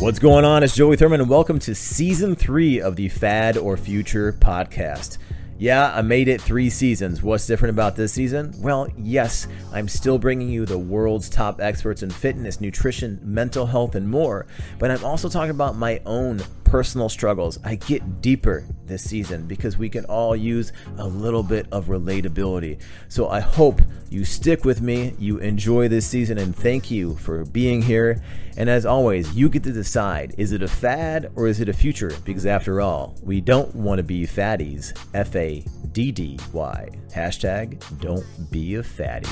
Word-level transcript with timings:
What's 0.00 0.18
going 0.18 0.46
on? 0.46 0.62
It's 0.62 0.74
Joey 0.74 0.96
Thurman, 0.96 1.20
and 1.20 1.28
welcome 1.28 1.58
to 1.58 1.74
season 1.74 2.34
three 2.34 2.80
of 2.80 2.96
the 2.96 3.10
Fad 3.10 3.58
or 3.58 3.76
Future 3.76 4.32
podcast. 4.32 5.18
Yeah, 5.58 5.92
I 5.94 6.00
made 6.00 6.26
it 6.26 6.40
three 6.40 6.70
seasons. 6.70 7.22
What's 7.22 7.46
different 7.46 7.74
about 7.74 7.96
this 7.96 8.14
season? 8.14 8.54
Well, 8.56 8.88
yes, 8.96 9.46
I'm 9.74 9.88
still 9.88 10.18
bringing 10.18 10.48
you 10.48 10.64
the 10.64 10.78
world's 10.78 11.28
top 11.28 11.60
experts 11.60 12.02
in 12.02 12.08
fitness, 12.08 12.62
nutrition, 12.62 13.20
mental 13.22 13.66
health, 13.66 13.94
and 13.94 14.08
more, 14.08 14.46
but 14.78 14.90
I'm 14.90 15.04
also 15.04 15.28
talking 15.28 15.50
about 15.50 15.76
my 15.76 16.00
own 16.06 16.40
personal 16.70 17.08
struggles. 17.08 17.58
I 17.64 17.74
get 17.74 18.22
deeper 18.22 18.64
this 18.84 19.02
season 19.02 19.48
because 19.48 19.76
we 19.76 19.88
can 19.88 20.04
all 20.04 20.36
use 20.36 20.72
a 20.98 21.06
little 21.06 21.42
bit 21.42 21.66
of 21.72 21.86
relatability. 21.86 22.80
So 23.08 23.28
I 23.28 23.40
hope 23.40 23.82
you 24.08 24.24
stick 24.24 24.64
with 24.64 24.80
me, 24.80 25.14
you 25.18 25.38
enjoy 25.38 25.88
this 25.88 26.06
season, 26.06 26.38
and 26.38 26.54
thank 26.54 26.88
you 26.88 27.16
for 27.16 27.44
being 27.44 27.82
here. 27.82 28.22
And 28.56 28.70
as 28.70 28.86
always, 28.86 29.34
you 29.34 29.48
get 29.48 29.64
to 29.64 29.72
decide 29.72 30.36
is 30.38 30.52
it 30.52 30.62
a 30.62 30.68
fad 30.68 31.32
or 31.34 31.48
is 31.48 31.60
it 31.60 31.68
a 31.68 31.72
future? 31.72 32.12
Because 32.24 32.46
after 32.46 32.80
all, 32.80 33.16
we 33.20 33.40
don't 33.40 33.74
want 33.74 33.98
to 33.98 34.04
be 34.04 34.24
fatties. 34.24 34.96
F 35.12 35.34
A 35.34 35.64
D 35.90 36.12
D 36.12 36.38
Y. 36.52 36.88
Hashtag 37.12 37.82
don't 38.00 38.24
be 38.52 38.76
a 38.76 38.82
fatty. 38.84 39.26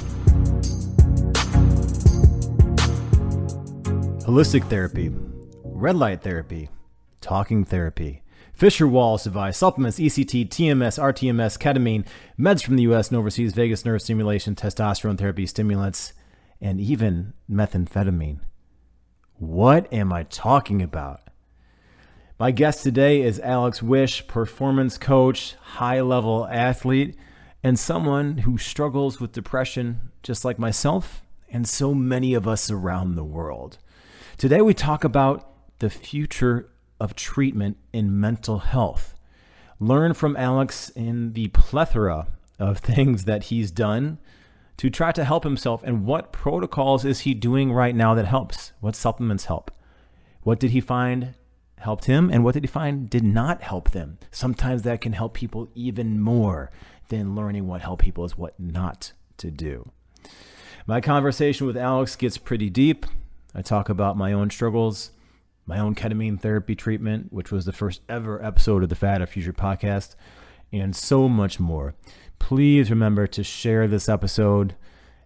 Holistic 4.26 4.68
therapy, 4.68 5.12
red 5.62 5.94
light 5.94 6.20
therapy 6.20 6.68
talking 7.20 7.64
therapy. 7.64 8.22
Fisher 8.52 8.88
Wallace 8.88 9.26
advice, 9.26 9.56
supplements, 9.56 10.00
ECT, 10.00 10.48
TMS, 10.48 10.98
RTMS, 10.98 11.58
ketamine, 11.58 12.04
meds 12.38 12.64
from 12.64 12.74
the 12.76 12.82
US 12.84 13.08
and 13.08 13.16
overseas, 13.16 13.52
vagus 13.52 13.84
nerve 13.84 14.02
stimulation, 14.02 14.54
testosterone 14.56 15.16
therapy, 15.16 15.46
stimulants, 15.46 16.12
and 16.60 16.80
even 16.80 17.34
methamphetamine. 17.48 18.40
What 19.34 19.92
am 19.92 20.12
I 20.12 20.24
talking 20.24 20.82
about? 20.82 21.20
My 22.40 22.50
guest 22.50 22.82
today 22.82 23.22
is 23.22 23.38
Alex 23.40 23.80
Wisch, 23.80 24.26
performance 24.26 24.98
coach, 24.98 25.54
high 25.60 26.00
level 26.00 26.46
athlete, 26.48 27.16
and 27.62 27.78
someone 27.78 28.38
who 28.38 28.58
struggles 28.58 29.20
with 29.20 29.32
depression 29.32 30.10
just 30.22 30.44
like 30.44 30.58
myself 30.58 31.22
and 31.48 31.68
so 31.68 31.94
many 31.94 32.34
of 32.34 32.46
us 32.46 32.70
around 32.70 33.14
the 33.14 33.24
world. 33.24 33.78
Today 34.36 34.60
we 34.60 34.74
talk 34.74 35.04
about 35.04 35.78
the 35.78 35.90
future 35.90 36.68
of 37.00 37.14
treatment 37.14 37.76
in 37.92 38.18
mental 38.18 38.58
health. 38.58 39.14
Learn 39.80 40.14
from 40.14 40.36
Alex 40.36 40.90
in 40.90 41.32
the 41.32 41.48
plethora 41.48 42.28
of 42.58 42.78
things 42.78 43.24
that 43.24 43.44
he's 43.44 43.70
done 43.70 44.18
to 44.76 44.90
try 44.90 45.12
to 45.12 45.24
help 45.24 45.44
himself 45.44 45.82
and 45.82 46.04
what 46.04 46.32
protocols 46.32 47.04
is 47.04 47.20
he 47.20 47.34
doing 47.34 47.72
right 47.72 47.94
now 47.94 48.14
that 48.14 48.26
helps? 48.26 48.72
What 48.80 48.96
supplements 48.96 49.46
help? 49.46 49.70
What 50.42 50.60
did 50.60 50.70
he 50.70 50.80
find 50.80 51.34
helped 51.78 52.06
him 52.06 52.30
and 52.30 52.44
what 52.44 52.54
did 52.54 52.62
he 52.62 52.68
find 52.68 53.10
did 53.10 53.24
not 53.24 53.62
help 53.62 53.90
them? 53.90 54.18
Sometimes 54.30 54.82
that 54.82 55.00
can 55.00 55.12
help 55.12 55.34
people 55.34 55.68
even 55.74 56.20
more 56.20 56.70
than 57.08 57.34
learning 57.34 57.66
what 57.66 57.80
help 57.80 58.00
people 58.00 58.24
is 58.24 58.38
what 58.38 58.58
not 58.58 59.12
to 59.38 59.50
do. 59.50 59.90
My 60.86 61.00
conversation 61.00 61.66
with 61.66 61.76
Alex 61.76 62.16
gets 62.16 62.38
pretty 62.38 62.70
deep. 62.70 63.04
I 63.54 63.62
talk 63.62 63.88
about 63.88 64.16
my 64.16 64.32
own 64.32 64.50
struggles, 64.50 65.10
my 65.68 65.78
own 65.78 65.94
ketamine 65.94 66.40
therapy 66.40 66.74
treatment, 66.74 67.30
which 67.30 67.52
was 67.52 67.66
the 67.66 67.72
first 67.72 68.00
ever 68.08 68.42
episode 68.42 68.82
of 68.82 68.88
the 68.88 68.94
Fad 68.96 69.20
or 69.20 69.26
Future 69.26 69.52
podcast, 69.52 70.16
and 70.72 70.96
so 70.96 71.28
much 71.28 71.60
more. 71.60 71.94
Please 72.38 72.90
remember 72.90 73.26
to 73.26 73.44
share 73.44 73.86
this 73.86 74.08
episode 74.08 74.74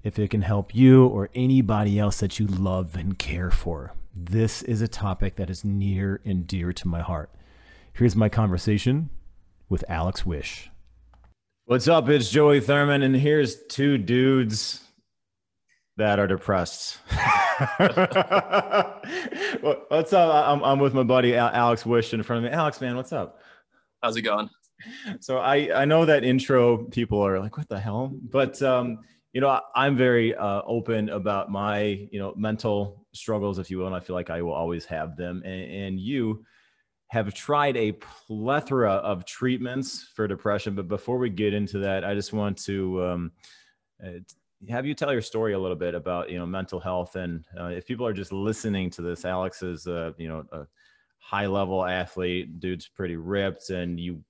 if 0.03 0.19
it 0.19 0.31
can 0.31 0.43
help 0.43 0.75
you 0.75 1.07
or 1.07 1.31
anybody 1.33 1.97
else 1.97 2.19
that 2.19 2.41
you 2.41 2.49
love 2.49 2.97
and 2.97 3.21
care 3.21 3.53
for. 3.53 3.93
This 4.13 4.63
is 4.63 4.83
a 4.83 4.89
topic 4.89 5.37
that 5.37 5.49
is 5.49 5.65
near 5.65 6.21
and 6.25 6.45
dear 6.45 6.73
to 6.73 6.89
my 6.89 7.01
heart. 7.01 7.31
Here's 7.93 8.17
my 8.17 8.29
conversation 8.29 9.11
with 9.69 9.85
Alex 9.89 10.23
Wisch. 10.23 10.69
What's 11.67 11.87
up? 11.87 12.09
It's 12.09 12.29
Joey 12.29 12.61
Thurman, 12.61 13.03
and 13.03 13.15
here's 13.15 13.65
two 13.67 13.97
dudes 13.97 14.82
that 15.97 16.19
are 16.19 16.27
depressed. 16.27 16.99
what's 19.89 20.13
up? 20.13 20.49
I'm, 20.49 20.63
I'm 20.65 20.79
with 20.79 20.95
my 20.95 21.03
buddy 21.03 21.37
Alex 21.37 21.85
Wisch 21.85 22.15
in 22.15 22.23
front 22.23 22.45
of 22.45 22.51
me. 22.51 22.57
Alex, 22.57 22.81
man, 22.81 22.97
what's 22.97 23.13
up? 23.13 23.41
How's 24.03 24.17
it 24.17 24.23
going? 24.23 24.49
So 25.21 25.39
I 25.39 25.83
I 25.83 25.85
know 25.85 26.05
that 26.05 26.25
intro 26.25 26.79
people 26.79 27.25
are 27.25 27.39
like, 27.39 27.57
what 27.57 27.69
the 27.69 27.79
hell? 27.79 28.13
But 28.21 28.61
um, 28.63 28.99
you 29.33 29.41
know, 29.41 29.61
I'm 29.75 29.97
very 29.97 30.35
uh, 30.35 30.63
open 30.67 31.09
about 31.09 31.51
my 31.51 32.09
you 32.11 32.19
know 32.19 32.35
mental 32.37 33.07
struggles, 33.15 33.59
if 33.59 33.71
you 33.71 33.79
will, 33.79 33.87
and 33.87 33.95
I 33.95 34.01
feel 34.01 34.17
like 34.17 34.31
I 34.31 34.43
will 34.43 34.53
always 34.53 34.85
have 34.87 35.17
them. 35.17 35.43
And, 35.45 35.71
and 35.71 36.01
you 36.01 36.45
have 37.09 37.33
tried 37.35 37.77
a 37.77 37.93
plethora 37.93 38.93
of 38.93 39.25
treatments 39.27 40.09
for 40.15 40.27
depression. 40.27 40.75
But 40.75 40.89
before 40.89 41.19
we 41.19 41.29
get 41.31 41.53
into 41.53 41.79
that, 41.81 42.05
I 42.05 42.15
just 42.15 42.33
want 42.33 42.57
to 42.65 43.05
um, 43.05 43.33
uh, 44.05 44.19
have 44.69 44.87
you 44.87 44.95
tell 44.95 45.13
your 45.13 45.23
story 45.23 45.55
a 45.55 45.59
little 45.59 45.77
bit 45.77 45.95
about 45.95 46.31
you 46.31 46.39
know 46.39 46.47
mental 46.47 46.79
health 46.79 47.17
and 47.17 47.45
uh, 47.59 47.67
if 47.67 47.87
people 47.87 48.07
are 48.07 48.13
just 48.13 48.33
listening 48.33 48.89
to 48.91 49.03
this 49.03 49.25
alex 49.25 49.63
is 49.63 49.87
uh, 49.87 50.13
you 50.19 50.29
know 50.29 50.45
a 50.53 50.67
high 51.19 51.47
level 51.47 51.85
athlete 51.85 52.61
dude's 52.61 52.89
pretty 52.89 53.17
ripped 53.17 53.71
and 53.71 53.99
you 53.99 54.23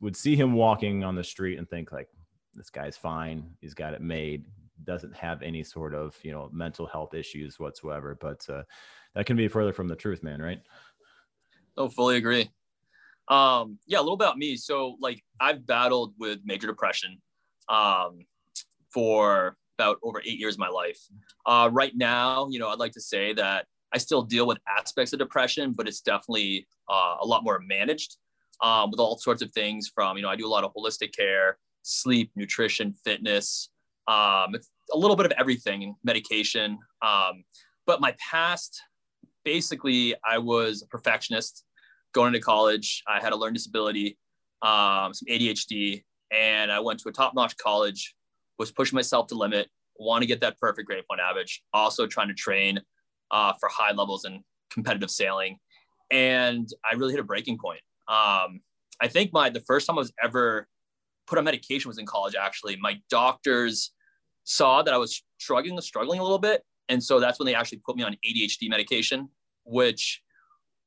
would 0.00 0.16
see 0.16 0.36
him 0.36 0.52
walking 0.52 1.04
on 1.04 1.14
the 1.14 1.24
street 1.24 1.58
and 1.58 1.68
think 1.68 1.92
like 1.92 2.08
this 2.54 2.70
guy's 2.70 2.96
fine. 2.96 3.50
He's 3.60 3.74
got 3.74 3.94
it 3.94 4.02
made. 4.02 4.44
Doesn't 4.84 5.14
have 5.16 5.42
any 5.42 5.62
sort 5.62 5.94
of 5.94 6.16
you 6.22 6.32
know 6.32 6.50
mental 6.52 6.86
health 6.86 7.14
issues 7.14 7.58
whatsoever. 7.58 8.16
But 8.20 8.44
uh, 8.48 8.62
that 9.14 9.26
can 9.26 9.36
be 9.36 9.48
further 9.48 9.72
from 9.72 9.88
the 9.88 9.96
truth 9.96 10.22
man 10.22 10.40
right? 10.40 10.60
Oh 11.76 11.88
fully 11.88 12.16
agree. 12.16 12.50
Um 13.28 13.78
yeah 13.86 13.98
a 13.98 14.00
little 14.00 14.14
about 14.14 14.38
me. 14.38 14.56
So 14.56 14.96
like 15.00 15.22
i've 15.40 15.66
battled 15.66 16.14
with 16.18 16.40
major 16.44 16.66
depression 16.66 17.20
um 17.68 18.20
for 18.90 19.56
about 19.78 19.98
over 20.02 20.20
eight 20.24 20.38
years 20.38 20.54
of 20.54 20.58
my 20.58 20.68
life. 20.68 20.98
Uh, 21.46 21.70
right 21.72 21.92
now, 21.96 22.48
you 22.50 22.58
know, 22.58 22.68
I'd 22.68 22.78
like 22.78 22.92
to 22.92 23.00
say 23.00 23.32
that 23.34 23.66
I 23.94 23.98
still 23.98 24.22
deal 24.22 24.46
with 24.46 24.58
aspects 24.68 25.12
of 25.12 25.18
depression, 25.18 25.72
but 25.72 25.86
it's 25.86 26.00
definitely 26.00 26.66
uh, 26.90 27.16
a 27.20 27.26
lot 27.26 27.44
more 27.44 27.60
managed 27.66 28.16
um, 28.62 28.90
with 28.90 29.00
all 29.00 29.16
sorts 29.18 29.40
of 29.40 29.50
things 29.52 29.90
from, 29.94 30.16
you 30.16 30.22
know, 30.22 30.28
I 30.28 30.36
do 30.36 30.46
a 30.46 30.48
lot 30.48 30.64
of 30.64 30.72
holistic 30.74 31.14
care, 31.16 31.58
sleep, 31.82 32.30
nutrition, 32.34 32.92
fitness, 33.04 33.70
um, 34.08 34.54
a 34.92 34.96
little 34.96 35.16
bit 35.16 35.26
of 35.26 35.32
everything, 35.38 35.94
medication. 36.02 36.78
Um, 37.02 37.44
but 37.86 38.00
my 38.00 38.14
past, 38.18 38.82
basically, 39.44 40.14
I 40.28 40.38
was 40.38 40.82
a 40.82 40.86
perfectionist 40.86 41.64
going 42.12 42.34
into 42.34 42.40
college. 42.40 43.02
I 43.06 43.20
had 43.20 43.32
a 43.32 43.36
learning 43.36 43.54
disability, 43.54 44.18
um, 44.62 45.14
some 45.14 45.26
ADHD, 45.30 46.02
and 46.32 46.72
I 46.72 46.80
went 46.80 47.00
to 47.00 47.08
a 47.08 47.12
top 47.12 47.34
notch 47.34 47.56
college 47.56 48.14
was 48.58 48.70
pushing 48.72 48.96
myself 48.96 49.26
to 49.28 49.34
limit, 49.34 49.68
want 49.98 50.22
to 50.22 50.26
get 50.26 50.40
that 50.40 50.58
perfect 50.58 50.86
grade 50.86 51.04
point 51.08 51.20
average, 51.20 51.62
also 51.72 52.06
trying 52.06 52.28
to 52.28 52.34
train 52.34 52.80
uh, 53.30 53.52
for 53.58 53.68
high 53.68 53.92
levels 53.92 54.24
in 54.24 54.42
competitive 54.70 55.10
sailing. 55.10 55.58
And 56.10 56.68
I 56.90 56.94
really 56.94 57.12
hit 57.12 57.20
a 57.20 57.24
breaking 57.24 57.58
point. 57.58 57.80
Um, 58.08 58.60
I 59.00 59.08
think 59.08 59.32
my 59.32 59.50
the 59.50 59.60
first 59.60 59.86
time 59.86 59.96
I 59.96 60.00
was 60.00 60.12
ever 60.22 60.66
put 61.26 61.38
on 61.38 61.44
medication 61.44 61.88
was 61.88 61.98
in 61.98 62.06
college. 62.06 62.34
Actually, 62.34 62.76
my 62.76 63.00
doctors 63.10 63.92
saw 64.44 64.82
that 64.82 64.94
I 64.94 64.96
was 64.96 65.22
struggling, 65.38 65.78
struggling 65.80 66.20
a 66.20 66.22
little 66.22 66.38
bit, 66.38 66.62
and 66.88 67.02
so 67.02 67.20
that's 67.20 67.38
when 67.38 67.46
they 67.46 67.54
actually 67.54 67.82
put 67.84 67.96
me 67.96 68.02
on 68.02 68.16
ADHD 68.26 68.68
medication, 68.68 69.28
which 69.64 70.22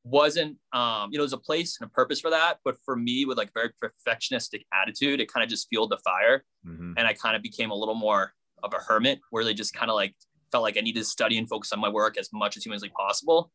wasn't 0.03 0.57
um, 0.73 1.09
you 1.11 1.17
know 1.17 1.23
there's 1.23 1.33
a 1.33 1.37
place 1.37 1.77
and 1.79 1.87
a 1.87 1.91
purpose 1.91 2.19
for 2.19 2.31
that 2.31 2.57
but 2.65 2.75
for 2.83 2.95
me 2.95 3.25
with 3.25 3.37
like 3.37 3.51
very 3.53 3.69
perfectionistic 3.83 4.65
attitude 4.73 5.19
it 5.19 5.31
kind 5.31 5.43
of 5.43 5.49
just 5.49 5.67
fueled 5.69 5.91
the 5.91 5.97
fire. 5.97 6.43
Mm-hmm. 6.65 6.93
and 6.97 7.07
i 7.07 7.13
kind 7.13 7.35
of 7.35 7.41
became 7.41 7.71
a 7.71 7.75
little 7.75 7.95
more 7.95 8.33
of 8.63 8.73
a 8.73 8.77
hermit 8.77 9.19
where 9.31 9.43
they 9.43 9.53
just 9.53 9.73
kind 9.73 9.89
of 9.89 9.95
like 9.95 10.15
felt 10.51 10.63
like 10.63 10.77
i 10.77 10.81
needed 10.81 10.99
to 10.99 11.05
study 11.05 11.37
and 11.37 11.47
focus 11.47 11.71
on 11.71 11.79
my 11.79 11.89
work 11.89 12.17
as 12.17 12.29
much 12.33 12.57
as 12.57 12.63
humanly 12.63 12.89
possible. 12.89 13.51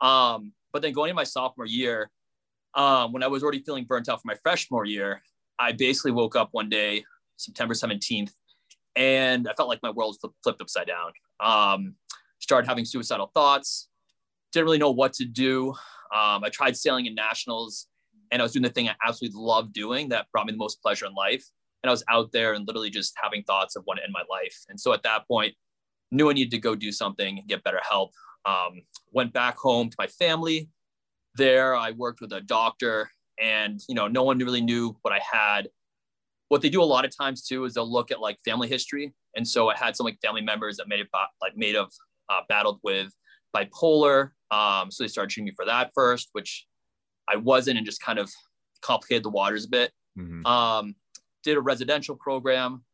Um, 0.00 0.52
but 0.72 0.82
then 0.82 0.92
going 0.92 1.08
into 1.08 1.16
my 1.16 1.24
sophomore 1.24 1.66
year 1.66 2.10
um, 2.74 3.12
when 3.12 3.22
i 3.22 3.26
was 3.26 3.42
already 3.42 3.62
feeling 3.62 3.84
burnt 3.84 4.08
out 4.08 4.20
for 4.20 4.28
my 4.28 4.36
freshman 4.42 4.86
year 4.86 5.22
i 5.58 5.72
basically 5.72 6.12
woke 6.12 6.36
up 6.36 6.50
one 6.52 6.68
day 6.68 7.04
september 7.36 7.74
17th 7.74 8.32
and 8.96 9.48
i 9.48 9.54
felt 9.54 9.70
like 9.70 9.82
my 9.82 9.90
world 9.90 10.16
flipped 10.42 10.60
upside 10.60 10.86
down. 10.86 11.12
Um, 11.40 11.94
started 12.38 12.68
having 12.68 12.84
suicidal 12.84 13.30
thoughts 13.34 13.88
didn't 14.56 14.66
really 14.66 14.78
know 14.78 14.90
what 14.90 15.12
to 15.14 15.24
do. 15.24 15.70
Um, 16.14 16.42
I 16.44 16.48
tried 16.50 16.76
sailing 16.76 17.06
in 17.06 17.14
nationals 17.14 17.88
and 18.30 18.40
I 18.40 18.44
was 18.44 18.52
doing 18.52 18.62
the 18.62 18.70
thing 18.70 18.88
I 18.88 18.94
absolutely 19.06 19.38
loved 19.40 19.72
doing 19.72 20.08
that 20.08 20.26
brought 20.32 20.46
me 20.46 20.52
the 20.52 20.58
most 20.58 20.80
pleasure 20.80 21.06
in 21.06 21.14
life. 21.14 21.44
And 21.82 21.90
I 21.90 21.92
was 21.92 22.02
out 22.08 22.32
there 22.32 22.54
and 22.54 22.66
literally 22.66 22.90
just 22.90 23.14
having 23.22 23.42
thoughts 23.44 23.76
of 23.76 23.82
what 23.84 23.96
to 23.96 24.02
end 24.02 24.12
my 24.12 24.22
life. 24.30 24.64
And 24.68 24.80
so 24.80 24.92
at 24.92 25.02
that 25.02 25.28
point, 25.28 25.54
knew 26.10 26.30
I 26.30 26.32
needed 26.32 26.52
to 26.52 26.58
go 26.58 26.74
do 26.74 26.90
something, 26.90 27.38
and 27.38 27.48
get 27.48 27.64
better 27.64 27.80
help. 27.88 28.12
Um, 28.44 28.82
went 29.12 29.32
back 29.32 29.56
home 29.56 29.90
to 29.90 29.96
my 29.98 30.06
family. 30.06 30.70
There, 31.34 31.74
I 31.74 31.90
worked 31.90 32.20
with 32.20 32.32
a 32.32 32.40
doctor, 32.40 33.10
and 33.38 33.80
you 33.88 33.94
know, 33.94 34.08
no 34.08 34.22
one 34.22 34.38
really 34.38 34.60
knew 34.60 34.96
what 35.02 35.12
I 35.12 35.20
had. 35.20 35.68
What 36.48 36.62
they 36.62 36.68
do 36.68 36.82
a 36.82 36.84
lot 36.84 37.04
of 37.04 37.16
times 37.16 37.46
too 37.46 37.64
is 37.64 37.74
they'll 37.74 37.92
look 37.92 38.10
at 38.10 38.20
like 38.20 38.38
family 38.44 38.68
history, 38.68 39.12
and 39.34 39.46
so 39.46 39.68
I 39.68 39.76
had 39.76 39.96
some 39.96 40.06
like 40.06 40.18
family 40.22 40.42
members 40.42 40.76
that 40.76 40.88
may 40.88 40.98
have 40.98 41.08
like 41.42 41.56
may 41.56 41.72
have 41.74 41.90
uh, 42.30 42.40
battled 42.48 42.80
with 42.82 43.12
bipolar. 43.56 44.30
Um, 44.50 44.90
so 44.90 45.04
they 45.04 45.08
started 45.08 45.30
treating 45.30 45.46
me 45.46 45.54
for 45.56 45.64
that 45.64 45.90
first, 45.94 46.28
which 46.32 46.66
I 47.28 47.36
wasn't, 47.36 47.78
and 47.78 47.86
just 47.86 48.00
kind 48.00 48.18
of 48.18 48.30
complicated 48.82 49.24
the 49.24 49.30
waters 49.30 49.64
a 49.64 49.68
bit. 49.68 49.92
Mm-hmm. 50.18 50.46
Um, 50.46 50.94
did 51.42 51.56
a 51.56 51.60
residential 51.60 52.16
program. 52.16 52.84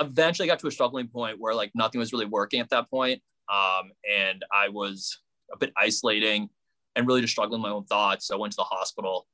Eventually 0.00 0.46
got 0.46 0.58
to 0.60 0.68
a 0.68 0.70
struggling 0.70 1.08
point 1.08 1.40
where 1.40 1.54
like 1.54 1.72
nothing 1.74 1.98
was 1.98 2.12
really 2.12 2.26
working 2.26 2.60
at 2.60 2.70
that 2.70 2.88
point. 2.90 3.20
Um, 3.52 3.90
and 4.08 4.44
I 4.52 4.68
was 4.68 5.18
a 5.52 5.56
bit 5.56 5.72
isolating 5.76 6.50
and 6.94 7.06
really 7.06 7.20
just 7.20 7.32
struggling 7.32 7.62
with 7.62 7.70
my 7.70 7.74
own 7.74 7.84
thoughts. 7.84 8.26
So 8.26 8.36
I 8.36 8.38
went 8.38 8.52
to 8.52 8.56
the 8.56 8.64
hospital. 8.64 9.26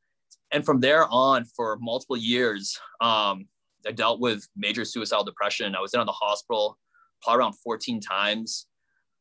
And 0.52 0.64
from 0.64 0.80
there 0.80 1.06
on, 1.08 1.44
for 1.44 1.76
multiple 1.80 2.16
years, 2.16 2.78
um, 3.00 3.48
I 3.86 3.92
dealt 3.92 4.20
with 4.20 4.46
major 4.56 4.84
suicidal 4.84 5.24
depression. 5.24 5.74
I 5.74 5.80
was 5.80 5.92
in 5.94 6.00
on 6.00 6.06
the 6.06 6.12
hospital 6.12 6.78
probably 7.22 7.40
around 7.40 7.54
14 7.54 8.00
times. 8.00 8.66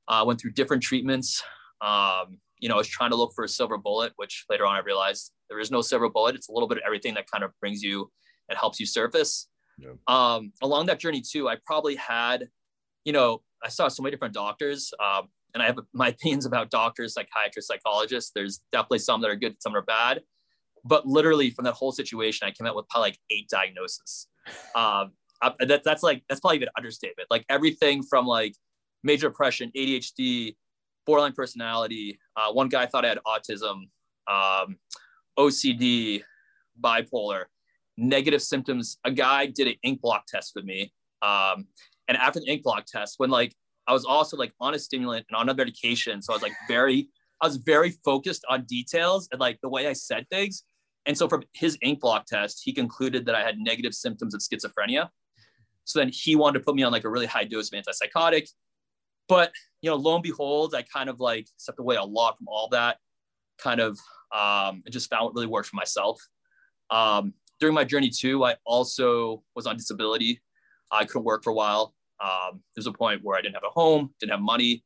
I 0.08 0.22
uh, 0.22 0.26
went 0.26 0.40
through 0.40 0.52
different 0.52 0.84
treatments. 0.84 1.44
Um, 1.82 2.40
you 2.60 2.70
know, 2.70 2.76
I 2.76 2.78
was 2.78 2.88
trying 2.88 3.12
to 3.12 3.16
look 3.16 3.34
for 3.36 3.44
a 3.44 3.50
silver 3.50 3.78
bullet, 3.78 4.14
which 4.16 4.46
later 4.50 4.66
on 4.66 4.76
I 4.76 4.80
realized 4.80 5.32
there 5.50 5.60
is 5.60 5.72
no 5.72 5.82
silver 5.82 6.10
bullet. 6.10 6.36
It's 6.36 6.50
a 6.50 6.52
little 6.52 6.68
bit 6.68 6.78
of 6.78 6.84
everything 6.86 7.14
that 7.16 7.30
kind 7.30 7.44
of 7.44 7.52
brings 7.60 7.82
you 7.82 8.12
and 8.50 8.58
helps 8.58 8.80
you 8.80 8.86
surface. 8.86 9.48
Yeah. 9.78 9.92
Um, 10.08 10.52
along 10.62 10.86
that 10.88 11.00
journey 11.00 11.22
too, 11.22 11.50
I 11.50 11.58
probably 11.66 11.96
had, 11.96 12.48
you 13.06 13.14
know, 13.14 13.42
I 13.64 13.70
saw 13.70 13.88
so 13.88 14.04
many 14.04 14.12
different 14.12 14.34
doctors, 14.34 14.94
um, 15.04 15.28
and 15.54 15.64
I 15.64 15.68
have 15.68 15.80
my 15.94 16.08
opinions 16.10 16.46
about 16.46 16.70
doctors, 16.70 17.14
psychiatrists, 17.14 17.68
psychologists. 17.68 18.32
There's 18.34 18.62
definitely 18.72 19.00
some 19.00 19.22
that 19.22 19.30
are 19.30 19.36
good, 19.36 19.56
some 19.62 19.76
are 19.76 19.82
bad. 19.82 20.22
But 20.86 21.08
literally, 21.08 21.50
from 21.50 21.66
that 21.66 21.76
whole 21.76 21.94
situation, 21.94 22.48
I 22.48 22.52
came 22.52 22.68
out 22.68 22.76
with 22.76 22.88
probably 22.90 23.12
like 23.12 23.20
eight 23.30 23.48
diagnoses. 23.50 24.28
Um, 24.76 25.12
that, 25.60 25.84
that's 25.84 26.04
like 26.04 26.24
that's 26.28 26.42
probably 26.42 26.62
an 26.62 26.70
understatement. 26.78 27.28
Like 27.32 27.46
everything 27.50 28.04
from 28.04 28.26
like 28.26 28.56
major 29.04 29.30
depression, 29.30 29.72
ADHD, 29.76 30.56
borderline 31.06 31.34
personality. 31.34 32.20
Uh, 32.36 32.52
one 32.52 32.70
guy 32.70 32.86
thought 32.86 33.06
I 33.06 33.10
had 33.10 33.20
autism, 33.28 33.90
um, 34.28 34.78
OCD, 35.38 36.24
bipolar, 36.82 37.46
negative 37.98 38.42
symptoms. 38.42 38.98
A 39.04 39.12
guy 39.12 39.46
did 39.48 39.68
an 39.68 39.76
inkblot 39.86 40.22
test 40.28 40.54
with 40.56 40.66
me. 40.66 40.94
Um, 41.22 41.68
and 42.08 42.18
after 42.18 42.40
the 42.40 42.48
inkblot 42.48 42.86
test, 42.86 43.16
when 43.18 43.30
like 43.30 43.56
I 43.88 43.94
was 43.94 44.06
also 44.06 44.38
like 44.38 44.54
on 44.60 44.74
a 44.74 44.80
stimulant 44.80 45.26
and 45.30 45.38
on 45.38 45.50
a 45.50 45.54
medication, 45.54 46.22
so 46.22 46.34
I 46.34 46.36
was 46.36 46.44
like 46.44 46.54
very, 46.68 47.10
I 47.42 47.48
was 47.48 47.58
very 47.58 47.92
focused 48.06 48.46
on 48.50 48.64
details 48.64 49.28
and 49.32 49.40
like 49.40 49.60
the 49.62 49.70
way 49.70 49.88
I 49.88 49.94
said 49.94 50.28
things. 50.30 50.64
And 51.06 51.18
so 51.18 51.28
from 51.28 51.44
his 51.54 51.78
inkblot 51.84 52.26
test, 52.26 52.62
he 52.64 52.72
concluded 52.72 53.26
that 53.26 53.36
I 53.36 53.42
had 53.42 53.58
negative 53.58 53.94
symptoms 53.94 54.34
of 54.34 54.42
schizophrenia. 54.42 55.10
So 55.86 56.00
then 56.00 56.10
he 56.14 56.36
wanted 56.36 56.60
to 56.60 56.66
put 56.66 56.76
me 56.76 56.84
on 56.84 56.94
like 56.94 57.04
a 57.04 57.10
really 57.10 57.26
high 57.26 57.44
dose 57.44 57.72
of 57.74 57.84
antipsychotic. 57.84 58.48
But 59.28 59.52
you 59.82 59.90
know, 59.90 59.96
lo 59.96 60.16
and 60.16 60.24
behold, 60.24 60.74
I 60.76 60.82
kind 60.82 61.10
of 61.10 61.20
like 61.20 61.48
stepped 61.58 61.80
away 61.80 61.96
a 61.96 62.04
lot 62.04 62.38
from 62.38 62.48
all 62.48 62.70
that. 62.70 62.98
Kind 63.58 63.80
of, 63.80 63.92
um, 64.32 64.84
I 64.86 64.90
just 64.90 65.10
found 65.10 65.26
what 65.26 65.36
really 65.36 65.48
worked 65.48 65.70
for 65.70 65.76
myself. 65.76 66.22
Um, 66.90 67.34
during 67.60 67.76
my 67.76 67.84
journey 67.84 68.10
too, 68.10 68.44
I 68.44 68.56
also 68.66 69.44
was 69.56 69.68
on 69.68 69.78
disability. 69.78 70.42
I 70.92 71.06
couldn't 71.06 71.26
work 71.26 71.44
for 71.44 71.52
a 71.52 71.54
while. 71.54 71.94
Um, 72.24 72.62
there's 72.76 72.88
a 72.88 72.94
point 72.94 73.22
where 73.24 73.38
I 73.38 73.42
didn't 73.42 73.56
have 73.56 73.64
a 73.66 73.72
home, 73.72 74.14
didn't 74.20 74.32
have 74.32 74.42
money, 74.42 74.84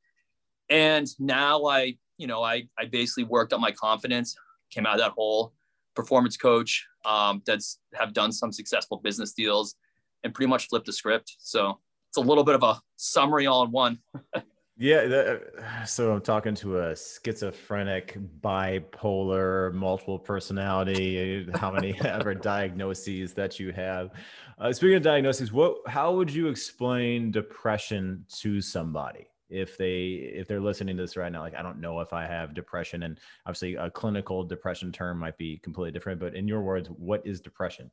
and 0.70 1.08
now 1.20 1.66
I, 1.66 1.98
you 2.18 2.28
know, 2.28 2.44
I 2.44 2.68
I 2.80 2.86
basically 2.86 3.26
worked 3.26 3.54
on 3.54 3.62
my 3.62 3.72
confidence, 3.72 4.36
came 4.72 4.86
out 4.86 4.94
of 4.94 5.00
that 5.00 5.12
hole. 5.12 5.54
Performance 5.96 6.38
coach 6.38 6.86
um, 7.06 7.42
that's 7.46 7.80
have 7.96 8.14
done 8.14 8.32
some 8.32 8.52
successful 8.52 8.98
business 9.04 9.34
deals, 9.34 9.76
and 10.24 10.34
pretty 10.34 10.50
much 10.50 10.68
flipped 10.68 10.86
the 10.86 10.94
script. 10.94 11.36
So 11.40 11.80
it's 12.10 12.18
a 12.18 12.22
little 12.22 12.44
bit 12.44 12.56
of 12.56 12.64
a 12.64 12.80
summary 12.96 13.48
all 13.48 13.64
in 13.64 13.72
one. 13.72 14.00
Yeah. 14.80 15.06
That, 15.08 15.88
so 15.88 16.14
I'm 16.14 16.22
talking 16.22 16.54
to 16.56 16.78
a 16.78 16.96
schizophrenic, 16.96 18.18
bipolar, 18.42 19.74
multiple 19.74 20.20
personality. 20.20 21.48
How 21.56 21.72
many 21.72 22.00
ever 22.06 22.36
diagnoses 22.36 23.34
that 23.34 23.60
you 23.60 23.72
have? 23.72 24.12
Uh, 24.60 24.72
speaking 24.72 24.98
of 24.98 25.02
diagnoses, 25.02 25.52
what? 25.52 25.78
How 25.88 26.14
would 26.14 26.32
you 26.32 26.48
explain 26.48 27.32
depression 27.32 28.24
to 28.36 28.62
somebody 28.62 29.28
if 29.50 29.78
they 29.78 30.32
if 30.36 30.48
they're 30.48 30.60
listening 30.62 30.96
to 30.98 31.04
this 31.04 31.18
right 31.18 31.32
now? 31.32 31.42
Like, 31.42 31.56
I 31.56 31.64
don't 31.64 31.82
know 31.82 32.00
if 32.02 32.14
I 32.14 32.28
have 32.28 32.54
depression, 32.54 33.02
and 33.02 33.20
obviously 33.48 33.76
a 33.76 33.90
clinical 33.90 34.44
depression 34.44 34.92
term 34.92 35.18
might 35.18 35.38
be 35.40 35.58
completely 35.58 35.92
different. 35.92 36.20
But 36.20 36.36
in 36.36 36.48
your 36.48 36.62
words, 36.62 36.88
what 36.90 37.26
is 37.26 37.42
depression? 37.42 37.90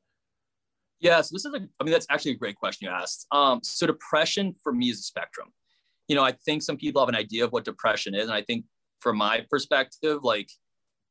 Yeah, 1.04 1.20
so 1.20 1.34
this 1.34 1.44
is 1.44 1.54
a, 1.54 1.60
I 1.78 1.84
mean, 1.84 1.92
that's 1.92 2.06
actually 2.10 2.32
a 2.32 2.36
great 2.36 2.56
question 2.56 2.88
you 2.88 2.92
asked. 2.92 3.26
Um, 3.30 3.60
so 3.62 3.86
depression 3.86 4.54
for 4.62 4.72
me 4.72 4.90
is 4.90 4.98
a 4.98 5.02
spectrum 5.02 5.52
you 6.08 6.16
know, 6.16 6.22
I 6.22 6.32
think 6.32 6.62
some 6.62 6.76
people 6.76 7.00
have 7.00 7.08
an 7.08 7.14
idea 7.14 7.44
of 7.44 7.52
what 7.52 7.64
depression 7.64 8.14
is. 8.14 8.24
And 8.24 8.32
I 8.32 8.42
think 8.42 8.64
from 9.00 9.16
my 9.16 9.44
perspective, 9.50 10.20
like, 10.22 10.48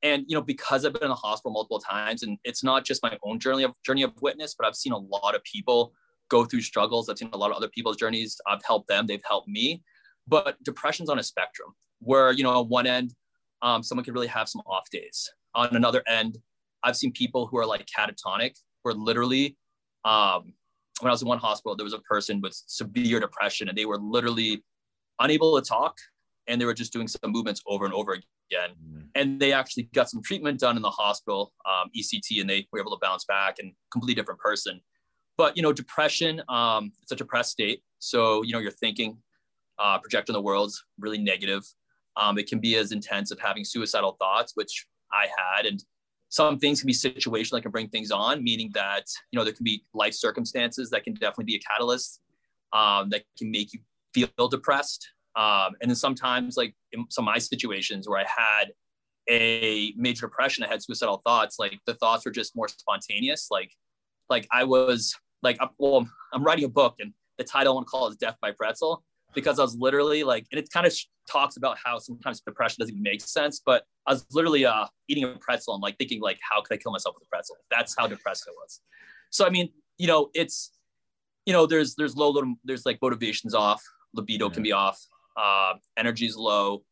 and 0.04 0.26
you 0.28 0.36
know, 0.36 0.42
because 0.42 0.86
I've 0.86 0.94
been 0.94 1.04
in 1.04 1.10
the 1.10 1.16
hospital 1.16 1.52
multiple 1.52 1.80
times, 1.80 2.24
and 2.24 2.38
it's 2.44 2.64
not 2.64 2.84
just 2.84 3.02
my 3.02 3.18
own 3.24 3.40
journey 3.40 3.64
of 3.64 3.72
journey 3.86 4.04
of 4.04 4.12
witness, 4.22 4.54
but 4.58 4.68
I've 4.68 4.76
seen 4.76 4.92
a 4.92 4.98
lot 4.98 5.36
of 5.36 5.44
people 5.44 5.94
go 6.30 6.44
through 6.44 6.62
struggles. 6.62 7.10
I've 7.10 7.18
seen 7.18 7.30
a 7.34 7.38
lot 7.38 7.52
of 7.52 7.58
other 7.58 7.70
people's 7.70 7.98
journeys. 7.98 8.40
I've 8.48 8.64
helped 8.66 8.88
them, 8.88 9.08
they've 9.08 9.24
helped 9.28 9.48
me. 9.48 9.82
But 10.28 10.62
depression's 10.64 11.10
on 11.10 11.20
a 11.20 11.24
spectrum 11.24 11.74
where, 12.00 12.32
you 12.32 12.44
know, 12.44 12.52
on 12.52 12.70
one 12.70 12.88
end, 12.88 13.14
um, 13.62 13.82
someone 13.82 14.04
could 14.04 14.14
really 14.14 14.28
have 14.28 14.50
some 14.50 14.62
off 14.66 14.90
days. 14.90 15.30
On 15.56 15.74
another 15.76 16.04
end, 16.08 16.38
I've 16.84 16.98
seen 16.98 17.12
people 17.12 17.48
who 17.48 17.58
are 17.58 17.66
like 17.66 17.86
catatonic, 17.86 18.56
where 18.84 18.94
literally, 18.94 19.58
um, 20.06 20.54
when 21.00 21.10
I 21.10 21.12
was 21.12 21.22
in 21.22 21.28
one 21.28 21.40
hospital, 21.40 21.76
there 21.76 21.84
was 21.84 21.94
a 21.94 22.00
person 22.00 22.42
with 22.42 22.54
severe 22.68 23.20
depression, 23.20 23.70
and 23.70 23.78
they 23.78 23.86
were 23.86 23.98
literally 23.98 24.64
unable 25.20 25.60
to 25.60 25.68
talk 25.68 25.98
and 26.48 26.60
they 26.60 26.66
were 26.66 26.74
just 26.74 26.94
doing 26.94 27.08
some 27.08 27.32
movements 27.32 27.62
over 27.66 27.86
and 27.86 27.94
over 27.94 28.14
again. 28.14 28.76
Mm. 28.86 29.04
And 29.16 29.40
they 29.40 29.54
actually 29.54 29.84
got 29.94 30.10
some 30.10 30.22
treatment 30.22 30.60
done 30.60 30.76
in 30.76 30.82
the 30.82 30.90
hospital, 30.90 31.54
um, 31.66 31.90
ECT, 31.98 32.42
and 32.42 32.50
they 32.50 32.68
were 32.72 32.80
able 32.80 32.92
to 32.92 33.00
bounce 33.02 33.26
back 33.26 33.60
and 33.60 33.74
completely 33.92 34.16
different 34.16 34.40
person. 34.40 34.82
But 35.38 35.56
you 35.58 35.64
know, 35.64 35.74
depression, 35.74 36.42
um, 36.50 36.92
it's 37.02 37.12
a 37.12 37.16
depressed 37.16 37.52
state. 37.52 37.82
So 38.00 38.44
you 38.44 38.54
know, 38.54 38.60
you're 38.60 38.72
thinking, 38.72 39.18
uh, 39.80 39.98
projecting 40.00 40.34
the 40.34 40.42
world's 40.42 40.84
really 41.00 41.18
negative. 41.18 41.64
Um, 42.16 42.38
it 42.38 42.48
can 42.48 42.60
be 42.60 42.76
as 42.76 42.92
intense 42.92 43.32
of 43.32 43.40
having 43.40 43.66
suicidal 43.66 44.18
thoughts, 44.20 44.52
which 44.56 44.86
I 45.12 45.28
had, 45.38 45.66
and 45.66 45.84
some 46.34 46.58
things 46.58 46.82
can 46.82 46.88
be 46.88 46.94
situational 46.94 47.52
that 47.52 47.62
can 47.62 47.70
bring 47.70 47.88
things 47.90 48.10
on, 48.10 48.44
meaning 48.44 48.72
that 48.74 49.04
you 49.32 49.38
know 49.38 49.46
there 49.46 49.54
can 49.54 49.64
be 49.64 49.84
life 49.94 50.16
circumstances 50.16 50.90
that 50.90 51.04
can 51.04 51.14
definitely 51.14 51.44
be 51.44 51.56
a 51.58 51.60
catalyst 51.60 52.22
um, 52.74 53.12
that 53.12 53.22
can 53.38 53.52
make 53.52 53.72
you 53.72 53.80
feel 54.16 54.48
depressed. 54.48 55.08
Um, 55.36 55.74
and 55.80 55.92
then 55.92 55.96
sometimes, 55.96 56.58
like 56.58 56.74
in 56.92 57.06
some 57.10 57.28
of 57.28 57.34
my 57.34 57.38
situations 57.38 58.10
where 58.10 58.20
I 58.20 58.26
had 58.26 58.72
a 59.30 59.94
major 59.96 60.26
depression, 60.26 60.64
I 60.64 60.70
had 60.70 60.82
suicidal 60.82 61.22
thoughts. 61.24 61.58
Like 61.60 61.80
the 61.86 61.94
thoughts 61.94 62.26
were 62.26 62.32
just 62.32 62.56
more 62.56 62.68
spontaneous. 62.68 63.50
Like, 63.52 63.70
like 64.28 64.48
I 64.52 64.64
was 64.64 65.16
like, 65.44 65.60
well, 65.78 66.08
I'm 66.34 66.44
writing 66.44 66.66
a 66.66 66.70
book, 66.70 66.96
and 67.00 67.14
the 67.38 67.44
title 67.44 67.74
I 67.74 67.76
want 67.76 67.86
to 67.86 67.92
call 67.92 68.08
is 68.08 68.16
"Death 68.16 68.38
by 68.42 68.50
Pretzel" 68.50 69.04
because 69.36 69.60
I 69.60 69.62
was 69.62 69.76
literally 69.76 70.24
like, 70.24 70.48
and 70.52 70.60
it 70.60 70.68
kind 70.74 70.88
of 70.88 70.98
talks 71.30 71.58
about 71.58 71.78
how 71.84 72.00
sometimes 72.00 72.42
depression 72.42 72.78
doesn't 72.80 73.00
make 73.00 73.22
sense. 73.22 73.62
But 73.64 73.84
I 74.06 74.14
was 74.14 74.26
literally 74.32 74.66
uh, 74.66 74.88
eating 75.08 75.24
a 75.24 75.36
pretzel 75.40 75.74
and 75.74 75.82
like 75.82 75.98
thinking 75.98 76.22
like, 76.22 76.40
how 76.42 76.62
could 76.62 76.74
I 76.74 76.78
kill 76.78 76.92
myself 76.92 77.16
with 77.16 77.28
a 77.28 77.30
pretzel? 77.30 77.56
That's 77.72 77.96
how 77.98 78.08
depressed 78.08 78.46
I 78.48 78.52
was. 78.52 78.82
So 79.30 79.46
I 79.46 79.50
mean, 79.50 79.70
you 79.98 80.08
know, 80.08 80.30
it's 80.34 80.72
you 81.46 81.54
know, 81.54 81.66
there's 81.66 81.96
there's 81.96 82.16
low 82.16 82.34
there's 82.64 82.86
like 82.86 83.00
motivations 83.02 83.54
off 83.54 83.82
libido 84.14 84.48
yeah. 84.48 84.54
can 84.54 84.64
be 84.64 84.72
off, 84.72 85.00
uh, 85.38 85.74
energy 85.98 86.26
is 86.26 86.38
low. 86.38 86.84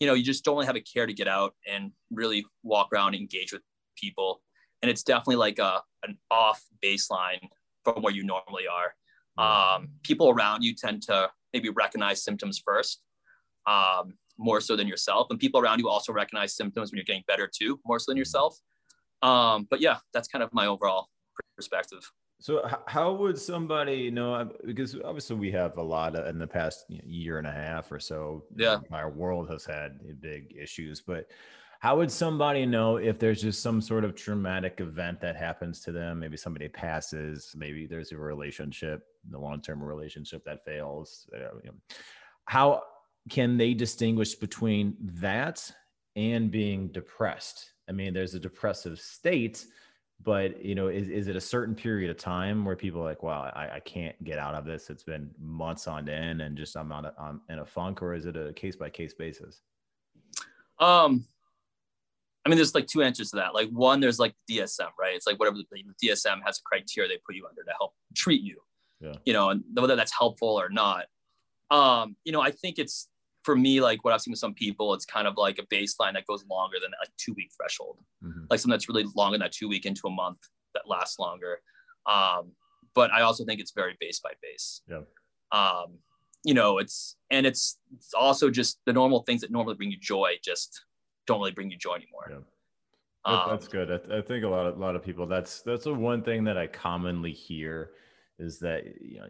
You 0.00 0.06
know, 0.06 0.14
you 0.14 0.22
just 0.22 0.44
don't 0.44 0.54
really 0.54 0.66
have 0.66 0.76
a 0.76 0.80
care 0.80 1.06
to 1.06 1.12
get 1.12 1.28
out 1.28 1.54
and 1.68 1.90
really 2.10 2.46
walk 2.62 2.88
around 2.92 3.14
and 3.14 3.22
engage 3.22 3.52
with 3.52 3.62
people. 3.96 4.42
And 4.80 4.90
it's 4.90 5.02
definitely 5.02 5.36
like 5.36 5.58
a, 5.58 5.82
an 6.04 6.16
off 6.30 6.62
baseline 6.84 7.40
from 7.84 8.02
where 8.02 8.12
you 8.12 8.22
normally 8.22 8.64
are. 8.68 8.94
Um, 9.36 9.88
people 10.04 10.30
around 10.30 10.62
you 10.62 10.74
tend 10.74 11.02
to 11.02 11.30
maybe 11.52 11.68
recognize 11.70 12.22
symptoms 12.22 12.62
first, 12.64 13.02
um, 13.66 14.14
more 14.38 14.60
so 14.60 14.76
than 14.76 14.86
yourself. 14.86 15.26
And 15.30 15.38
people 15.38 15.60
around 15.60 15.80
you 15.80 15.88
also 15.88 16.12
recognize 16.12 16.54
symptoms 16.54 16.90
when 16.90 16.96
you're 16.96 17.04
getting 17.04 17.24
better 17.26 17.50
too, 17.52 17.80
more 17.84 17.98
so 17.98 18.10
than 18.10 18.16
yourself. 18.16 18.56
Um, 19.22 19.66
but 19.68 19.80
yeah, 19.80 19.98
that's 20.12 20.28
kind 20.28 20.42
of 20.42 20.52
my 20.52 20.66
overall 20.66 21.08
perspective. 21.56 22.08
So 22.40 22.68
how 22.86 23.12
would 23.14 23.36
somebody 23.36 24.12
know? 24.12 24.48
Because 24.64 24.94
obviously 25.04 25.36
we 25.36 25.50
have 25.50 25.76
a 25.76 25.82
lot 25.82 26.14
of, 26.14 26.28
in 26.28 26.38
the 26.38 26.46
past 26.46 26.84
year 26.88 27.38
and 27.38 27.46
a 27.48 27.52
half 27.52 27.90
or 27.90 27.98
so. 27.98 28.44
Yeah, 28.56 28.78
our 28.92 29.10
world 29.10 29.50
has 29.50 29.64
had 29.64 29.98
big 30.20 30.54
issues, 30.56 31.00
but 31.00 31.26
how 31.80 31.96
would 31.96 32.10
somebody 32.10 32.64
know 32.64 32.96
if 32.96 33.18
there's 33.18 33.42
just 33.42 33.60
some 33.60 33.80
sort 33.80 34.04
of 34.04 34.14
traumatic 34.14 34.80
event 34.80 35.20
that 35.20 35.36
happens 35.36 35.80
to 35.80 35.92
them? 35.92 36.20
Maybe 36.20 36.36
somebody 36.36 36.68
passes. 36.68 37.52
Maybe 37.56 37.86
there's 37.86 38.12
a 38.12 38.16
relationship, 38.16 39.04
the 39.30 39.38
long-term 39.38 39.82
relationship 39.82 40.44
that 40.44 40.64
fails. 40.64 41.28
Uh, 41.34 41.56
you 41.62 41.70
know, 41.70 41.74
how 42.46 42.82
can 43.28 43.56
they 43.56 43.74
distinguish 43.74 44.34
between 44.34 44.96
that 45.00 45.70
and 46.16 46.50
being 46.50 46.88
depressed? 46.88 47.72
I 47.88 47.92
mean, 47.92 48.12
there's 48.14 48.34
a 48.34 48.40
depressive 48.40 48.98
state 49.00 49.64
but 50.24 50.64
you 50.64 50.74
know 50.74 50.88
is, 50.88 51.08
is 51.08 51.28
it 51.28 51.36
a 51.36 51.40
certain 51.40 51.76
period 51.76 52.10
of 52.10 52.16
time 52.16 52.64
where 52.64 52.74
people 52.74 53.00
are 53.00 53.04
like 53.04 53.22
wow 53.22 53.52
I, 53.54 53.76
I 53.76 53.80
can't 53.80 54.20
get 54.24 54.40
out 54.40 54.52
of 54.52 54.64
this 54.64 54.90
it's 54.90 55.04
been 55.04 55.30
months 55.38 55.86
on 55.86 56.08
end 56.08 56.42
and 56.42 56.56
just 56.56 56.76
i'm 56.76 56.90
on 56.90 57.04
a, 57.04 57.12
I'm 57.16 57.40
in 57.48 57.60
a 57.60 57.64
funk 57.64 58.02
or 58.02 58.14
is 58.14 58.26
it 58.26 58.36
a 58.36 58.52
case 58.52 58.74
by 58.74 58.90
case 58.90 59.14
basis 59.14 59.60
Um, 60.78 61.26
I 62.44 62.48
mean, 62.48 62.56
there's 62.56 62.74
like 62.74 62.86
two 62.86 63.02
answers 63.02 63.30
to 63.30 63.36
that. 63.36 63.54
Like 63.54 63.68
one, 63.70 64.00
there's 64.00 64.18
like 64.18 64.34
DSM, 64.50 64.88
right? 64.98 65.14
It's 65.14 65.26
like 65.26 65.38
whatever 65.38 65.56
the, 65.58 65.64
the 65.70 66.08
DSM 66.08 66.38
has 66.44 66.58
a 66.58 66.62
criteria 66.62 67.08
they 67.08 67.20
put 67.26 67.34
you 67.34 67.46
under 67.48 67.62
to 67.62 67.72
help 67.78 67.92
treat 68.14 68.42
you. 68.42 68.58
Yeah. 69.00 69.14
You 69.26 69.32
know, 69.32 69.50
and 69.50 69.62
whether 69.74 69.96
that's 69.96 70.16
helpful 70.16 70.60
or 70.60 70.68
not. 70.70 71.06
Um, 71.70 72.16
you 72.24 72.32
know, 72.32 72.40
I 72.40 72.50
think 72.50 72.78
it's 72.78 73.08
for 73.48 73.56
me, 73.56 73.80
like 73.80 74.04
what 74.04 74.12
I've 74.12 74.20
seen 74.20 74.32
with 74.32 74.40
some 74.40 74.52
people, 74.52 74.92
it's 74.92 75.06
kind 75.06 75.26
of 75.26 75.38
like 75.38 75.58
a 75.58 75.62
baseline 75.74 76.12
that 76.12 76.26
goes 76.26 76.44
longer 76.50 76.76
than 76.82 76.90
a 77.02 77.06
two 77.16 77.32
week 77.32 77.50
threshold. 77.56 77.96
Mm-hmm. 78.22 78.42
Like 78.50 78.60
something 78.60 78.72
that's 78.72 78.90
really 78.90 79.06
long 79.16 79.32
in 79.32 79.40
that 79.40 79.52
two 79.52 79.70
week 79.70 79.86
into 79.86 80.02
a 80.06 80.10
month 80.10 80.36
that 80.74 80.82
lasts 80.86 81.18
longer. 81.18 81.62
Um, 82.04 82.52
but 82.94 83.10
I 83.10 83.22
also 83.22 83.46
think 83.46 83.58
it's 83.58 83.72
very 83.72 83.96
base 84.00 84.20
by 84.20 84.32
base. 84.42 84.82
Yeah. 84.86 85.00
Um, 85.50 85.96
you 86.44 86.52
know, 86.52 86.76
it's 86.76 87.16
and 87.30 87.46
it's, 87.46 87.78
it's 87.96 88.12
also 88.12 88.50
just 88.50 88.80
the 88.84 88.92
normal 88.92 89.22
things 89.22 89.40
that 89.40 89.50
normally 89.50 89.76
bring 89.76 89.90
you 89.90 89.98
joy 89.98 90.32
just 90.44 90.84
don't 91.26 91.38
really 91.38 91.52
bring 91.52 91.70
you 91.70 91.78
joy 91.78 91.94
anymore. 91.94 92.28
Yeah. 92.28 93.32
Um, 93.32 93.48
that's 93.48 93.66
good. 93.66 93.90
I, 93.90 93.96
th- 93.96 94.10
I, 94.10 94.20
think 94.20 94.44
a 94.44 94.48
lot 94.48 94.66
of 94.66 94.76
a 94.76 94.78
lot 94.78 94.94
of 94.94 95.02
people 95.02 95.26
that's 95.26 95.62
that's 95.62 95.84
the 95.84 95.94
one 95.94 96.22
thing 96.22 96.44
that 96.44 96.58
I 96.58 96.66
commonly 96.66 97.32
hear 97.32 97.92
is 98.38 98.58
that 98.58 98.84
you 99.00 99.20
know 99.20 99.26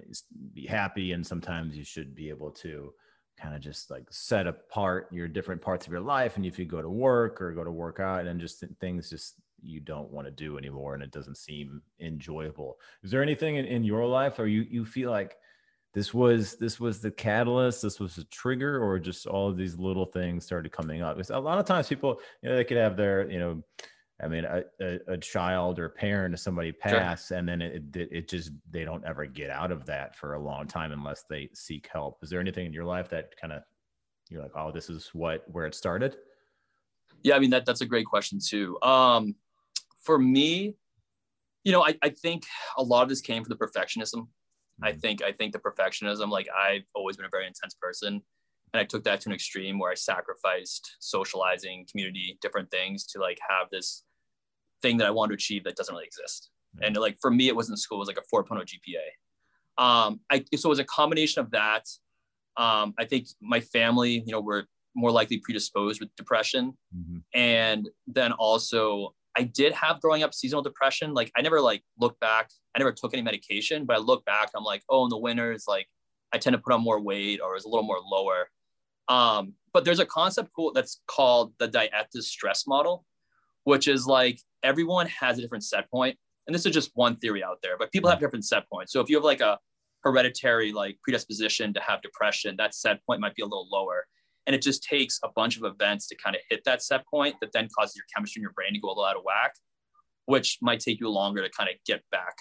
be 0.54 0.66
happy 0.66 1.12
and 1.12 1.24
sometimes 1.24 1.76
you 1.76 1.84
should 1.84 2.16
be 2.16 2.30
able 2.30 2.50
to 2.50 2.92
kind 3.40 3.54
of 3.54 3.60
just 3.60 3.90
like 3.90 4.06
set 4.10 4.46
apart 4.46 5.08
your 5.12 5.28
different 5.28 5.62
parts 5.62 5.86
of 5.86 5.92
your 5.92 6.00
life 6.00 6.36
and 6.36 6.44
if 6.44 6.58
you 6.58 6.64
go 6.64 6.82
to 6.82 6.88
work 6.88 7.40
or 7.40 7.52
go 7.52 7.64
to 7.64 7.70
work 7.70 8.00
out 8.00 8.26
and 8.26 8.40
just 8.40 8.64
things 8.80 9.10
just 9.10 9.36
you 9.62 9.80
don't 9.80 10.10
want 10.10 10.26
to 10.26 10.30
do 10.30 10.58
anymore 10.58 10.94
and 10.94 11.02
it 11.02 11.10
doesn't 11.10 11.36
seem 11.36 11.82
enjoyable. 12.00 12.78
Is 13.02 13.10
there 13.10 13.22
anything 13.22 13.56
in, 13.56 13.64
in 13.64 13.84
your 13.84 14.06
life 14.06 14.38
or 14.38 14.46
you 14.46 14.62
you 14.62 14.84
feel 14.84 15.10
like 15.10 15.36
this 15.94 16.12
was 16.12 16.56
this 16.56 16.78
was 16.78 17.00
the 17.00 17.10
catalyst 17.10 17.82
this 17.82 17.98
was 17.98 18.14
the 18.14 18.24
trigger 18.24 18.82
or 18.82 18.98
just 18.98 19.26
all 19.26 19.48
of 19.48 19.56
these 19.56 19.78
little 19.78 20.06
things 20.06 20.44
started 20.44 20.70
coming 20.72 21.02
up? 21.02 21.16
Because 21.16 21.30
a 21.30 21.38
lot 21.38 21.58
of 21.58 21.66
times 21.66 21.88
people 21.88 22.20
you 22.42 22.48
know 22.48 22.56
they 22.56 22.64
could 22.64 22.76
have 22.76 22.96
their 22.96 23.30
you 23.30 23.38
know 23.38 23.62
I 24.20 24.26
mean, 24.26 24.44
a, 24.44 24.64
a, 24.80 24.98
a, 25.12 25.16
child 25.16 25.78
or 25.78 25.88
parent 25.88 26.34
of 26.34 26.40
somebody 26.40 26.72
pass, 26.72 27.28
sure. 27.28 27.38
and 27.38 27.48
then 27.48 27.62
it, 27.62 27.82
it, 27.94 28.08
it 28.10 28.28
just 28.28 28.50
they 28.68 28.84
don't 28.84 29.04
ever 29.04 29.26
get 29.26 29.48
out 29.48 29.70
of 29.70 29.86
that 29.86 30.16
for 30.16 30.34
a 30.34 30.40
long 30.40 30.66
time 30.66 30.90
unless 30.90 31.24
they 31.30 31.48
seek 31.54 31.88
help. 31.92 32.18
Is 32.22 32.30
there 32.30 32.40
anything 32.40 32.66
in 32.66 32.72
your 32.72 32.84
life 32.84 33.08
that 33.10 33.34
kind 33.40 33.52
of 33.52 33.62
you're 34.28 34.42
like, 34.42 34.56
oh, 34.56 34.72
this 34.72 34.90
is 34.90 35.10
what 35.12 35.44
where 35.46 35.66
it 35.66 35.74
started? 35.74 36.16
Yeah, 37.22 37.36
I 37.36 37.38
mean 37.38 37.50
that 37.50 37.64
that's 37.64 37.80
a 37.80 37.86
great 37.86 38.06
question 38.06 38.40
too. 38.44 38.76
Um, 38.82 39.36
for 40.02 40.18
me, 40.18 40.74
you 41.62 41.70
know, 41.70 41.84
I, 41.84 41.96
I 42.02 42.08
think 42.08 42.44
a 42.76 42.82
lot 42.82 43.02
of 43.02 43.08
this 43.08 43.20
came 43.20 43.44
from 43.44 43.56
the 43.56 43.64
perfectionism. 43.64 44.14
Mm-hmm. 44.14 44.84
I 44.84 44.92
think 44.94 45.22
I 45.22 45.30
think 45.30 45.52
the 45.52 45.60
perfectionism, 45.60 46.28
like 46.28 46.48
I've 46.56 46.84
always 46.94 47.16
been 47.16 47.26
a 47.26 47.30
very 47.30 47.46
intense 47.46 47.74
person. 47.80 48.20
And 48.74 48.80
I 48.80 48.84
took 48.84 49.04
that 49.04 49.20
to 49.22 49.30
an 49.30 49.34
extreme 49.34 49.78
where 49.78 49.90
I 49.90 49.94
sacrificed 49.94 50.96
socializing, 50.98 51.86
community, 51.90 52.38
different 52.42 52.70
things 52.70 53.06
to 53.06 53.20
like 53.20 53.38
have 53.48 53.68
this 53.70 54.04
thing 54.82 54.96
that 54.98 55.06
I 55.06 55.10
wanted 55.10 55.30
to 55.30 55.34
achieve 55.34 55.64
that 55.64 55.76
doesn't 55.76 55.94
really 55.94 56.06
exist. 56.06 56.50
Mm-hmm. 56.76 56.86
And 56.86 56.96
like 56.96 57.18
for 57.20 57.30
me, 57.30 57.48
it 57.48 57.56
was 57.56 57.70
in 57.70 57.76
school, 57.76 57.98
it 57.98 58.00
was 58.00 58.08
like 58.08 58.18
a 58.18 58.34
4.0 58.34 58.62
GPA. 58.62 59.82
Um, 59.82 60.20
I, 60.30 60.44
so 60.56 60.68
it 60.68 60.70
was 60.70 60.78
a 60.78 60.84
combination 60.84 61.40
of 61.40 61.50
that. 61.52 61.84
Um, 62.56 62.94
I 62.98 63.04
think 63.04 63.28
my 63.40 63.60
family, 63.60 64.22
you 64.26 64.32
know, 64.32 64.40
were 64.40 64.66
more 64.94 65.12
likely 65.12 65.38
predisposed 65.38 66.00
with 66.00 66.14
depression. 66.16 66.76
Mm-hmm. 66.96 67.18
And 67.34 67.88
then 68.06 68.32
also 68.32 69.14
I 69.36 69.44
did 69.44 69.72
have 69.74 70.00
growing 70.00 70.24
up 70.24 70.34
seasonal 70.34 70.62
depression. 70.62 71.14
Like 71.14 71.30
I 71.36 71.42
never 71.42 71.60
like 71.60 71.82
looked 72.00 72.18
back, 72.18 72.50
I 72.74 72.78
never 72.80 72.92
took 72.92 73.14
any 73.14 73.22
medication, 73.22 73.84
but 73.84 73.96
I 73.96 74.00
look 74.00 74.24
back, 74.24 74.50
I'm 74.56 74.64
like, 74.64 74.82
oh, 74.88 75.04
in 75.04 75.10
the 75.10 75.18
winters, 75.18 75.64
like 75.68 75.86
I 76.32 76.38
tend 76.38 76.54
to 76.54 76.58
put 76.58 76.72
on 76.72 76.82
more 76.82 77.00
weight 77.00 77.40
or 77.40 77.56
is 77.56 77.64
a 77.64 77.68
little 77.68 77.84
more 77.84 78.00
lower. 78.04 78.50
Um, 79.08 79.54
but 79.72 79.84
there's 79.84 80.00
a 80.00 80.06
concept 80.06 80.50
cool 80.54 80.72
that's 80.72 81.00
called 81.06 81.52
the 81.58 81.68
diathesis 81.68 82.28
stress 82.28 82.66
model, 82.66 83.04
which 83.64 83.86
is 83.86 84.06
like 84.06 84.40
everyone 84.62 85.06
has 85.06 85.38
a 85.38 85.40
different 85.40 85.64
set 85.64 85.90
point 85.90 86.16
and 86.46 86.54
this 86.54 86.64
is 86.66 86.72
just 86.72 86.90
one 86.94 87.16
theory 87.16 87.42
out 87.42 87.58
there 87.62 87.76
but 87.78 87.90
people 87.92 88.10
have 88.10 88.20
different 88.20 88.44
set 88.44 88.68
points. 88.70 88.92
So 88.92 89.00
if 89.00 89.08
you 89.08 89.16
have 89.16 89.24
like 89.24 89.40
a 89.40 89.58
hereditary 90.04 90.72
like 90.72 90.96
predisposition 91.02 91.74
to 91.74 91.80
have 91.80 92.00
depression 92.02 92.54
that 92.58 92.74
set 92.74 93.04
point 93.04 93.20
might 93.20 93.34
be 93.34 93.42
a 93.42 93.46
little 93.46 93.68
lower. 93.70 94.06
And 94.46 94.54
it 94.54 94.62
just 94.62 94.82
takes 94.82 95.20
a 95.22 95.28
bunch 95.36 95.58
of 95.58 95.64
events 95.64 96.06
to 96.08 96.16
kind 96.16 96.34
of 96.34 96.40
hit 96.48 96.62
that 96.64 96.82
set 96.82 97.06
point 97.06 97.36
that 97.40 97.52
then 97.52 97.68
causes 97.76 97.96
your 97.96 98.04
chemistry 98.14 98.40
in 98.40 98.42
your 98.42 98.52
brain 98.52 98.72
to 98.72 98.80
go 98.80 98.88
a 98.88 98.90
little 98.90 99.04
out 99.04 99.16
of 99.16 99.22
whack 99.24 99.54
which 100.26 100.58
might 100.60 100.78
take 100.78 101.00
you 101.00 101.08
longer 101.08 101.42
to 101.42 101.50
kind 101.50 101.70
of 101.70 101.76
get 101.86 102.02
back 102.10 102.34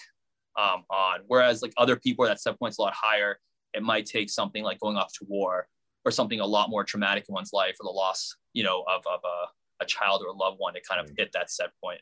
um, 0.58 0.84
on. 0.90 1.20
Whereas 1.26 1.62
like 1.62 1.72
other 1.78 1.96
people 1.96 2.26
that 2.26 2.38
set 2.38 2.58
point's 2.58 2.78
a 2.78 2.82
lot 2.82 2.92
higher 2.94 3.38
it 3.74 3.82
might 3.82 4.06
take 4.06 4.30
something 4.30 4.62
like 4.62 4.80
going 4.80 4.96
off 4.96 5.12
to 5.12 5.26
war 5.28 5.66
or 6.04 6.10
something 6.10 6.40
a 6.40 6.46
lot 6.46 6.70
more 6.70 6.84
traumatic 6.84 7.24
in 7.28 7.34
one's 7.34 7.52
life 7.52 7.76
or 7.80 7.84
the 7.84 7.90
loss 7.90 8.34
you 8.52 8.62
know 8.62 8.84
of, 8.88 9.06
of 9.06 9.20
a 9.24 9.46
a 9.80 9.86
child 9.86 10.22
or 10.22 10.28
a 10.28 10.36
loved 10.36 10.58
one 10.58 10.74
to 10.74 10.80
kind 10.80 11.00
of 11.00 11.10
hit 11.16 11.32
that 11.32 11.50
set 11.50 11.70
point. 11.82 12.00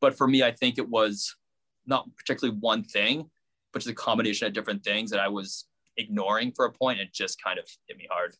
But 0.00 0.16
for 0.16 0.26
me, 0.26 0.42
I 0.42 0.50
think 0.50 0.78
it 0.78 0.88
was 0.88 1.34
not 1.86 2.06
particularly 2.16 2.58
one 2.60 2.82
thing, 2.84 3.30
but 3.72 3.80
just 3.80 3.90
a 3.90 3.94
combination 3.94 4.46
of 4.46 4.52
different 4.52 4.84
things 4.84 5.10
that 5.10 5.20
I 5.20 5.28
was 5.28 5.66
ignoring 5.96 6.52
for 6.52 6.64
a 6.64 6.72
point 6.72 7.00
and 7.00 7.08
just 7.12 7.42
kind 7.42 7.58
of 7.58 7.66
hit 7.86 7.96
me 7.96 8.06
hard. 8.10 8.34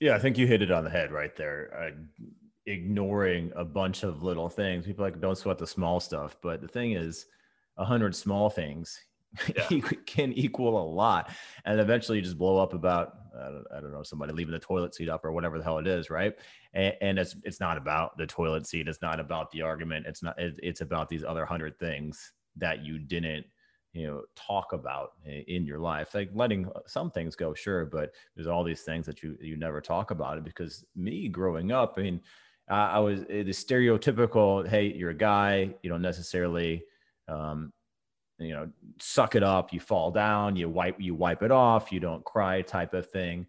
Yeah, 0.00 0.14
I 0.14 0.18
think 0.18 0.38
you 0.38 0.46
hit 0.46 0.62
it 0.62 0.70
on 0.70 0.84
the 0.84 0.90
head 0.90 1.12
right 1.12 1.36
there. 1.36 1.92
Uh, 1.94 2.30
ignoring 2.66 3.52
a 3.56 3.64
bunch 3.64 4.02
of 4.02 4.22
little 4.22 4.48
things. 4.48 4.86
People 4.86 5.04
like 5.04 5.20
don't 5.20 5.36
sweat 5.36 5.58
the 5.58 5.66
small 5.66 6.00
stuff, 6.00 6.36
but 6.42 6.60
the 6.60 6.68
thing 6.68 6.92
is, 6.92 7.26
a 7.76 7.84
hundred 7.84 8.14
small 8.14 8.50
things 8.50 8.98
yeah. 9.56 9.80
can 10.06 10.32
equal 10.32 10.82
a 10.82 10.86
lot, 10.86 11.30
and 11.64 11.80
eventually 11.80 12.18
you 12.18 12.24
just 12.24 12.38
blow 12.38 12.58
up 12.58 12.74
about 12.74 13.19
I 13.38 13.44
don't, 13.46 13.64
I 13.76 13.80
don't 13.80 13.92
know 13.92 14.02
somebody 14.02 14.32
leaving 14.32 14.52
the 14.52 14.58
toilet 14.58 14.94
seat 14.94 15.08
up 15.08 15.24
or 15.24 15.32
whatever 15.32 15.58
the 15.58 15.64
hell 15.64 15.78
it 15.78 15.86
is, 15.86 16.10
right? 16.10 16.34
And, 16.72 16.94
and 17.00 17.18
it's 17.18 17.36
it's 17.44 17.60
not 17.60 17.76
about 17.76 18.16
the 18.16 18.26
toilet 18.26 18.66
seat. 18.66 18.88
It's 18.88 19.02
not 19.02 19.20
about 19.20 19.50
the 19.50 19.62
argument. 19.62 20.06
It's 20.06 20.22
not. 20.22 20.38
It, 20.38 20.58
it's 20.62 20.80
about 20.80 21.08
these 21.08 21.24
other 21.24 21.44
hundred 21.44 21.78
things 21.78 22.32
that 22.56 22.84
you 22.84 22.98
didn't 22.98 23.46
you 23.92 24.06
know 24.06 24.22
talk 24.36 24.72
about 24.72 25.12
in 25.24 25.66
your 25.66 25.78
life 25.78 26.14
like 26.14 26.30
letting 26.32 26.68
some 26.86 27.10
things 27.10 27.34
go 27.34 27.52
sure 27.54 27.84
but 27.84 28.12
there's 28.34 28.46
all 28.46 28.62
these 28.62 28.82
things 28.82 29.04
that 29.04 29.22
you 29.22 29.36
you 29.40 29.56
never 29.56 29.80
talk 29.80 30.12
about 30.12 30.38
it 30.38 30.44
because 30.44 30.84
me 30.94 31.28
growing 31.28 31.72
up 31.72 31.94
i 31.96 32.02
mean 32.02 32.20
i 32.68 33.00
was 33.00 33.22
the 33.22 33.44
stereotypical 33.46 34.66
hey 34.68 34.92
you're 34.92 35.10
a 35.10 35.14
guy 35.14 35.74
you 35.82 35.90
don't 35.90 36.02
necessarily 36.02 36.84
um, 37.26 37.72
you 38.40 38.54
know 38.54 38.68
suck 38.98 39.34
it 39.34 39.42
up 39.42 39.72
you 39.72 39.78
fall 39.78 40.10
down 40.10 40.56
you 40.56 40.68
wipe 40.68 40.98
you 40.98 41.14
wipe 41.14 41.42
it 41.42 41.50
off 41.50 41.92
you 41.92 42.00
don't 42.00 42.24
cry 42.24 42.62
type 42.62 42.94
of 42.94 43.08
thing. 43.08 43.46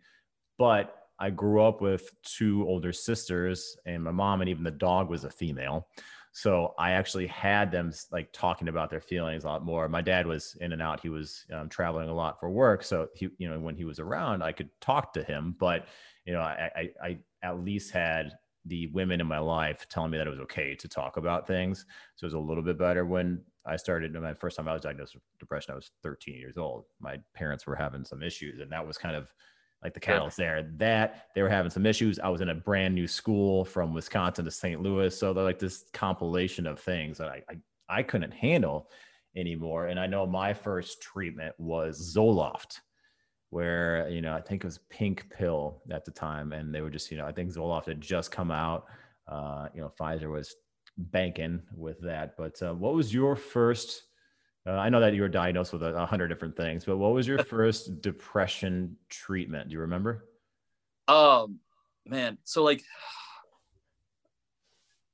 But 0.57 0.95
i 1.19 1.29
grew 1.29 1.63
up 1.63 1.81
with 1.81 2.11
two 2.23 2.65
older 2.67 2.91
sisters 2.91 3.77
and 3.85 4.03
my 4.03 4.11
mom 4.11 4.41
and 4.41 4.49
even 4.49 4.63
the 4.63 4.71
dog 4.71 5.09
was 5.09 5.23
a 5.23 5.29
female. 5.29 5.87
So 6.33 6.73
i 6.77 6.91
actually 6.91 7.27
had 7.27 7.71
them 7.71 7.91
like 8.11 8.31
talking 8.33 8.67
about 8.67 8.89
their 8.89 9.01
feelings 9.01 9.43
a 9.43 9.47
lot 9.47 9.65
more. 9.65 9.87
My 9.87 10.01
dad 10.01 10.27
was 10.27 10.55
in 10.61 10.73
and 10.73 10.81
out. 10.81 10.99
He 10.99 11.09
was 11.09 11.45
um, 11.53 11.69
traveling 11.69 12.09
a 12.09 12.13
lot 12.13 12.39
for 12.39 12.49
work. 12.49 12.83
So 12.83 13.07
he 13.15 13.29
you 13.37 13.49
know 13.49 13.59
when 13.59 13.75
he 13.75 13.85
was 13.85 13.99
around 13.99 14.43
i 14.43 14.51
could 14.51 14.69
talk 14.81 15.13
to 15.13 15.23
him. 15.23 15.55
But 15.59 15.87
you 16.25 16.33
know 16.33 16.41
i 16.41 16.69
i, 16.75 16.89
I 17.03 17.17
at 17.43 17.63
least 17.63 17.91
had 17.91 18.33
the 18.65 18.87
women 18.87 19.19
in 19.19 19.27
my 19.27 19.39
life 19.39 19.87
telling 19.89 20.11
me 20.11 20.17
that 20.17 20.27
it 20.27 20.31
was 20.31 20.39
okay 20.39 20.75
to 20.75 20.87
talk 20.87 21.17
about 21.17 21.47
things. 21.47 21.85
So 22.15 22.25
it 22.25 22.27
was 22.27 22.33
a 22.33 22.39
little 22.39 22.63
bit 22.63 22.77
better 22.77 23.05
when 23.05 23.41
I 23.65 23.75
started. 23.75 24.13
My 24.13 24.33
first 24.33 24.57
time 24.57 24.67
I 24.67 24.73
was 24.73 24.81
diagnosed 24.81 25.15
with 25.15 25.23
depression, 25.39 25.73
I 25.73 25.75
was 25.75 25.91
13 26.03 26.35
years 26.35 26.57
old. 26.57 26.85
My 26.99 27.17
parents 27.33 27.67
were 27.67 27.75
having 27.75 28.03
some 28.03 28.23
issues, 28.23 28.59
and 28.59 28.71
that 28.71 28.85
was 28.85 28.97
kind 28.97 29.15
of 29.15 29.27
like 29.83 29.93
the 29.93 29.99
catalyst 29.99 30.37
there. 30.37 30.69
That 30.77 31.27
they 31.35 31.41
were 31.41 31.49
having 31.49 31.71
some 31.71 31.85
issues. 31.85 32.19
I 32.19 32.29
was 32.29 32.41
in 32.41 32.49
a 32.49 32.55
brand 32.55 32.95
new 32.95 33.07
school 33.07 33.65
from 33.65 33.93
Wisconsin 33.93 34.45
to 34.45 34.51
St. 34.51 34.81
Louis, 34.81 35.17
so 35.17 35.33
they're 35.33 35.43
like 35.43 35.59
this 35.59 35.85
compilation 35.93 36.65
of 36.67 36.79
things 36.79 37.17
that 37.17 37.29
I, 37.29 37.43
I 37.49 37.99
I 37.99 38.03
couldn't 38.03 38.31
handle 38.31 38.89
anymore. 39.35 39.87
And 39.87 39.99
I 39.99 40.07
know 40.07 40.25
my 40.25 40.53
first 40.53 41.01
treatment 41.01 41.53
was 41.57 42.15
Zoloft 42.15 42.79
where 43.51 44.07
you 44.09 44.21
know 44.21 44.33
I 44.33 44.41
think 44.41 44.63
it 44.63 44.67
was 44.67 44.79
Pink 44.89 45.29
Pill 45.29 45.81
at 45.91 46.03
the 46.03 46.11
time, 46.11 46.53
and 46.53 46.73
they 46.73 46.81
were 46.81 46.89
just 46.89 47.11
you 47.11 47.17
know 47.17 47.27
I 47.27 47.31
think 47.31 47.53
Zoloft 47.53 47.85
had 47.85 48.01
just 48.01 48.31
come 48.31 48.49
out. 48.49 48.85
Uh, 49.27 49.67
you 49.73 49.81
know, 49.81 49.91
Pfizer 49.99 50.31
was 50.31 50.55
banking 50.97 51.61
with 51.75 52.01
that. 52.01 52.37
But 52.37 52.61
uh, 52.61 52.73
what 52.73 52.93
was 52.93 53.13
your 53.13 53.35
first? 53.35 54.03
Uh, 54.65 54.71
I 54.71 54.89
know 54.89 54.99
that 54.99 55.13
you 55.13 55.21
were 55.21 55.29
diagnosed 55.29 55.73
with 55.73 55.83
a, 55.83 55.95
a, 55.95 56.05
hundred 56.05 56.27
different 56.27 56.55
things, 56.55 56.85
but 56.85 56.97
what 56.97 57.13
was 57.13 57.27
your 57.27 57.43
first 57.43 58.01
depression 58.01 58.95
treatment? 59.09 59.69
Do 59.69 59.73
you 59.73 59.79
remember? 59.79 60.27
Um, 61.07 61.59
man, 62.05 62.37
so 62.43 62.63
like, 62.63 62.83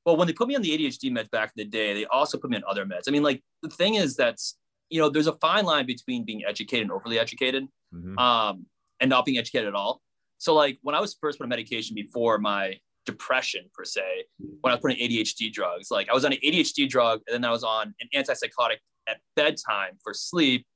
well, 0.05 0.17
when 0.17 0.27
they 0.27 0.33
put 0.33 0.47
me 0.47 0.55
on 0.55 0.61
the 0.61 0.77
ADHD 0.77 1.11
meds 1.11 1.31
back 1.31 1.53
in 1.55 1.63
the 1.63 1.69
day, 1.69 1.93
they 1.93 2.05
also 2.05 2.37
put 2.37 2.49
me 2.49 2.57
on 2.57 2.63
other 2.67 2.85
meds. 2.85 3.03
I 3.07 3.11
mean, 3.11 3.23
like 3.23 3.41
the 3.61 3.69
thing 3.69 3.95
is 3.95 4.15
that's 4.15 4.57
you 4.89 5.01
know, 5.01 5.09
there's 5.09 5.27
a 5.27 5.33
fine 5.33 5.65
line 5.65 5.85
between 5.85 6.23
being 6.23 6.43
educated 6.45 6.83
and 6.83 6.91
overly 6.91 7.19
educated, 7.19 7.67
mm-hmm. 7.93 8.17
um, 8.17 8.65
and 8.99 9.09
not 9.09 9.25
being 9.25 9.37
educated 9.37 9.67
at 9.67 9.75
all. 9.75 10.01
So 10.37 10.53
like 10.53 10.77
when 10.81 10.95
I 10.95 11.01
was 11.01 11.15
first 11.19 11.39
put 11.39 11.45
on 11.45 11.49
medication 11.49 11.95
before 11.95 12.37
my 12.37 12.79
depression 13.07 13.65
per 13.73 13.83
se, 13.83 14.25
when 14.37 14.71
I 14.71 14.75
was 14.75 14.81
putting 14.81 14.97
ADHD 14.97 15.51
drugs, 15.51 15.89
like 15.89 16.09
I 16.09 16.13
was 16.13 16.25
on 16.25 16.33
an 16.33 16.39
ADHD 16.45 16.87
drug 16.87 17.21
and 17.27 17.33
then 17.33 17.45
I 17.45 17.51
was 17.51 17.63
on 17.63 17.95
an 17.99 18.09
antipsychotic 18.13 18.77
at 19.07 19.17
bedtime 19.35 19.97
for 20.03 20.13
sleep, 20.13 20.67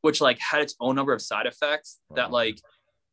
which 0.00 0.20
like 0.20 0.38
had 0.40 0.62
its 0.62 0.74
own 0.80 0.96
number 0.96 1.12
of 1.12 1.22
side 1.22 1.46
effects 1.46 2.00
that 2.16 2.32
like 2.32 2.58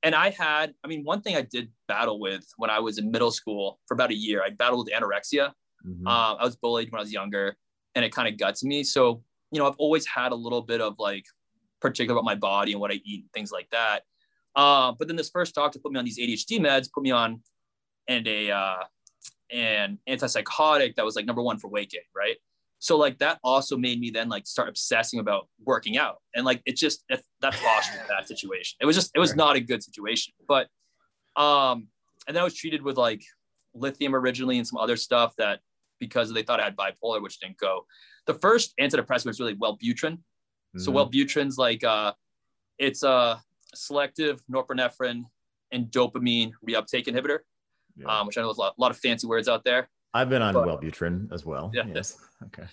and 0.03 0.13
I 0.13 0.31
had, 0.31 0.73
I 0.83 0.87
mean, 0.87 1.03
one 1.05 1.21
thing 1.21 1.37
I 1.37 1.41
did 1.41 1.69
battle 1.87 2.19
with 2.19 2.45
when 2.57 2.69
I 2.69 2.79
was 2.79 2.97
in 2.97 3.09
middle 3.09 3.31
school 3.31 3.79
for 3.87 3.93
about 3.93 4.11
a 4.11 4.15
year, 4.15 4.43
I 4.45 4.49
battled 4.49 4.85
with 4.85 4.93
anorexia. 4.93 5.53
Mm-hmm. 5.87 6.05
Uh, 6.05 6.35
I 6.35 6.43
was 6.43 6.57
bullied 6.57 6.91
when 6.91 6.99
I 6.99 7.03
was 7.03 7.13
younger, 7.13 7.55
and 7.95 8.03
it 8.03 8.11
kind 8.11 8.27
of 8.27 8.37
guts 8.37 8.65
me. 8.65 8.83
So, 8.83 9.23
you 9.51 9.59
know, 9.59 9.67
I've 9.67 9.77
always 9.77 10.05
had 10.05 10.33
a 10.33 10.35
little 10.35 10.61
bit 10.61 10.81
of 10.81 10.95
like 10.99 11.23
particular 11.79 12.19
about 12.19 12.25
my 12.25 12.35
body 12.35 12.73
and 12.73 12.81
what 12.81 12.91
I 12.91 12.95
eat 13.05 13.21
and 13.21 13.31
things 13.33 13.51
like 13.51 13.69
that. 13.71 14.01
Uh, 14.55 14.91
but 14.91 15.07
then 15.07 15.15
this 15.15 15.29
first 15.29 15.55
doctor 15.55 15.79
put 15.79 15.93
me 15.93 15.99
on 15.99 16.05
these 16.05 16.19
ADHD 16.19 16.59
meds, 16.59 16.91
put 16.93 17.03
me 17.03 17.11
on 17.11 17.41
and 18.07 18.27
a 18.27 18.51
uh, 18.51 18.83
an 19.51 19.99
antipsychotic 20.09 20.95
that 20.95 21.05
was 21.05 21.15
like 21.15 21.25
number 21.25 21.41
one 21.41 21.59
for 21.59 21.67
weight 21.67 21.91
gain, 21.91 22.01
right? 22.15 22.37
So 22.79 22.97
like 22.97 23.19
that 23.19 23.39
also 23.43 23.77
made 23.77 23.99
me 23.99 24.09
then 24.09 24.27
like 24.27 24.45
start 24.45 24.67
obsessing 24.67 25.19
about 25.19 25.47
working 25.63 25.97
out, 25.97 26.17
and 26.35 26.45
like 26.45 26.61
it 26.65 26.75
just 26.75 27.03
it, 27.09 27.23
that 27.41 27.55
lost 27.63 27.93
me 27.93 27.99
that 28.09 28.27
situation. 28.27 28.77
It 28.81 28.85
was 28.85 28.95
just 28.95 29.11
it 29.15 29.19
was 29.19 29.35
not 29.35 29.55
a 29.55 29.61
good 29.61 29.81
situation, 29.81 30.33
but 30.47 30.67
um, 31.35 31.87
and 32.27 32.35
then 32.35 32.41
I 32.41 32.43
was 32.43 32.55
treated 32.55 32.81
with 32.81 32.97
like 32.97 33.23
lithium 33.73 34.15
originally 34.15 34.57
and 34.57 34.67
some 34.67 34.77
other 34.77 34.97
stuff 34.97 35.33
that 35.37 35.59
because 35.99 36.33
they 36.33 36.43
thought 36.43 36.59
I 36.59 36.63
had 36.63 36.75
bipolar, 36.75 37.21
which 37.21 37.39
didn't 37.39 37.57
go. 37.57 37.85
The 38.27 38.33
first 38.35 38.73
antidepressant 38.79 39.27
was 39.27 39.39
really 39.39 39.55
Wellbutrin. 39.55 40.17
Mm-hmm. 40.17 40.79
So 40.79 40.91
Wellbutrin's 40.91 41.57
like 41.57 41.83
uh, 41.83 42.13
it's 42.77 43.03
a 43.03 43.41
selective 43.73 44.41
norepinephrine 44.51 45.23
and 45.71 45.87
dopamine 45.87 46.51
reuptake 46.67 47.07
inhibitor, 47.07 47.39
yeah. 47.97 48.19
um, 48.19 48.27
which 48.27 48.37
I 48.37 48.41
know 48.41 48.47
there's 48.47 48.57
a 48.57 48.61
lot, 48.61 48.73
a 48.77 48.81
lot 48.81 48.91
of 48.91 48.97
fancy 48.97 49.27
words 49.27 49.47
out 49.47 49.63
there. 49.63 49.89
I've 50.13 50.29
been 50.29 50.41
on 50.41 50.53
but, 50.53 50.67
Wellbutrin 50.67 51.31
as 51.31 51.45
well. 51.45 51.71
Yeah. 51.73 51.83
Yes. 51.93 52.17
Okay. 52.45 52.63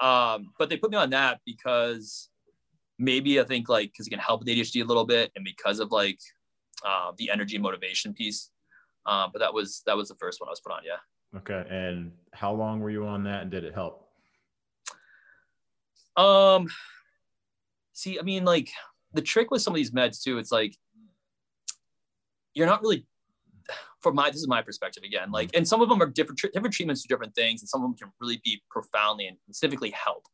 Um, 0.00 0.52
but 0.58 0.68
they 0.68 0.76
put 0.76 0.90
me 0.90 0.96
on 0.96 1.10
that 1.10 1.40
because 1.46 2.28
maybe 2.98 3.40
I 3.40 3.44
think 3.44 3.68
like 3.68 3.92
because 3.92 4.06
it 4.06 4.10
can 4.10 4.18
help 4.18 4.40
with 4.40 4.48
ADHD 4.48 4.82
a 4.82 4.86
little 4.86 5.06
bit, 5.06 5.30
and 5.36 5.44
because 5.44 5.80
of 5.80 5.92
like 5.92 6.18
uh, 6.84 7.12
the 7.16 7.30
energy 7.30 7.58
motivation 7.58 8.12
piece. 8.12 8.50
Uh, 9.06 9.28
but 9.32 9.38
that 9.38 9.52
was 9.52 9.82
that 9.86 9.96
was 9.96 10.08
the 10.08 10.14
first 10.16 10.40
one 10.40 10.48
I 10.48 10.50
was 10.50 10.60
put 10.60 10.72
on. 10.72 10.82
Yeah. 10.84 11.38
Okay. 11.38 11.64
And 11.70 12.12
how 12.32 12.52
long 12.52 12.80
were 12.80 12.90
you 12.90 13.06
on 13.06 13.24
that, 13.24 13.42
and 13.42 13.50
did 13.50 13.64
it 13.64 13.74
help? 13.74 14.08
Um. 16.16 16.68
See, 17.92 18.18
I 18.18 18.22
mean, 18.22 18.44
like 18.44 18.70
the 19.12 19.22
trick 19.22 19.50
with 19.50 19.62
some 19.62 19.74
of 19.74 19.76
these 19.76 19.90
meds 19.90 20.22
too, 20.22 20.38
it's 20.38 20.52
like 20.52 20.74
you're 22.54 22.66
not 22.66 22.82
really 22.82 23.06
from 24.00 24.14
my 24.14 24.30
this 24.30 24.40
is 24.40 24.48
my 24.48 24.62
perspective 24.62 25.02
again 25.04 25.30
like 25.30 25.50
and 25.54 25.66
some 25.66 25.80
of 25.80 25.88
them 25.88 26.00
are 26.02 26.06
different 26.06 26.40
different 26.52 26.74
treatments 26.74 27.02
to 27.02 27.08
different 27.08 27.34
things 27.34 27.62
and 27.62 27.68
some 27.68 27.82
of 27.82 27.88
them 27.88 27.96
can 27.96 28.12
really 28.20 28.40
be 28.44 28.62
profoundly 28.70 29.26
and 29.26 29.36
specifically 29.44 29.90
help. 29.90 30.26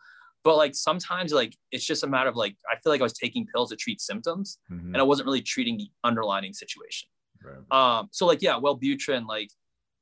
But 0.45 0.57
like 0.57 0.76
sometimes 0.76 1.33
like 1.33 1.57
it's 1.73 1.85
just 1.85 2.05
a 2.05 2.07
matter 2.07 2.31
of 2.31 2.37
like 2.37 2.57
i 2.71 2.76
feel 2.76 2.93
like 2.93 3.00
i 3.00 3.05
was 3.05 3.12
taking 3.12 3.47
pills 3.47 3.71
to 3.71 3.76
treat 3.76 4.00
symptoms 4.00 4.59
mm-hmm. 4.71 4.95
and 4.95 4.99
i 4.99 5.02
wasn't 5.02 5.26
really 5.26 5.43
treating 5.43 5.76
the 5.76 5.90
underlying 6.05 6.52
situation. 6.52 7.09
Right. 7.43 7.99
um 7.99 8.09
so 8.12 8.26
like 8.26 8.43
yeah 8.43 8.55
Wellbutrin 8.55 9.26
like 9.26 9.50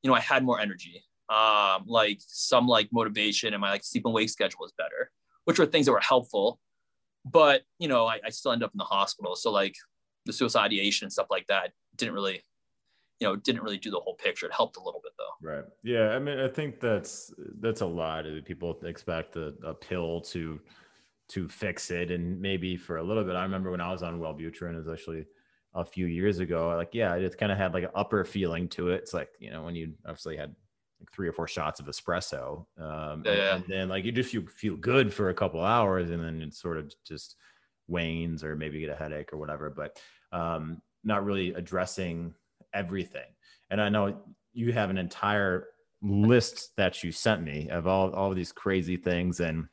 you 0.03 0.11
know 0.11 0.15
i 0.15 0.21
had 0.21 0.45
more 0.45 0.61
energy. 0.61 1.03
Um 1.31 1.85
like 1.87 2.19
some 2.21 2.67
like 2.67 2.89
motivation 2.93 3.55
and 3.55 3.61
my 3.61 3.71
like 3.71 3.85
sleep 3.85 4.05
and 4.05 4.15
wake 4.15 4.31
schedule 4.31 4.59
was 4.61 4.73
better 4.77 5.11
which 5.45 5.59
were 5.59 5.67
things 5.67 5.87
that 5.87 5.93
were 5.93 6.01
helpful. 6.01 6.59
But 7.25 7.63
you 7.79 7.89
know 7.89 8.07
I, 8.07 8.21
I 8.25 8.31
still 8.31 8.53
end 8.53 8.63
up 8.63 8.73
in 8.75 8.79
the 8.79 8.85
hospital. 8.85 9.37
So 9.37 9.51
like 9.51 9.75
the 10.27 10.33
suicide 10.33 10.67
ideation 10.67 11.07
and 11.07 11.13
stuff 11.13 11.27
like 11.31 11.47
that 11.47 11.73
didn't 11.97 12.15
really 12.15 12.43
you 13.21 13.27
know 13.27 13.35
it 13.35 13.45
didn't 13.45 13.63
really 13.63 13.79
do 13.79 13.91
the 13.91 14.01
whole 14.01 14.15
picture. 14.15 14.47
It 14.47 14.53
helped 14.53 14.77
a 14.77 14.83
little 14.83 15.01
bit 15.03 15.13
though. 15.19 15.49
Right. 15.49 15.65
Yeah 15.83 16.11
i 16.11 16.19
mean 16.19 16.39
i 16.39 16.49
think 16.49 16.81
that's 16.81 17.33
that's 17.61 17.81
a 17.81 17.87
lot 17.87 18.25
people 18.45 18.79
expect 18.85 19.37
a, 19.37 19.55
a 19.65 19.75
pill 19.75 20.21
to 20.23 20.61
to 21.29 21.49
fix 21.49 21.91
it. 21.91 22.11
And 22.11 22.41
maybe 22.41 22.77
for 22.77 22.99
a 22.99 23.03
little 23.03 23.25
bit 23.25 23.37
i 23.37 23.43
remember 23.43 23.71
when 23.71 23.81
i 23.81 23.91
was 23.91 24.03
on 24.03 24.21
wellbutrin 24.21 24.75
it 24.75 24.77
was 24.77 24.89
actually 24.89 25.27
a 25.75 25.85
few 25.85 26.07
years 26.07 26.39
ago 26.39 26.75
like 26.77 26.91
yeah 26.93 27.15
it 27.15 27.37
kind 27.37 27.51
of 27.51 27.59
had 27.59 27.75
like 27.75 27.85
an 27.85 27.91
upper 27.95 28.25
feeling 28.25 28.69
to 28.69 28.91
it. 28.91 29.03
It's 29.03 29.15
like 29.15 29.31
you 29.39 29.51
know 29.51 29.63
when 29.63 29.75
you 29.75 29.95
obviously 30.07 30.37
had 30.37 30.55
like 31.01 31.11
three 31.13 31.29
or 31.29 31.33
four 31.33 31.49
shots 31.49 31.81
of 31.81 31.87
espresso 31.87 32.65
um 32.79 33.23
yeah, 33.25 33.35
yeah. 33.35 33.55
and 33.57 33.65
then 33.69 33.89
like 33.89 34.05
you 34.05 34.13
just 34.13 34.31
feel, 34.31 34.47
feel 34.47 34.77
good 34.77 35.13
for 35.13 35.31
a 35.31 35.35
couple 35.35 35.63
hours 35.63 36.11
and 36.11 36.23
then 36.23 36.41
it 36.41 36.55
sort 36.55 36.79
of 36.79 36.93
just 37.05 37.37
wanes 37.89 38.43
or 38.45 38.57
maybe 38.57 38.81
get 38.81 38.89
a 38.89 38.97
headache 38.97 39.33
or 39.33 39.37
whatever. 39.37 39.69
But 39.69 40.01
um 40.33 40.81
not 41.03 41.25
really 41.25 41.53
addressing 41.53 42.35
everything. 42.75 43.23
And 43.71 43.81
I 43.81 43.89
know 43.89 44.19
you 44.53 44.73
have 44.73 44.91
an 44.91 44.99
entire 44.99 45.69
list 46.03 46.77
that 46.77 47.03
you 47.03 47.13
sent 47.13 47.43
me 47.43 47.69
of 47.71 47.87
all, 47.87 48.11
all 48.11 48.31
of 48.31 48.37
these 48.37 48.53
crazy 48.53 48.97
things. 48.97 49.41
And 49.41 49.67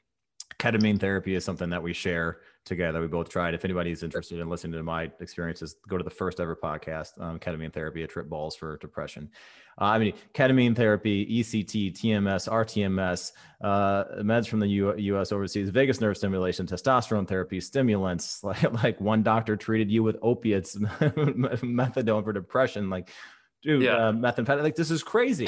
ketamine 0.59 0.99
therapy 0.99 1.35
is 1.35 1.43
something 1.43 1.69
that 1.71 1.83
we 1.83 1.93
share 1.93 2.37
together. 2.65 3.01
We 3.01 3.07
both 3.07 3.29
tried. 3.29 3.53
If 3.53 3.65
anybody's 3.65 4.03
interested 4.03 4.39
in 4.39 4.49
listening 4.49 4.73
to 4.73 4.83
my 4.83 5.11
experiences, 5.19 5.75
go 5.87 5.97
to 5.97 6.03
the 6.03 6.09
first 6.09 6.39
ever 6.39 6.55
podcast, 6.55 7.19
um, 7.19 7.39
ketamine 7.39 7.73
therapy, 7.73 8.03
a 8.03 8.07
trip 8.07 8.29
balls 8.29 8.55
for 8.55 8.77
depression. 8.77 9.29
Uh, 9.79 9.85
I 9.85 9.99
mean, 9.99 10.13
ketamine 10.33 10.75
therapy, 10.75 11.25
ECT, 11.39 11.93
TMS, 11.93 12.47
RTMS, 12.49 13.31
uh, 13.63 14.21
meds 14.21 14.47
from 14.47 14.59
the 14.59 14.67
U- 14.67 14.97
U.S. 14.97 15.31
overseas, 15.31 15.69
vagus 15.69 16.01
nerve 16.01 16.17
stimulation, 16.17 16.67
testosterone 16.67 17.27
therapy, 17.27 17.59
stimulants. 17.59 18.43
Like, 18.51 18.83
like 18.83 18.99
one 18.99 19.23
doctor 19.23 19.55
treated 19.55 19.89
you 19.89 20.03
with 20.03 20.17
opiates, 20.21 20.75
methadone 20.75 22.23
for 22.23 22.33
depression. 22.33 22.89
Like, 22.89 23.09
dude, 23.63 23.83
yeah. 23.83 23.95
uh, 23.95 24.11
methamphetamine. 24.11 24.63
Like, 24.63 24.75
this 24.75 24.91
is 24.91 25.03
crazy. 25.03 25.47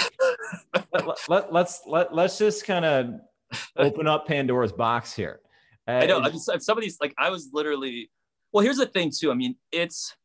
let, 0.93 1.17
let, 1.27 1.53
let's 1.53 1.81
let, 1.85 2.15
let's 2.15 2.37
just 2.37 2.65
kind 2.65 2.85
of 2.85 3.19
open 3.75 4.07
up 4.07 4.25
Pandora's 4.25 4.71
box 4.71 5.13
here. 5.13 5.41
Uh, 5.87 5.91
I 5.91 6.05
know. 6.05 6.19
I 6.19 6.29
mean, 6.29 6.39
some 6.39 6.77
of 6.77 6.81
these, 6.81 6.97
like, 7.01 7.13
I 7.17 7.29
was 7.29 7.49
literally. 7.53 8.09
Well, 8.51 8.63
here's 8.63 8.77
the 8.77 8.85
thing, 8.85 9.11
too. 9.17 9.31
I 9.31 9.35
mean, 9.35 9.55
it's. 9.71 10.15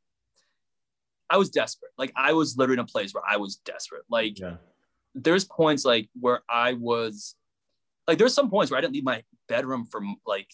I 1.31 1.37
was 1.37 1.51
desperate. 1.51 1.91
Like, 1.99 2.13
I 2.17 2.33
was 2.33 2.57
literally 2.57 2.79
in 2.79 2.85
a 2.85 2.87
place 2.87 3.13
where 3.13 3.23
I 3.29 3.37
was 3.37 3.57
desperate. 3.57 4.03
Like, 4.11 4.39
yeah. 4.39 4.57
there's 5.15 5.45
points 5.45 5.85
like 5.85 6.09
where 6.19 6.41
I 6.49 6.73
was, 6.73 7.35
like, 8.07 8.19
there's 8.19 8.35
some 8.35 8.49
points 8.49 8.71
where 8.71 8.79
I 8.79 8.81
didn't 8.81 8.95
leave 8.95 9.05
my 9.05 9.23
bedroom 9.49 9.85
from 9.85 10.17
like, 10.27 10.49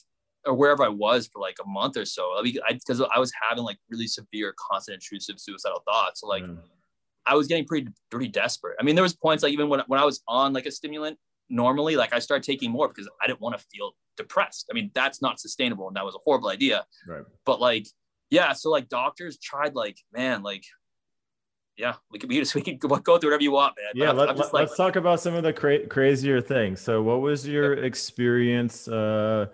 or 0.47 0.55
wherever 0.55 0.85
I 0.85 0.89
was 0.89 1.27
for 1.27 1.41
like 1.41 1.57
a 1.65 1.69
month 1.69 1.97
or 1.97 2.05
so. 2.05 2.35
I 2.37 2.43
mean, 2.43 2.59
because 2.69 3.01
I, 3.01 3.07
I, 3.15 3.19
was 3.19 3.33
having 3.49 3.65
like 3.65 3.79
really 3.89 4.07
severe, 4.07 4.55
constant, 4.71 4.97
intrusive 4.97 5.41
suicidal 5.41 5.83
thoughts. 5.87 6.21
So 6.21 6.27
like, 6.27 6.43
mm. 6.43 6.59
I 7.27 7.35
was 7.35 7.47
getting 7.47 7.65
pretty, 7.65 7.89
pretty 8.11 8.29
desperate. 8.29 8.77
I 8.79 8.83
mean, 8.83 8.95
there 8.95 9.03
was 9.03 9.15
points 9.15 9.43
like 9.43 9.53
even 9.53 9.69
when 9.69 9.81
when 9.87 9.99
I 9.99 10.05
was 10.05 10.23
on 10.29 10.53
like 10.53 10.67
a 10.67 10.71
stimulant, 10.71 11.19
normally 11.51 11.95
like 11.95 12.13
i 12.15 12.19
started 12.19 12.43
taking 12.43 12.71
more 12.71 12.89
because 12.89 13.09
i 13.23 13.27
didn't 13.27 13.41
want 13.41 13.57
to 13.57 13.65
feel 13.71 13.93
depressed. 14.17 14.67
I 14.71 14.75
mean 14.75 14.91
that's 14.95 15.23
not 15.23 15.41
sustainable 15.41 15.89
and 15.89 15.97
that 15.97 16.05
was 16.05 16.15
a 16.15 16.19
horrible 16.25 16.49
idea. 16.49 16.85
Right. 17.07 17.25
But 17.45 17.61
like 17.61 17.87
yeah 18.31 18.53
so 18.53 18.71
like 18.71 18.89
doctors 18.89 19.39
tried 19.39 19.75
like 19.75 19.99
man 20.13 20.43
like 20.43 20.65
yeah 21.77 21.95
we 22.11 22.19
could 22.19 22.29
be 22.29 22.45
we 22.55 22.63
could 22.63 22.79
go 22.79 22.89
through 22.89 23.31
whatever 23.31 23.43
you 23.43 23.53
want 23.53 23.75
man. 23.77 23.93
Yeah 23.95 24.13
let, 24.13 24.29
us 24.29 24.53
like, 24.53 24.75
talk 24.77 24.97
about 24.97 25.21
some 25.21 25.35
of 25.35 25.43
the 25.43 25.53
cra- 25.53 25.87
crazier 25.87 26.41
things. 26.41 26.81
So 26.81 27.03
what 27.03 27.21
was 27.21 27.47
your 27.47 27.75
experience 27.75 28.89
uh 28.89 29.47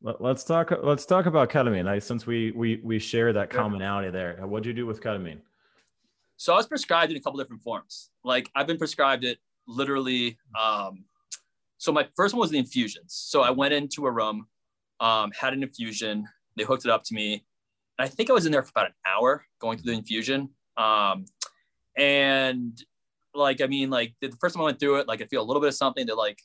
let, 0.00 0.20
us 0.20 0.44
talk 0.44 0.72
let's 0.82 1.04
talk 1.04 1.26
about 1.26 1.50
ketamine. 1.50 1.88
I, 1.88 1.98
since 1.98 2.26
we 2.26 2.52
we 2.52 2.80
we 2.84 2.98
share 2.98 3.32
that 3.32 3.50
commonality 3.50 4.10
there 4.10 4.36
what'd 4.46 4.66
you 4.66 4.72
do 4.72 4.86
with 4.86 5.00
ketamine? 5.02 5.40
So 6.36 6.52
i 6.52 6.56
was 6.56 6.66
prescribed 6.66 7.10
in 7.10 7.16
a 7.16 7.20
couple 7.20 7.38
different 7.38 7.62
forms. 7.62 8.10
Like 8.24 8.50
i've 8.54 8.66
been 8.66 8.78
prescribed 8.78 9.24
it 9.24 9.38
literally 9.66 10.38
um 10.58 11.04
so 11.78 11.92
my 11.92 12.06
first 12.16 12.34
one 12.34 12.40
was 12.40 12.50
the 12.50 12.58
infusions. 12.58 13.14
So 13.14 13.40
I 13.40 13.50
went 13.50 13.72
into 13.72 14.06
a 14.06 14.10
room, 14.10 14.46
um, 15.00 15.30
had 15.32 15.52
an 15.52 15.62
infusion. 15.62 16.26
They 16.56 16.64
hooked 16.64 16.84
it 16.84 16.90
up 16.90 17.04
to 17.04 17.14
me. 17.14 17.44
And 17.98 18.06
I 18.06 18.08
think 18.08 18.30
I 18.30 18.32
was 18.32 18.46
in 18.46 18.52
there 18.52 18.62
for 18.62 18.70
about 18.70 18.86
an 18.86 18.94
hour 19.06 19.44
going 19.60 19.78
through 19.78 19.92
the 19.92 19.98
infusion. 19.98 20.50
Um, 20.76 21.24
and 21.96 22.80
like, 23.32 23.60
I 23.60 23.66
mean, 23.66 23.90
like 23.90 24.14
the 24.20 24.32
first 24.40 24.54
time 24.54 24.62
I 24.62 24.64
went 24.66 24.80
through 24.80 24.96
it, 24.96 25.08
like 25.08 25.22
I 25.22 25.26
feel 25.26 25.40
a 25.40 25.46
little 25.46 25.60
bit 25.60 25.68
of 25.68 25.74
something. 25.74 26.04
They're 26.04 26.16
like, 26.16 26.40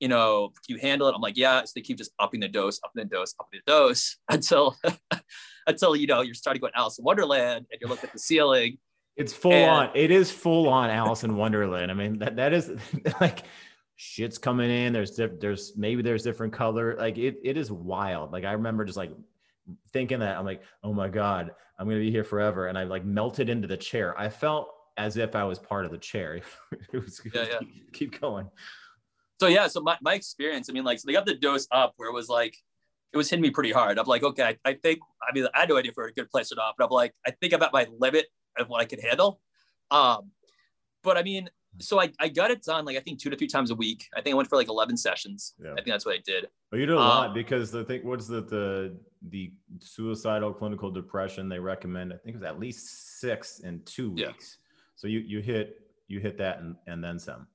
you 0.00 0.08
know, 0.08 0.48
can 0.48 0.76
you 0.76 0.78
handle 0.80 1.06
it? 1.06 1.14
I'm 1.14 1.20
like, 1.20 1.36
yeah. 1.36 1.62
So 1.64 1.72
they 1.76 1.80
keep 1.80 1.96
just 1.96 2.10
upping 2.18 2.40
the 2.40 2.48
dose, 2.48 2.80
upping 2.84 3.04
the 3.04 3.08
dose, 3.08 3.34
upping 3.38 3.60
the 3.64 3.70
dose 3.70 4.16
until, 4.28 4.76
until 5.68 5.94
you 5.94 6.08
know 6.08 6.22
you're 6.22 6.34
starting 6.34 6.60
to 6.60 6.66
go 6.66 6.70
to 6.70 6.76
Alice 6.76 6.98
in 6.98 7.04
Wonderland 7.04 7.66
and 7.70 7.80
you're 7.80 7.88
looking 7.88 8.08
at 8.08 8.12
the 8.12 8.18
ceiling. 8.18 8.78
It's 9.16 9.32
full 9.32 9.52
and, 9.52 9.70
on. 9.70 9.90
It 9.94 10.10
is 10.10 10.30
full 10.32 10.68
on 10.68 10.90
Alice 10.90 11.22
in 11.22 11.36
Wonderland. 11.36 11.90
I 11.90 11.94
mean, 11.94 12.18
that 12.18 12.36
that 12.36 12.52
is 12.52 12.72
like 13.20 13.44
shit's 14.02 14.36
coming 14.36 14.70
in. 14.70 14.92
There's 14.92 15.12
diff- 15.12 15.38
there's 15.38 15.76
maybe 15.76 16.02
there's 16.02 16.24
different 16.24 16.52
color. 16.52 16.96
Like 16.98 17.18
it 17.18 17.38
it 17.44 17.56
is 17.56 17.70
wild. 17.70 18.32
Like 18.32 18.44
I 18.44 18.52
remember 18.52 18.84
just 18.84 18.98
like 18.98 19.12
thinking 19.92 20.18
that 20.18 20.36
I'm 20.36 20.44
like, 20.44 20.62
oh 20.82 20.92
my 20.92 21.08
god, 21.08 21.52
I'm 21.78 21.86
gonna 21.86 22.00
be 22.00 22.10
here 22.10 22.24
forever, 22.24 22.66
and 22.66 22.76
I 22.76 22.84
like 22.84 23.04
melted 23.04 23.48
into 23.48 23.68
the 23.68 23.76
chair. 23.76 24.18
I 24.18 24.28
felt 24.28 24.68
as 24.96 25.16
if 25.16 25.36
I 25.36 25.44
was 25.44 25.58
part 25.58 25.84
of 25.84 25.92
the 25.92 25.98
chair. 25.98 26.40
it 26.92 26.98
was 26.98 27.20
yeah, 27.32 27.44
yeah. 27.44 27.58
Keep, 27.60 27.92
keep 27.92 28.20
going. 28.20 28.50
So 29.40 29.46
yeah, 29.46 29.66
so 29.66 29.80
my, 29.80 29.96
my 30.02 30.14
experience, 30.14 30.68
I 30.68 30.72
mean, 30.72 30.84
like, 30.84 30.98
so 30.98 31.06
they 31.06 31.12
got 31.12 31.26
the 31.26 31.34
dose 31.34 31.66
up 31.72 31.94
where 31.96 32.08
it 32.08 32.12
was 32.12 32.28
like, 32.28 32.56
it 33.12 33.16
was 33.16 33.28
hitting 33.28 33.42
me 33.42 33.50
pretty 33.50 33.72
hard. 33.72 33.98
I'm 33.98 34.06
like, 34.06 34.22
okay, 34.22 34.44
I, 34.44 34.56
I 34.64 34.74
think, 34.74 35.00
I 35.20 35.32
mean, 35.34 35.46
I 35.54 35.60
had 35.60 35.68
no 35.68 35.78
idea 35.78 35.90
if 35.90 35.96
we're 35.96 36.08
a 36.08 36.12
good 36.12 36.30
place 36.30 36.52
or 36.52 36.56
not, 36.56 36.74
but 36.78 36.84
I'm 36.84 36.90
like, 36.90 37.12
I 37.26 37.32
think 37.32 37.52
I'm 37.52 37.62
at 37.62 37.72
my 37.72 37.88
limit 37.98 38.26
of 38.58 38.68
what 38.68 38.80
I 38.80 38.84
can 38.84 39.00
handle. 39.00 39.40
Um, 39.90 40.30
but 41.02 41.16
I 41.16 41.22
mean, 41.22 41.50
so 41.80 42.00
I, 42.00 42.10
I 42.18 42.28
got 42.28 42.50
it 42.50 42.62
done 42.62 42.84
like 42.84 42.96
I 42.96 43.00
think 43.00 43.18
two 43.18 43.30
to 43.30 43.36
three 43.36 43.46
times 43.46 43.70
a 43.70 43.74
week. 43.74 44.08
I 44.14 44.20
think 44.20 44.34
I 44.34 44.36
went 44.36 44.48
for 44.48 44.56
like 44.56 44.68
11 44.68 44.96
sessions. 44.96 45.54
Yeah. 45.62 45.72
I 45.72 45.76
think 45.76 45.88
that's 45.88 46.04
what 46.04 46.14
I 46.14 46.22
did. 46.24 46.48
Well, 46.70 46.80
you 46.80 46.86
did 46.86 46.94
a 46.94 46.98
um, 46.98 47.06
lot 47.06 47.34
because 47.34 47.70
the 47.70 47.84
thing, 47.84 48.00
what's 48.04 48.26
the, 48.26 48.42
the, 48.42 48.96
the 49.28 49.52
suicidal 49.78 50.52
clinical 50.52 50.90
depression 50.90 51.48
they 51.48 51.58
recommend? 51.58 52.12
I 52.12 52.16
think 52.16 52.34
it 52.34 52.40
was 52.40 52.44
at 52.44 52.58
least 52.58 53.20
six 53.20 53.60
in 53.60 53.80
two 53.84 54.10
weeks. 54.12 54.58
Yeah. 54.60 54.68
So 54.96 55.06
you, 55.08 55.20
you 55.20 55.40
hit, 55.40 55.80
you 56.08 56.20
hit 56.20 56.36
that 56.38 56.60
and, 56.60 56.76
and 56.86 57.02
then 57.02 57.18
some. 57.18 57.46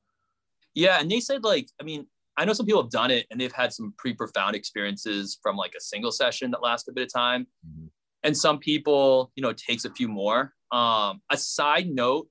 Yeah. 0.73 0.99
And 0.99 1.09
they 1.09 1.19
said 1.19 1.43
like, 1.43 1.69
I 1.79 1.83
mean, 1.83 2.07
I 2.37 2.45
know 2.45 2.53
some 2.53 2.65
people 2.65 2.81
have 2.81 2.91
done 2.91 3.11
it 3.11 3.25
and 3.31 3.39
they've 3.39 3.51
had 3.51 3.73
some 3.73 3.93
pretty 3.97 4.15
profound 4.15 4.55
experiences 4.55 5.39
from 5.41 5.55
like 5.55 5.73
a 5.77 5.81
single 5.81 6.11
session 6.11 6.51
that 6.51 6.61
lasts 6.61 6.87
a 6.87 6.91
bit 6.91 7.03
of 7.03 7.13
time. 7.13 7.47
Mm-hmm. 7.67 7.87
And 8.23 8.35
some 8.35 8.59
people, 8.59 9.31
you 9.35 9.41
know, 9.41 9.49
it 9.49 9.57
takes 9.57 9.85
a 9.85 9.91
few 9.91 10.07
more. 10.07 10.53
Um, 10.71 11.21
a 11.31 11.37
side 11.37 11.87
note 11.87 12.27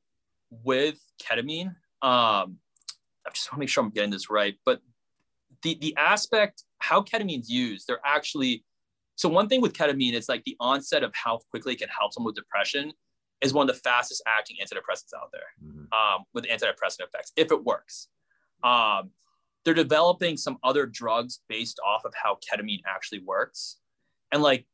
with 0.50 0.98
ketamine, 1.22 1.68
um, 2.02 2.58
I 3.26 3.30
just 3.32 3.50
want 3.50 3.56
to 3.56 3.60
make 3.60 3.68
sure 3.68 3.82
I'm 3.82 3.90
getting 3.90 4.10
this 4.10 4.30
right, 4.30 4.54
but 4.64 4.80
the 5.62 5.76
the 5.80 5.94
aspect 5.96 6.64
how 6.78 7.02
ketamine's 7.02 7.50
used, 7.50 7.86
they're 7.86 8.00
actually 8.04 8.64
so 9.16 9.28
one 9.28 9.48
thing 9.48 9.60
with 9.60 9.72
ketamine 9.72 10.12
is 10.12 10.28
like 10.28 10.44
the 10.44 10.56
onset 10.60 11.02
of 11.02 11.12
how 11.14 11.40
quickly 11.50 11.72
it 11.72 11.78
can 11.78 11.88
help 11.88 12.12
someone 12.12 12.28
with 12.28 12.36
depression 12.36 12.92
is 13.40 13.52
one 13.52 13.68
of 13.68 13.74
the 13.74 13.80
fastest 13.80 14.22
acting 14.26 14.56
antidepressants 14.62 15.14
out 15.16 15.30
there 15.32 15.40
mm-hmm. 15.64 15.92
um, 15.92 16.24
with 16.34 16.44
antidepressant 16.44 17.00
effects 17.00 17.32
if 17.36 17.50
it 17.50 17.64
works. 17.64 18.08
Um, 18.62 19.10
they're 19.64 19.74
developing 19.74 20.36
some 20.36 20.58
other 20.62 20.86
drugs 20.86 21.40
based 21.48 21.80
off 21.84 22.04
of 22.04 22.14
how 22.14 22.36
ketamine 22.36 22.82
actually 22.86 23.20
works, 23.20 23.78
and 24.32 24.42
like 24.42 24.66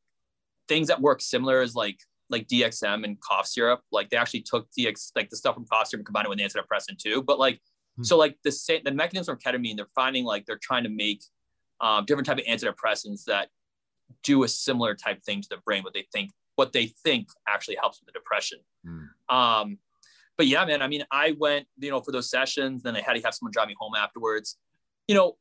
things 0.69 0.89
that 0.89 1.01
work 1.01 1.21
similar 1.21 1.63
is 1.63 1.75
like 1.75 1.99
like 2.33 2.49
DXM 2.49 3.05
and 3.05 3.21
cough 3.21 3.47
syrup. 3.47 3.83
Like 3.93 4.11
they 4.11 4.17
actually 4.17 4.41
took 4.41 4.67
DX 4.77 5.13
like 5.15 5.29
the 5.29 5.37
stuff 5.37 5.55
from 5.55 5.67
cough 5.67 5.89
syrup 5.89 6.01
and 6.01 6.07
combined 6.07 6.27
it 6.27 6.31
with 6.31 6.39
antidepressant 6.39 6.99
too. 6.99 7.23
But 7.23 7.39
like 7.39 7.57
mm-hmm. 7.57 8.05
so 8.05 8.17
like 8.17 8.37
the 8.43 8.51
same 8.51 8.81
the 8.85 8.91
mechanism 8.91 9.35
of 9.35 9.39
ketamine, 9.39 9.77
they're 9.77 9.87
finding 9.95 10.25
like 10.25 10.47
they're 10.47 10.59
trying 10.61 10.85
to 10.85 10.91
make 10.91 11.23
um, 11.81 12.05
different 12.07 12.27
type 12.27 12.39
of 12.39 12.45
antidepressants 12.45 13.25
that 13.27 13.49
do 14.23 14.43
a 14.43 14.49
similar 14.49 14.95
type 14.95 15.23
thing 15.23 15.43
to 15.43 15.49
the 15.49 15.59
brain. 15.59 15.83
What 15.83 15.95
they 15.95 16.07
think 16.13 16.31
what 16.57 16.73
they 16.73 16.87
think 17.05 17.29
actually 17.49 17.77
helps 17.81 18.01
with 18.01 18.07
the 18.07 18.19
depression. 18.19 18.59
Mm. 18.87 19.35
Um, 19.35 19.79
but 20.37 20.47
yeah, 20.47 20.65
man. 20.65 20.83
I 20.83 20.89
mean, 20.89 21.05
I 21.13 21.37
went 21.39 21.67
you 21.79 21.91
know 21.91 22.01
for 22.01 22.13
those 22.13 22.31
sessions. 22.31 22.83
Then 22.83 22.97
I 22.97 23.03
had 23.03 23.15
to 23.15 23.23
have 23.23 23.35
someone 23.35 23.53
drive 23.53 23.69
me 23.69 23.77
home 23.79 23.95
afterwards. 23.95 24.57
You 25.07 25.15
know, 25.15 25.37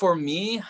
for 0.00 0.16
me, 0.16 0.62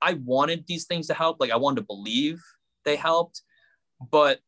I 0.00 0.14
wanted 0.14 0.66
these 0.66 0.84
things 0.84 1.08
to 1.08 1.14
help. 1.14 1.38
Like 1.40 1.50
I 1.50 1.56
wanted 1.56 1.80
to 1.80 1.86
believe 1.86 2.40
they 2.84 2.96
helped 2.96 3.42
but 4.10 4.40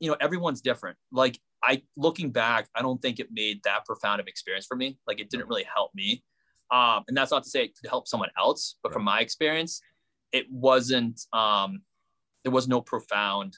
you 0.00 0.10
know 0.10 0.16
everyone's 0.20 0.60
different. 0.60 0.96
Like 1.10 1.38
i 1.64 1.80
looking 1.96 2.30
back 2.32 2.68
i 2.74 2.82
don't 2.82 3.00
think 3.00 3.20
it 3.20 3.28
made 3.30 3.60
that 3.62 3.84
profound 3.84 4.20
of 4.20 4.26
experience 4.26 4.66
for 4.66 4.76
me. 4.76 4.98
Like 5.06 5.20
it 5.20 5.30
didn't 5.30 5.48
really 5.48 5.66
help 5.74 5.92
me. 5.94 6.24
Um, 6.70 7.04
and 7.06 7.16
that's 7.16 7.30
not 7.30 7.44
to 7.44 7.50
say 7.50 7.64
it 7.64 7.76
could 7.78 7.88
help 7.88 8.08
someone 8.08 8.30
else 8.38 8.76
but 8.82 8.92
from 8.92 9.04
my 9.04 9.20
experience 9.20 9.80
it 10.32 10.46
wasn't 10.50 11.20
um, 11.32 11.82
there 12.44 12.52
was 12.52 12.66
no 12.66 12.80
profound 12.80 13.54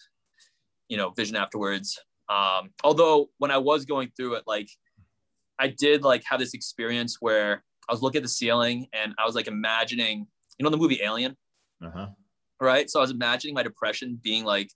you 0.88 0.97
know 0.97 1.11
vision 1.11 1.37
afterwards. 1.37 1.99
Um, 2.29 2.70
although 2.83 3.29
when 3.38 3.51
i 3.51 3.59
was 3.59 3.85
going 3.85 4.11
through 4.16 4.35
it 4.35 4.44
like 4.47 4.68
i 5.59 5.68
did 5.68 6.03
like 6.03 6.23
have 6.27 6.40
this 6.40 6.55
experience 6.55 7.18
where 7.20 7.62
i 7.88 7.92
was 7.92 8.01
looking 8.01 8.20
at 8.20 8.23
the 8.23 8.31
ceiling 8.31 8.87
and 8.94 9.14
i 9.18 9.27
was 9.27 9.35
like 9.35 9.47
imagining 9.47 10.27
you 10.59 10.64
know 10.64 10.70
the 10.70 10.77
movie 10.79 11.01
alien? 11.03 11.37
Uh-huh. 11.85 12.07
right? 12.61 12.88
So 12.88 12.99
i 12.99 13.03
was 13.03 13.11
imagining 13.11 13.55
my 13.55 13.62
depression 13.62 14.18
being 14.23 14.44
like 14.44 14.70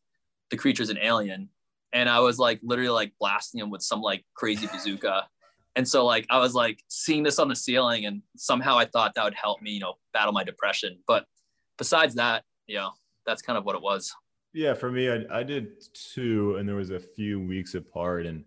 the 0.51 0.57
creature's 0.57 0.91
an 0.91 0.99
alien. 1.01 1.49
And 1.93 2.09
I 2.09 2.21
was 2.21 2.39
like 2.39 2.61
literally 2.63 2.91
like 2.91 3.13
blasting 3.19 3.61
him 3.61 3.71
with 3.71 3.83
some 3.83 4.01
like 4.01 4.25
crazy 4.35 4.67
bazooka. 4.67 5.27
And 5.77 5.87
so 5.87 6.05
like 6.05 6.27
I 6.29 6.41
was 6.41 6.55
like 6.55 6.83
seeing 6.89 7.23
this 7.23 7.39
on 7.39 7.47
the 7.47 7.55
ceiling 7.55 8.07
and 8.07 8.21
somehow 8.37 8.77
I 8.77 8.85
thought 8.85 9.15
that 9.15 9.23
would 9.23 9.35
help 9.41 9.63
me, 9.63 9.71
you 9.71 9.79
know, 9.79 9.95
battle 10.13 10.33
my 10.33 10.43
depression. 10.43 10.99
But 11.07 11.25
besides 11.77 12.17
that, 12.17 12.43
you 12.67 12.75
know, 12.75 12.91
that's 13.25 13.43
kind 13.43 13.57
of 13.57 13.65
what 13.65 13.77
it 13.77 13.83
was. 13.83 14.13
Yeah, 14.53 14.75
for 14.75 14.91
me, 14.91 15.09
I, 15.09 15.25
I 15.31 15.43
did 15.45 15.85
two, 15.95 16.57
and 16.57 16.69
there 16.69 16.75
was 16.75 16.91
a 16.91 16.99
few 16.99 17.39
weeks 17.39 17.75
apart, 17.75 18.27
and 18.27 18.45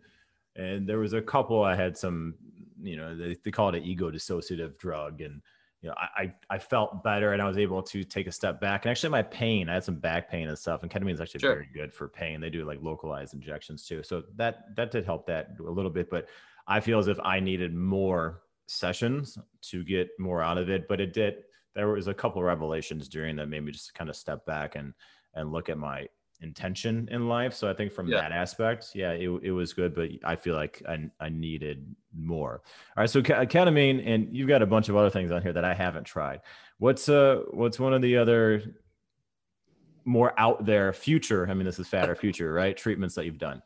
and 0.55 0.87
there 0.87 0.99
was 0.99 1.13
a 1.13 1.21
couple 1.21 1.63
I 1.63 1.75
had 1.75 1.97
some, 1.97 2.35
you 2.81 2.97
know, 2.97 3.15
they, 3.15 3.37
they 3.45 3.51
call 3.51 3.69
it 3.69 3.75
an 3.75 3.83
ego 3.83 4.11
dissociative 4.11 4.77
drug, 4.77 5.21
and 5.21 5.41
you 5.81 5.89
know, 5.89 5.95
I, 5.97 6.31
I 6.49 6.59
felt 6.59 7.03
better 7.03 7.33
and 7.33 7.41
I 7.41 7.47
was 7.47 7.57
able 7.57 7.81
to 7.83 8.03
take 8.03 8.27
a 8.27 8.31
step 8.31 8.61
back. 8.61 8.85
And 8.85 8.91
actually, 8.91 9.09
my 9.09 9.23
pain, 9.23 9.67
I 9.67 9.73
had 9.75 9.83
some 9.83 9.95
back 9.95 10.29
pain 10.29 10.47
and 10.47 10.57
stuff. 10.57 10.83
And 10.83 10.91
ketamine 10.91 11.13
is 11.13 11.21
actually 11.21 11.39
sure. 11.39 11.53
very 11.53 11.69
good 11.73 11.91
for 11.91 12.07
pain. 12.07 12.39
They 12.39 12.51
do 12.51 12.65
like 12.65 12.79
localized 12.81 13.33
injections 13.33 13.87
too. 13.87 14.03
So 14.03 14.23
that 14.35 14.75
that 14.75 14.91
did 14.91 15.05
help 15.05 15.25
that 15.27 15.55
a 15.59 15.63
little 15.63 15.89
bit. 15.89 16.09
But 16.11 16.27
I 16.67 16.81
feel 16.81 16.99
as 16.99 17.07
if 17.07 17.19
I 17.23 17.39
needed 17.39 17.73
more 17.73 18.43
sessions 18.67 19.39
to 19.63 19.83
get 19.83 20.09
more 20.19 20.43
out 20.43 20.59
of 20.59 20.69
it. 20.69 20.87
But 20.87 21.01
it 21.01 21.13
did. 21.13 21.35
There 21.73 21.87
was 21.87 22.07
a 22.07 22.13
couple 22.13 22.43
revelations 22.43 23.09
during 23.09 23.35
that 23.37 23.47
made 23.47 23.63
me 23.63 23.71
just 23.71 23.95
kind 23.95 24.09
of 24.09 24.15
step 24.15 24.45
back 24.45 24.75
and 24.75 24.93
and 25.33 25.51
look 25.51 25.67
at 25.67 25.79
my 25.79 26.05
intention 26.41 27.07
in 27.11 27.27
life. 27.27 27.53
So 27.53 27.69
I 27.69 27.73
think 27.73 27.91
from 27.91 28.07
yeah. 28.07 28.21
that 28.21 28.31
aspect, 28.31 28.91
yeah, 28.93 29.11
it, 29.11 29.29
it 29.43 29.51
was 29.51 29.73
good, 29.73 29.93
but 29.93 30.09
I 30.23 30.35
feel 30.35 30.55
like 30.55 30.81
I, 30.87 31.09
I 31.19 31.29
needed 31.29 31.95
more. 32.15 32.61
All 32.95 33.01
right. 33.01 33.09
So 33.09 33.21
ketamine, 33.21 34.05
and 34.05 34.27
you've 34.35 34.47
got 34.47 34.61
a 34.61 34.65
bunch 34.65 34.89
of 34.89 34.95
other 34.95 35.09
things 35.09 35.31
on 35.31 35.41
here 35.41 35.53
that 35.53 35.65
I 35.65 35.73
haven't 35.73 36.05
tried. 36.05 36.41
What's 36.77 37.09
uh, 37.09 37.41
what's 37.51 37.79
one 37.79 37.93
of 37.93 38.01
the 38.01 38.17
other 38.17 38.63
more 40.03 40.33
out 40.37 40.65
there 40.65 40.91
future? 40.93 41.47
I 41.49 41.53
mean, 41.53 41.65
this 41.65 41.79
is 41.79 41.87
Fad 41.87 42.09
or 42.09 42.15
future, 42.25 42.51
right? 42.53 42.75
Treatments 42.75 43.15
that 43.15 43.25
you've 43.25 43.37
done. 43.37 43.61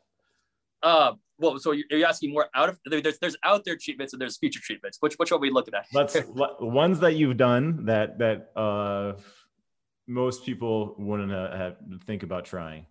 Uh, 0.82 1.12
well, 1.38 1.58
so 1.58 1.72
you're 1.72 2.06
asking 2.06 2.32
more 2.32 2.46
out 2.54 2.68
of 2.68 2.78
there's 2.86 3.18
there's 3.18 3.36
out 3.42 3.64
there 3.64 3.76
treatments 3.76 4.12
and 4.12 4.20
there's 4.20 4.36
future 4.36 4.60
treatments. 4.62 4.98
Which 5.00 5.14
which 5.14 5.32
are 5.32 5.38
we 5.38 5.50
looking 5.50 5.74
at? 5.74 5.86
Let's 5.92 6.16
ones 6.60 7.00
that 7.00 7.14
you've 7.14 7.36
done 7.36 7.86
that 7.86 8.18
that 8.18 8.50
uh 8.56 9.14
most 10.06 10.44
people 10.44 10.94
wouldn't 10.98 11.30
have, 11.32 11.76
think 12.06 12.22
about 12.22 12.44
trying. 12.44 12.86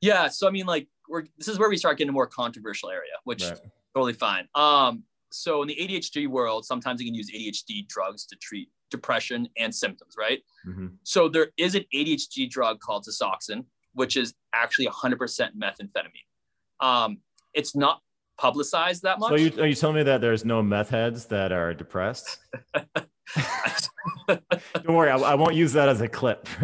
Yeah, 0.00 0.28
so 0.28 0.46
I 0.46 0.50
mean, 0.50 0.66
like, 0.66 0.88
we're 1.08 1.24
this 1.38 1.48
is 1.48 1.58
where 1.58 1.68
we 1.68 1.76
start 1.76 1.98
getting 1.98 2.10
a 2.10 2.12
more 2.12 2.26
controversial 2.26 2.90
area, 2.90 3.12
which 3.24 3.42
right. 3.42 3.58
totally 3.94 4.12
fine. 4.12 4.46
Um, 4.54 5.04
so 5.30 5.62
in 5.62 5.68
the 5.68 5.74
ADHD 5.74 6.28
world, 6.28 6.64
sometimes 6.64 7.00
you 7.00 7.06
can 7.06 7.14
use 7.14 7.30
ADHD 7.30 7.86
drugs 7.88 8.24
to 8.26 8.36
treat 8.36 8.68
depression 8.90 9.48
and 9.58 9.74
symptoms, 9.74 10.14
right? 10.18 10.40
Mm-hmm. 10.66 10.86
So 11.02 11.28
there 11.28 11.48
is 11.56 11.74
an 11.74 11.84
ADHD 11.94 12.48
drug 12.48 12.80
called 12.80 13.06
Desoxyn, 13.06 13.64
which 13.94 14.16
is 14.16 14.34
actually 14.54 14.86
100% 14.86 15.18
methamphetamine. 15.56 16.80
Um, 16.80 17.18
it's 17.54 17.74
not 17.74 18.00
publicized 18.38 19.02
that 19.02 19.18
much. 19.18 19.30
So 19.30 19.36
you, 19.36 19.62
are 19.62 19.66
you 19.66 19.74
telling 19.74 19.96
me 19.96 20.02
that 20.04 20.20
there's 20.20 20.44
no 20.44 20.62
meth 20.62 20.90
heads 20.90 21.26
that 21.26 21.52
are 21.52 21.74
depressed? 21.74 22.38
Don't 24.28 24.94
worry, 24.94 25.10
I, 25.10 25.16
I, 25.16 25.34
won't 25.34 25.54
use 25.54 25.72
that 25.74 25.88
as 25.88 26.00
a 26.00 26.08
clip. 26.08 26.48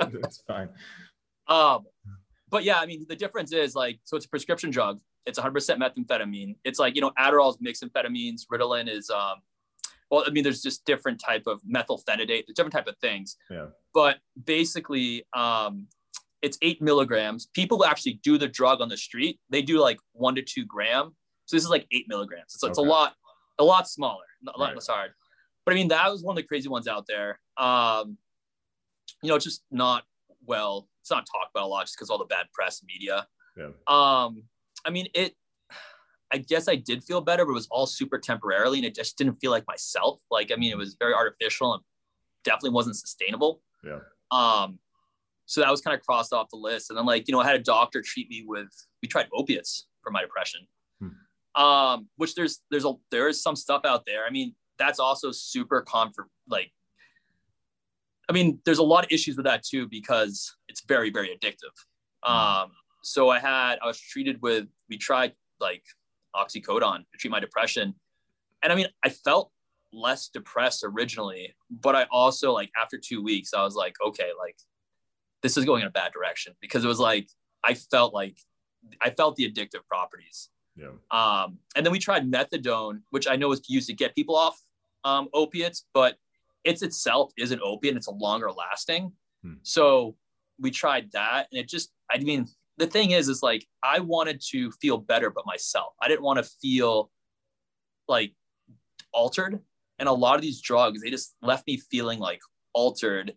it's 0.00 0.42
fine. 0.46 0.68
Um, 1.46 1.86
but 2.50 2.64
yeah, 2.64 2.78
I 2.78 2.86
mean, 2.86 3.06
the 3.08 3.16
difference 3.16 3.52
is 3.52 3.74
like, 3.74 3.98
so 4.04 4.16
it's 4.16 4.26
a 4.26 4.28
prescription 4.28 4.70
drug. 4.70 5.00
It's 5.26 5.38
100% 5.38 5.52
methamphetamine. 5.78 6.56
It's 6.64 6.78
like 6.78 6.94
you 6.94 7.00
know, 7.00 7.12
Adderall's 7.18 7.58
mixed 7.60 7.82
amphetamines. 7.82 8.42
Ritalin 8.52 8.88
is, 8.88 9.10
um, 9.10 9.36
well, 10.10 10.24
I 10.26 10.30
mean, 10.30 10.42
there's 10.44 10.62
just 10.62 10.84
different 10.86 11.20
type 11.20 11.42
of 11.46 11.60
methylphenidate. 11.62 12.46
There's 12.46 12.54
different 12.56 12.72
type 12.72 12.86
of 12.86 12.96
things. 12.98 13.36
Yeah. 13.50 13.66
But 13.92 14.18
basically, 14.44 15.24
um, 15.34 15.86
it's 16.40 16.56
eight 16.62 16.80
milligrams. 16.80 17.46
People 17.52 17.84
actually 17.84 18.20
do 18.22 18.38
the 18.38 18.48
drug 18.48 18.80
on 18.80 18.88
the 18.88 18.96
street. 18.96 19.38
They 19.50 19.60
do 19.60 19.80
like 19.80 19.98
one 20.12 20.34
to 20.36 20.42
two 20.42 20.64
gram. 20.64 21.14
So 21.46 21.56
this 21.56 21.64
is 21.64 21.70
like 21.70 21.86
eight 21.92 22.06
milligrams. 22.08 22.44
So 22.48 22.68
it's 22.68 22.78
okay. 22.78 22.86
a 22.86 22.90
lot, 22.90 23.14
a 23.58 23.64
lot 23.64 23.88
smaller, 23.88 24.24
a 24.46 24.58
lot 24.58 24.66
right. 24.66 24.74
less 24.74 24.86
hard. 24.86 25.10
But 25.68 25.74
I 25.74 25.76
mean, 25.76 25.88
that 25.88 26.10
was 26.10 26.22
one 26.22 26.32
of 26.32 26.36
the 26.36 26.48
crazy 26.48 26.70
ones 26.70 26.88
out 26.88 27.04
there. 27.06 27.38
Um, 27.58 28.16
you 29.22 29.28
know, 29.28 29.34
it's 29.34 29.44
just 29.44 29.64
not 29.70 30.04
well, 30.48 30.88
it's 31.02 31.10
not 31.10 31.26
talked 31.30 31.50
about 31.54 31.64
a 31.64 31.66
lot 31.66 31.84
just 31.84 31.96
because 31.96 32.08
all 32.08 32.16
the 32.16 32.24
bad 32.24 32.46
press 32.54 32.82
media. 32.82 33.26
Yeah. 33.54 33.66
Um, 33.86 34.44
I 34.86 34.90
mean, 34.90 35.08
it, 35.14 35.34
I 36.32 36.38
guess 36.38 36.68
I 36.68 36.76
did 36.76 37.04
feel 37.04 37.20
better, 37.20 37.44
but 37.44 37.50
it 37.50 37.54
was 37.54 37.68
all 37.70 37.86
super 37.86 38.18
temporarily 38.18 38.78
and 38.78 38.86
it 38.86 38.94
just 38.94 39.18
didn't 39.18 39.34
feel 39.40 39.50
like 39.50 39.66
myself. 39.68 40.20
Like, 40.30 40.50
I 40.50 40.56
mean, 40.56 40.72
it 40.72 40.78
was 40.78 40.96
very 40.98 41.12
artificial 41.12 41.74
and 41.74 41.82
definitely 42.44 42.70
wasn't 42.70 42.96
sustainable. 42.96 43.60
Yeah. 43.84 43.98
Um, 44.30 44.78
so 45.44 45.60
that 45.60 45.70
was 45.70 45.82
kind 45.82 45.94
of 45.94 46.02
crossed 46.04 46.32
off 46.32 46.48
the 46.50 46.56
list. 46.56 46.88
And 46.88 46.98
then 46.98 47.04
like, 47.04 47.28
you 47.28 47.32
know, 47.32 47.40
I 47.40 47.46
had 47.46 47.56
a 47.56 47.62
doctor 47.62 48.02
treat 48.02 48.30
me 48.30 48.44
with, 48.46 48.68
we 49.02 49.08
tried 49.08 49.28
opiates 49.34 49.86
for 50.02 50.10
my 50.10 50.22
depression. 50.22 50.66
Hmm. 51.00 51.62
Um, 51.62 52.08
which 52.16 52.34
there's, 52.34 52.62
there's 52.70 52.86
a, 52.86 52.94
there 53.10 53.28
is 53.28 53.42
some 53.42 53.56
stuff 53.56 53.82
out 53.84 54.04
there. 54.06 54.24
I 54.26 54.30
mean, 54.30 54.54
that's 54.78 54.98
also 54.98 55.30
super 55.32 55.82
comfort 55.82 56.28
like 56.48 56.72
I 58.28 58.32
mean, 58.32 58.60
there's 58.64 58.78
a 58.78 58.82
lot 58.82 59.04
of 59.04 59.10
issues 59.10 59.36
with 59.36 59.46
that 59.46 59.62
too 59.62 59.88
because 59.88 60.54
it's 60.68 60.82
very, 60.82 61.10
very 61.10 61.28
addictive. 61.28 61.72
Mm. 62.24 62.30
Um, 62.30 62.70
so 63.02 63.30
I 63.30 63.38
had, 63.38 63.78
I 63.82 63.86
was 63.86 63.98
treated 63.98 64.42
with, 64.42 64.66
we 64.90 64.98
tried 64.98 65.32
like 65.60 65.82
oxycodone 66.36 66.98
to 66.98 67.18
treat 67.18 67.30
my 67.30 67.40
depression. 67.40 67.94
And 68.62 68.72
I 68.72 68.76
mean, 68.76 68.88
I 69.02 69.08
felt 69.08 69.50
less 69.92 70.28
depressed 70.28 70.84
originally, 70.84 71.54
but 71.70 71.96
I 71.96 72.06
also 72.10 72.52
like 72.52 72.70
after 72.76 72.98
two 72.98 73.22
weeks, 73.22 73.54
I 73.54 73.62
was 73.64 73.74
like, 73.74 73.94
okay, 74.04 74.30
like 74.38 74.56
this 75.42 75.56
is 75.56 75.64
going 75.64 75.82
in 75.82 75.88
a 75.88 75.92
bad 75.92 76.12
direction 76.12 76.54
because 76.60 76.84
it 76.84 76.88
was 76.88 77.00
like, 77.00 77.28
I 77.64 77.74
felt 77.74 78.12
like 78.12 78.36
I 79.00 79.10
felt 79.10 79.36
the 79.36 79.50
addictive 79.50 79.86
properties. 79.88 80.50
Yeah. 80.76 80.90
Um, 81.10 81.58
and 81.74 81.84
then 81.84 81.92
we 81.92 81.98
tried 81.98 82.30
methadone, 82.30 83.00
which 83.10 83.26
I 83.26 83.36
know 83.36 83.50
is 83.52 83.62
used 83.68 83.88
to 83.88 83.94
get 83.94 84.14
people 84.14 84.36
off 84.36 84.60
um, 85.04 85.28
opiates, 85.34 85.86
but 85.94 86.16
it's 86.64 86.82
itself 86.82 87.32
is 87.38 87.50
an 87.52 87.60
opiate 87.62 87.96
it's 87.96 88.08
a 88.08 88.12
longer 88.12 88.50
lasting. 88.50 89.12
Hmm. 89.42 89.54
So 89.62 90.16
we 90.58 90.70
tried 90.70 91.12
that 91.12 91.46
and 91.50 91.60
it 91.60 91.68
just, 91.68 91.90
I 92.10 92.18
mean, 92.18 92.46
the 92.76 92.86
thing 92.86 93.12
is, 93.12 93.28
is 93.28 93.42
like, 93.42 93.66
I 93.82 94.00
wanted 94.00 94.40
to 94.50 94.70
feel 94.72 94.98
better, 94.98 95.30
but 95.30 95.46
myself, 95.46 95.94
I 96.00 96.08
didn't 96.08 96.22
want 96.22 96.38
to 96.38 96.50
feel 96.60 97.10
like 98.08 98.32
altered. 99.12 99.60
And 99.98 100.08
a 100.08 100.12
lot 100.12 100.36
of 100.36 100.42
these 100.42 100.60
drugs, 100.60 101.02
they 101.02 101.10
just 101.10 101.34
left 101.42 101.66
me 101.66 101.78
feeling 101.90 102.20
like 102.20 102.40
altered 102.72 103.34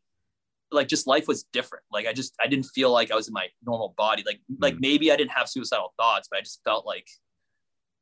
like 0.71 0.88
just 0.88 1.08
life 1.08 1.28
was 1.28 1.43
different. 1.52 1.84
Like 1.91 2.08
I 2.08 2.13
just 2.13 2.34
I 2.41 2.47
didn't 2.47 2.65
feel 2.65 2.91
like 2.91 3.12
I 3.12 3.15
was 3.15 3.28
in 3.28 3.34
my 3.34 3.47
normal 3.65 3.93
body. 3.97 4.24
Like 4.26 4.39
mm. 4.52 4.58
like 4.60 4.80
maybe 4.80 5.12
I 5.12 5.15
didn't 5.17 5.32
have 5.32 5.50
suicidal 5.50 5.93
thoughts, 5.97 6.28
but 6.32 6.38
I 6.38 6.41
just 6.41 6.62
felt 6.63 6.86
like 6.86 7.08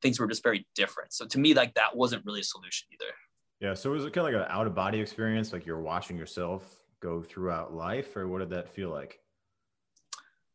things 0.02 0.19
were 0.19 0.28
just 0.28 0.43
very 0.43 0.67
different. 0.76 1.13
So 1.13 1.26
to 1.26 1.39
me, 1.39 1.54
like 1.54 1.74
that 1.76 1.95
wasn't 1.95 2.26
really 2.26 2.41
a 2.41 2.43
solution 2.43 2.88
either. 2.93 3.12
Yeah. 3.60 3.74
So 3.74 3.91
was 3.91 4.06
it 4.06 4.13
kind 4.13 4.28
of 4.28 4.34
like 4.34 4.48
an 4.48 4.56
out 4.56 4.67
of 4.67 4.76
body 4.76 5.00
experience? 5.00 5.52
Like 5.52 5.65
you're 5.65 5.82
watching 5.82 6.17
yourself 6.17 6.63
go 7.02 7.22
throughout 7.22 7.74
life, 7.74 8.15
or 8.15 8.28
what 8.28 8.39
did 8.39 8.50
that 8.52 8.69
feel 8.69 8.89
like? 8.89 9.19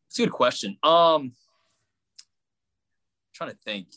It's 0.08 0.18
a 0.18 0.22
good 0.22 0.32
question. 0.32 0.76
Um, 0.82 1.32
trying 3.34 3.50
to 3.50 3.56
think. 3.64 3.88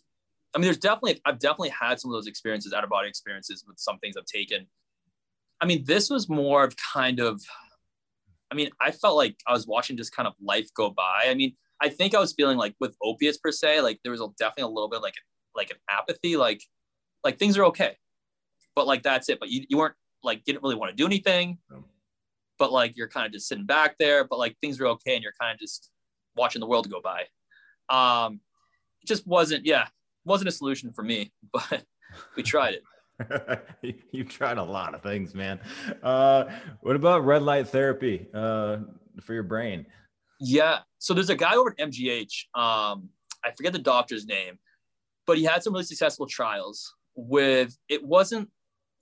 I 0.56 0.60
mean, 0.60 0.66
there's 0.66 0.78
definitely 0.78 1.22
I've 1.26 1.40
definitely 1.40 1.70
had 1.70 2.00
some 2.00 2.12
of 2.12 2.16
those 2.16 2.28
experiences, 2.28 2.74
out 2.74 2.84
of 2.84 2.90
body 2.90 3.08
experiences 3.08 3.64
with 3.68 3.78
some 3.80 4.00
things 4.00 4.16
I've 4.18 4.26
taken. 4.26 4.68
I 5.62 5.66
mean, 5.66 5.84
this 5.86 6.10
was 6.10 6.30
more 6.30 6.64
of 6.64 6.76
kind 6.94 7.20
of 7.20 7.42
I 8.52 8.56
mean, 8.56 8.70
I 8.80 8.92
felt 8.92 9.18
like 9.18 9.36
I 9.46 9.52
was 9.52 9.68
watching 9.68 9.98
just 9.98 10.16
kind 10.16 10.28
of 10.28 10.34
life 10.42 10.70
go 10.74 10.90
by. 10.90 11.26
I 11.28 11.34
mean, 11.34 11.56
I 11.82 11.90
think 11.90 12.16
I 12.16 12.20
was 12.20 12.34
feeling 12.34 12.58
like 12.58 12.76
with 12.80 12.96
opiates 13.04 13.38
per 13.38 13.52
se, 13.52 13.82
like 13.82 14.00
there 14.04 14.12
was 14.12 14.22
a, 14.22 14.28
definitely 14.40 14.64
a 14.64 14.74
little 14.74 14.90
bit 14.90 15.02
like 15.02 15.16
like 15.56 15.70
an 15.70 15.78
apathy, 15.90 16.38
like 16.38 16.62
like 17.24 17.38
things 17.38 17.58
are 17.58 17.66
okay, 17.66 17.98
but 18.78 18.86
like 18.86 19.02
that's 19.02 19.28
it. 19.28 19.40
But 19.40 19.50
you, 19.50 19.66
you 19.70 19.78
weren't 19.80 19.96
like 20.24 20.44
didn't 20.44 20.62
really 20.62 20.76
want 20.76 20.92
to 20.92 20.96
do 20.96 21.08
anything, 21.08 21.58
but 22.60 22.72
like 22.72 22.96
you're 22.96 23.08
kind 23.08 23.26
of 23.26 23.32
just 23.32 23.48
sitting 23.48 23.66
back 23.66 23.98
there. 23.98 24.24
But 24.24 24.38
like 24.38 24.56
things 24.62 24.80
are 24.80 24.86
okay, 24.86 25.16
and 25.16 25.24
you're 25.24 25.34
kind 25.42 25.52
of 25.52 25.60
just 25.60 25.90
watching 26.36 26.60
the 26.60 26.68
world 26.68 26.88
go 26.88 27.02
by. 27.02 27.24
Um, 27.90 28.40
it 29.02 29.08
just 29.08 29.26
wasn't 29.26 29.66
yeah 29.66 29.88
wasn't 30.26 30.50
a 30.50 30.52
solution 30.52 30.94
for 30.94 31.02
me, 31.02 31.32
but 31.52 31.84
we 32.36 32.44
tried 32.44 32.76
it. 32.76 33.64
you 34.12 34.24
tried 34.24 34.60
a 34.60 34.64
lot 34.64 34.94
of 34.94 35.02
things, 35.02 35.34
man. 35.34 35.60
Uh, 36.04 36.44
what 36.82 36.96
about 36.96 37.26
red 37.26 37.42
light 37.42 37.68
therapy 37.68 38.28
uh, 38.32 38.78
for 39.24 39.34
your 39.34 39.42
brain? 39.42 39.88
Yeah. 40.40 40.82
So 41.00 41.16
there's 41.16 41.32
a 41.32 41.36
guy 41.36 41.56
over 41.56 41.72
at 41.72 41.90
MGH. 41.90 42.46
Um, 42.54 43.10
I 43.44 43.50
forget 43.58 43.74
the 43.74 43.80
doctor's 43.80 44.28
name, 44.28 44.60
but 45.26 45.40
he 45.40 45.46
had 45.46 45.64
some 45.64 45.74
really 45.74 45.86
successful 45.86 46.28
trials 46.28 46.94
with 47.16 47.76
it 47.90 48.04
wasn't 48.04 48.48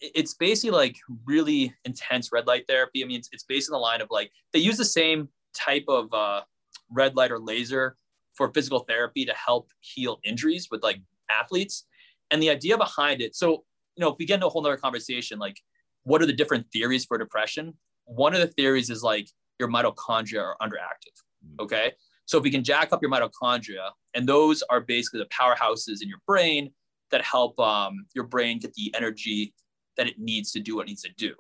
it's 0.02 0.34
basically 0.34 0.76
like 0.76 0.98
really 1.26 1.74
intense 1.86 2.32
red 2.32 2.48
light 2.48 2.66
therapy. 2.68 3.04
I 3.04 3.08
mean, 3.08 3.20
it's, 3.20 3.30
it's 3.32 3.44
based 3.44 3.70
on 3.70 3.74
the 3.74 3.80
line 3.80 4.02
of 4.02 4.10
like 4.12 4.32
they 4.54 4.60
use 4.60 4.78
the 4.78 4.86
same 4.86 5.30
type 5.54 5.86
of 5.88 6.14
uh, 6.14 6.42
red 6.90 7.16
light 7.16 7.32
or 7.32 7.40
laser 7.40 7.96
for 8.34 8.52
physical 8.54 8.80
therapy 8.80 9.26
to 9.26 9.34
help 9.34 9.70
heal 9.80 10.20
injuries 10.24 10.68
with 10.70 10.84
like 10.84 11.00
athletes. 11.30 11.86
And 12.32 12.42
the 12.42 12.50
idea 12.50 12.78
behind 12.78 13.22
it, 13.22 13.36
so 13.36 13.64
you 13.96 14.02
know, 14.02 14.10
if 14.10 14.16
we 14.20 14.26
get 14.26 14.36
into 14.36 14.48
a 14.48 14.50
whole 14.50 14.62
nother 14.62 14.78
conversation, 14.78 15.40
like 15.40 15.58
what 16.04 16.22
are 16.22 16.26
the 16.26 16.34
different 16.34 16.68
theories 16.72 17.06
for 17.06 17.18
depression? 17.18 17.74
One 18.06 18.34
of 18.34 18.42
the 18.42 18.48
theories 18.48 18.90
is 18.90 19.04
like 19.04 19.30
your 19.60 19.70
mitochondria 19.70 20.42
are 20.42 20.58
underactive. 20.62 21.16
Mm. 21.46 21.64
Okay. 21.64 21.94
So 22.26 22.38
if 22.38 22.44
we 22.44 22.52
can 22.52 22.64
jack 22.64 22.92
up 22.92 23.02
your 23.02 23.12
mitochondria, 23.12 23.92
and 24.14 24.28
those 24.28 24.64
are 24.70 24.82
basically 24.82 25.20
the 25.20 25.28
powerhouses 25.28 26.02
in 26.02 26.10
your 26.10 26.20
brain 26.26 26.72
that 27.12 27.24
help 27.24 27.60
um, 27.60 28.06
your 28.16 28.26
brain 28.26 28.60
get 28.60 28.74
the 28.74 28.94
energy 28.96 29.54
that 29.98 30.08
it 30.08 30.20
needs 30.20 30.52
to 30.54 30.60
do 30.60 30.76
what 30.76 30.84
it 30.84 30.90
needs 30.90 31.04
to 31.04 31.14
do. 31.18 31.34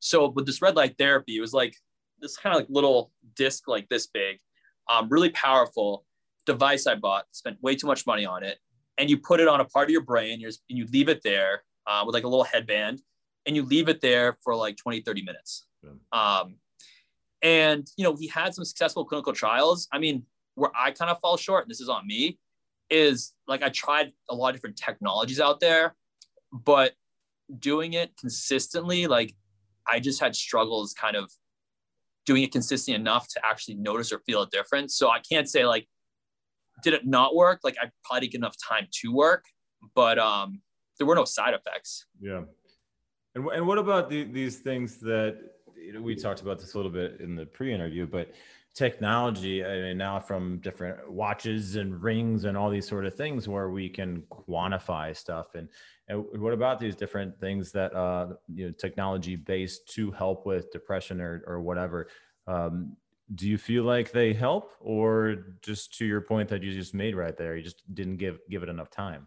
So 0.00 0.28
with 0.28 0.46
this 0.46 0.62
red 0.62 0.76
light 0.76 0.96
therapy, 0.98 1.36
it 1.36 1.40
was 1.40 1.52
like 1.52 1.74
this 2.20 2.36
kind 2.36 2.54
of 2.54 2.60
like 2.60 2.68
little 2.70 3.12
disc 3.34 3.68
like 3.68 3.88
this 3.88 4.06
big, 4.06 4.38
um, 4.88 5.08
really 5.08 5.30
powerful 5.30 6.04
device 6.44 6.86
I 6.86 6.94
bought, 6.94 7.26
spent 7.32 7.60
way 7.62 7.74
too 7.74 7.86
much 7.86 8.06
money 8.06 8.24
on 8.24 8.42
it. 8.42 8.58
And 8.98 9.10
you 9.10 9.18
put 9.18 9.40
it 9.40 9.48
on 9.48 9.60
a 9.60 9.64
part 9.64 9.88
of 9.88 9.90
your 9.90 10.02
brain 10.02 10.42
and 10.44 10.56
you 10.68 10.86
leave 10.86 11.08
it 11.08 11.22
there 11.22 11.62
uh, 11.86 12.02
with 12.06 12.14
like 12.14 12.24
a 12.24 12.28
little 12.28 12.44
headband 12.44 13.02
and 13.46 13.54
you 13.54 13.62
leave 13.62 13.88
it 13.88 14.00
there 14.00 14.38
for 14.42 14.54
like 14.54 14.76
20, 14.76 15.00
30 15.00 15.22
minutes. 15.22 15.66
Yeah. 15.82 15.90
Um, 16.12 16.56
and, 17.42 17.86
you 17.96 18.04
know, 18.04 18.16
he 18.16 18.26
had 18.28 18.54
some 18.54 18.64
successful 18.64 19.04
clinical 19.04 19.32
trials. 19.32 19.88
I 19.92 19.98
mean, 19.98 20.24
where 20.54 20.70
I 20.74 20.90
kind 20.90 21.10
of 21.10 21.20
fall 21.20 21.36
short, 21.36 21.64
and 21.64 21.70
this 21.70 21.80
is 21.80 21.88
on 21.88 22.06
me, 22.06 22.38
is 22.90 23.34
like 23.46 23.62
I 23.62 23.68
tried 23.68 24.12
a 24.30 24.34
lot 24.34 24.50
of 24.50 24.54
different 24.56 24.76
technologies 24.76 25.40
out 25.40 25.60
there, 25.60 25.94
but 26.52 26.94
doing 27.58 27.94
it 27.94 28.16
consistently, 28.18 29.06
like 29.06 29.34
I 29.86 30.00
just 30.00 30.20
had 30.20 30.34
struggles 30.34 30.92
kind 30.92 31.16
of 31.16 31.30
doing 32.24 32.42
it 32.42 32.52
consistently 32.52 33.00
enough 33.00 33.28
to 33.28 33.40
actually 33.44 33.76
notice 33.76 34.12
or 34.12 34.20
feel 34.20 34.42
a 34.42 34.48
difference. 34.48 34.96
So 34.96 35.10
I 35.10 35.20
can't 35.20 35.48
say 35.48 35.64
like, 35.64 35.86
did 36.82 36.92
it 36.92 37.06
not 37.06 37.34
work? 37.34 37.60
Like 37.62 37.76
I 37.80 37.90
probably 38.04 38.22
didn't 38.22 38.32
get 38.32 38.38
enough 38.38 38.56
time 38.68 38.88
to 39.02 39.12
work, 39.12 39.44
but 39.94 40.18
um, 40.18 40.60
there 40.98 41.06
were 41.06 41.14
no 41.14 41.24
side 41.24 41.54
effects. 41.54 42.06
Yeah. 42.20 42.42
And, 43.34 43.46
and 43.48 43.66
what 43.66 43.78
about 43.78 44.10
the, 44.10 44.24
these 44.24 44.58
things 44.58 44.98
that 45.00 45.38
you 45.76 45.92
know, 45.92 46.00
we 46.00 46.16
talked 46.16 46.40
about 46.40 46.58
this 46.58 46.74
a 46.74 46.76
little 46.76 46.90
bit 46.90 47.20
in 47.20 47.36
the 47.36 47.46
pre-interview, 47.46 48.06
but 48.06 48.32
technology, 48.76 49.64
I 49.64 49.80
mean, 49.80 49.96
now 49.96 50.20
from 50.20 50.58
different 50.58 51.10
watches 51.10 51.76
and 51.76 52.00
rings 52.02 52.44
and 52.44 52.58
all 52.58 52.68
these 52.68 52.86
sort 52.86 53.06
of 53.06 53.14
things 53.14 53.48
where 53.48 53.70
we 53.70 53.88
can 53.88 54.22
quantify 54.30 55.16
stuff. 55.16 55.54
And, 55.54 55.68
and 56.08 56.24
what 56.38 56.52
about 56.52 56.78
these 56.78 56.94
different 56.94 57.40
things 57.40 57.72
that, 57.72 57.94
uh, 57.94 58.34
you 58.52 58.66
know, 58.66 58.72
technology 58.72 59.34
based 59.34 59.88
to 59.94 60.10
help 60.10 60.44
with 60.44 60.70
depression 60.72 61.22
or, 61.22 61.42
or 61.46 61.62
whatever? 61.62 62.08
Um, 62.46 62.96
do 63.34 63.48
you 63.48 63.56
feel 63.56 63.82
like 63.82 64.12
they 64.12 64.34
help 64.34 64.72
or 64.78 65.56
just 65.62 65.96
to 65.98 66.04
your 66.04 66.20
point 66.20 66.48
that 66.50 66.62
you 66.62 66.70
just 66.70 66.94
made 66.94 67.16
right 67.16 67.36
there, 67.36 67.56
you 67.56 67.62
just 67.62 67.82
didn't 67.94 68.18
give, 68.18 68.38
give 68.50 68.62
it 68.62 68.68
enough 68.68 68.90
time? 68.90 69.26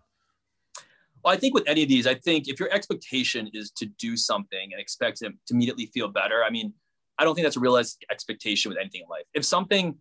Well, 1.25 1.33
I 1.33 1.37
think 1.37 1.55
with 1.55 1.67
any 1.67 1.81
of 1.81 1.89
these, 1.89 2.05
I 2.05 2.13
think 2.13 2.47
if 2.47 2.59
your 2.59 2.71
expectation 2.71 3.49
is 3.53 3.71
to 3.71 3.87
do 3.87 4.15
something 4.15 4.69
and 4.71 4.79
expect 4.79 5.17
to, 5.17 5.29
to 5.29 5.53
immediately 5.53 5.87
feel 5.87 6.07
better, 6.07 6.43
I 6.45 6.51
mean, 6.51 6.71
I 7.19 7.23
don't 7.23 7.35
think 7.35 7.45
that's 7.45 7.57
a 7.57 7.59
realistic 7.59 8.07
expectation 8.09 8.69
with 8.69 8.77
anything 8.79 9.01
in 9.01 9.09
life. 9.09 9.25
If 9.33 9.45
something, 9.45 9.95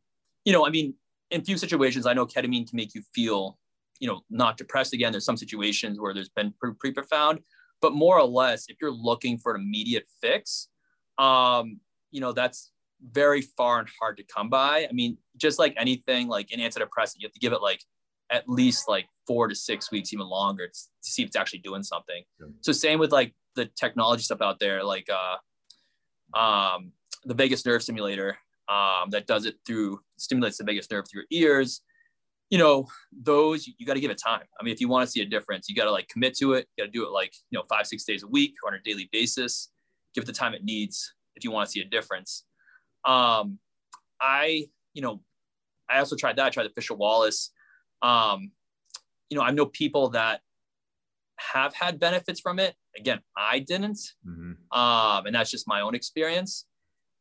you 0.45 0.53
know, 0.53 0.65
I 0.67 0.71
mean, 0.71 0.95
in 1.31 1.45
few 1.45 1.59
situations, 1.59 2.07
I 2.07 2.15
know 2.15 2.25
ketamine 2.25 2.69
can 2.69 2.77
make 2.77 2.95
you 2.95 3.03
feel, 3.15 3.59
you 4.01 4.09
know, 4.09 4.21
not 4.31 4.57
depressed 4.57 4.95
again. 4.95 5.13
There's 5.13 5.25
some 5.25 5.37
situations 5.37 6.01
where 6.01 6.15
there's 6.15 6.31
been 6.31 6.55
pretty, 6.61 6.95
profound, 6.95 7.41
but 7.83 7.93
more 7.93 8.19
or 8.19 8.27
less, 8.27 8.67
if 8.69 8.77
you're 8.81 8.93
looking 8.93 9.37
for 9.37 9.55
an 9.55 9.61
immediate 9.61 10.07
fix, 10.23 10.69
um, 11.19 11.81
you 12.13 12.21
know, 12.21 12.33
that's 12.33 12.71
very 13.13 13.43
far 13.43 13.81
and 13.81 13.89
hard 14.01 14.17
to 14.17 14.25
come 14.25 14.49
by. 14.49 14.87
I 14.89 14.93
mean, 14.93 15.19
just 15.37 15.59
like 15.59 15.75
anything, 15.77 16.29
like 16.29 16.51
an 16.53 16.61
antidepressant, 16.61 17.17
you 17.19 17.27
have 17.27 17.33
to 17.33 17.41
give 17.41 17.53
it 17.53 17.61
like 17.61 17.83
at 18.31 18.49
least 18.49 18.89
like 18.89 19.07
four 19.27 19.49
to 19.49 19.55
six 19.55 19.91
weeks, 19.91 20.13
even 20.13 20.27
longer, 20.27 20.69
to, 20.69 20.73
to 20.73 21.11
see 21.11 21.23
if 21.23 21.29
it's 21.29 21.37
actually 21.37 21.61
doing 21.61 21.83
something. 21.83 22.23
Yeah. 22.41 22.47
So 22.61 22.73
same 22.73 22.99
with 22.99 23.13
like 23.13 23.35
the 23.55 23.67
technology 23.67 24.23
stuff 24.23 24.41
out 24.41 24.59
there, 24.61 24.85
like 24.85 25.09
uh, 25.11 26.39
um, 26.39 26.93
the 27.25 27.35
vagus 27.35 27.65
nerve 27.65 27.83
stimulator 27.83 28.39
um, 28.69 29.11
that 29.11 29.27
does 29.27 29.47
it 29.47 29.57
through 29.67 30.01
stimulates 30.19 30.59
the 30.59 30.65
vagus 30.65 30.91
nerve 30.91 31.07
through 31.11 31.23
your 31.31 31.43
ears. 31.43 31.83
You 32.51 32.59
know, 32.59 32.87
those 33.13 33.67
you, 33.67 33.75
you 33.79 33.87
got 33.87 33.95
to 33.95 34.01
give 34.01 34.11
it 34.11 34.21
time. 34.25 34.45
I 34.59 34.65
mean, 34.65 34.73
if 34.73 34.81
you 34.81 34.89
want 34.89 35.07
to 35.07 35.11
see 35.11 35.21
a 35.21 35.27
difference, 35.27 35.69
you 35.69 35.75
got 35.75 35.85
to 35.85 35.91
like 35.91 36.09
commit 36.09 36.35
to 36.39 36.55
it. 36.55 36.67
You 36.77 36.85
got 36.85 36.93
to 36.93 36.99
do 36.99 37.05
it 37.05 37.11
like 37.11 37.33
you 37.51 37.59
know 37.59 37.65
five 37.69 37.87
six 37.87 38.05
days 38.05 38.23
a 38.23 38.27
week 38.27 38.55
or 38.65 38.71
on 38.71 38.79
a 38.79 38.83
daily 38.83 39.09
basis. 39.13 39.71
Give 40.15 40.23
it 40.23 40.27
the 40.27 40.33
time 40.33 40.55
it 40.55 40.65
needs 40.65 41.13
if 41.37 41.45
you 41.45 41.51
want 41.51 41.67
to 41.67 41.71
see 41.71 41.81
a 41.81 41.85
difference. 41.85 42.45
Um, 43.05 43.59
I 44.21 44.67
you 44.95 45.03
know 45.03 45.21
I 45.91 45.99
also 45.99 46.17
tried 46.17 46.37
that. 46.37 46.47
I 46.47 46.51
tried 46.51 46.65
the 46.65 46.73
Fisher 46.75 46.95
Wallace 46.95 47.53
um, 48.03 48.53
you 49.31 49.37
know, 49.37 49.45
I 49.45 49.51
know 49.51 49.67
people 49.67 50.11
that 50.11 50.41
have 51.37 51.75
had 51.75 52.01
benefits 52.01 52.41
from 52.41 52.59
it. 52.59 52.75
Again, 52.97 53.21
I 53.37 53.61
didn't. 53.61 53.99
Mm-hmm. 54.27 54.79
Um, 54.79 55.27
and 55.27 55.35
that's 55.35 55.51
just 55.51 55.69
my 55.69 55.81
own 55.81 55.95
experience. 55.95 56.67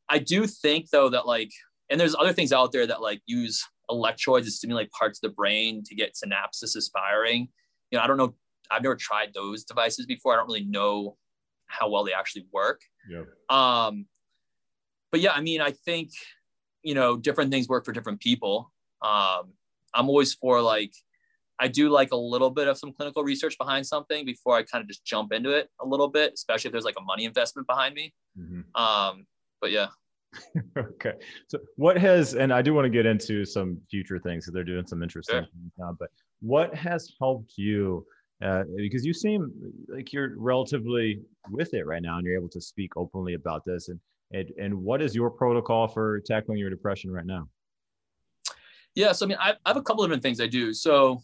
I 0.09 0.19
do 0.19 0.47
think 0.47 0.89
though 0.89 1.09
that 1.09 1.27
like, 1.27 1.51
and 1.89 1.99
there's 1.99 2.15
other 2.15 2.33
things 2.33 2.51
out 2.51 2.71
there 2.71 2.87
that 2.87 3.01
like 3.01 3.21
use 3.25 3.63
electrodes 3.89 4.45
to 4.45 4.51
stimulate 4.51 4.91
parts 4.91 5.19
of 5.19 5.29
the 5.29 5.35
brain 5.35 5.83
to 5.85 5.95
get 5.95 6.15
synapses 6.15 6.89
firing. 6.91 7.47
You 7.91 7.97
know, 7.97 8.03
I 8.03 8.07
don't 8.07 8.17
know. 8.17 8.35
I've 8.69 8.83
never 8.83 8.95
tried 8.95 9.33
those 9.33 9.63
devices 9.63 10.05
before. 10.05 10.33
I 10.33 10.37
don't 10.37 10.47
really 10.47 10.65
know 10.65 11.15
how 11.67 11.89
well 11.89 12.03
they 12.03 12.13
actually 12.13 12.47
work. 12.51 12.81
Yeah. 13.09 13.23
Um, 13.49 14.05
but 15.11 15.21
yeah, 15.21 15.31
I 15.31 15.41
mean, 15.41 15.61
I 15.61 15.71
think 15.71 16.09
you 16.83 16.95
know 16.95 17.17
different 17.17 17.51
things 17.51 17.67
work 17.67 17.85
for 17.85 17.93
different 17.93 18.19
people. 18.19 18.71
Um, 19.01 19.53
I'm 19.93 20.09
always 20.09 20.33
for 20.33 20.61
like, 20.61 20.93
I 21.59 21.67
do 21.67 21.89
like 21.89 22.11
a 22.11 22.17
little 22.17 22.49
bit 22.49 22.67
of 22.67 22.77
some 22.77 22.93
clinical 22.93 23.23
research 23.23 23.57
behind 23.57 23.85
something 23.85 24.25
before 24.25 24.55
I 24.55 24.63
kind 24.63 24.81
of 24.81 24.87
just 24.87 25.05
jump 25.05 25.31
into 25.33 25.51
it 25.51 25.69
a 25.79 25.87
little 25.87 26.07
bit, 26.07 26.33
especially 26.33 26.69
if 26.69 26.71
there's 26.73 26.85
like 26.85 26.99
a 26.99 27.03
money 27.03 27.25
investment 27.25 27.67
behind 27.67 27.95
me. 27.95 28.13
Mm-hmm. 28.37 28.81
Um, 28.81 29.25
but 29.61 29.71
yeah. 29.71 29.87
okay. 30.77 31.13
So 31.47 31.59
what 31.75 31.97
has, 31.97 32.33
and 32.35 32.53
I 32.53 32.61
do 32.61 32.73
want 32.73 32.85
to 32.85 32.89
get 32.89 33.05
into 33.05 33.45
some 33.45 33.79
future 33.89 34.19
things 34.19 34.45
because 34.45 34.53
they're 34.53 34.63
doing 34.63 34.85
some 34.85 35.01
interesting 35.01 35.35
Sure. 35.35 35.41
things 35.41 35.71
now, 35.77 35.95
but 35.97 36.09
what 36.41 36.73
has 36.75 37.13
helped 37.19 37.53
you? 37.57 38.05
Uh, 38.43 38.63
because 38.75 39.03
you 39.03 39.13
seem 39.13 39.51
like 39.87 40.13
you're 40.13 40.37
relatively 40.37 41.21
with 41.49 41.73
it 41.73 41.87
right 41.87 42.03
now 42.03 42.17
and 42.17 42.25
you're 42.25 42.35
able 42.37 42.49
to 42.49 42.61
speak 42.61 42.95
openly 42.95 43.33
about 43.33 43.65
this. 43.65 43.89
And, 43.89 43.99
and, 44.31 44.51
and 44.61 44.83
what 44.83 45.01
is 45.01 45.15
your 45.15 45.31
protocol 45.31 45.87
for 45.87 46.19
tackling 46.19 46.59
your 46.59 46.69
depression 46.69 47.09
right 47.09 47.25
now? 47.25 47.47
Yeah, 48.93 49.11
so 49.11 49.25
I 49.25 49.29
mean, 49.29 49.37
I, 49.39 49.51
I 49.65 49.69
have 49.69 49.77
a 49.77 49.81
couple 49.81 50.03
different 50.03 50.23
things 50.23 50.39
I 50.39 50.47
do. 50.47 50.73
So, 50.73 51.23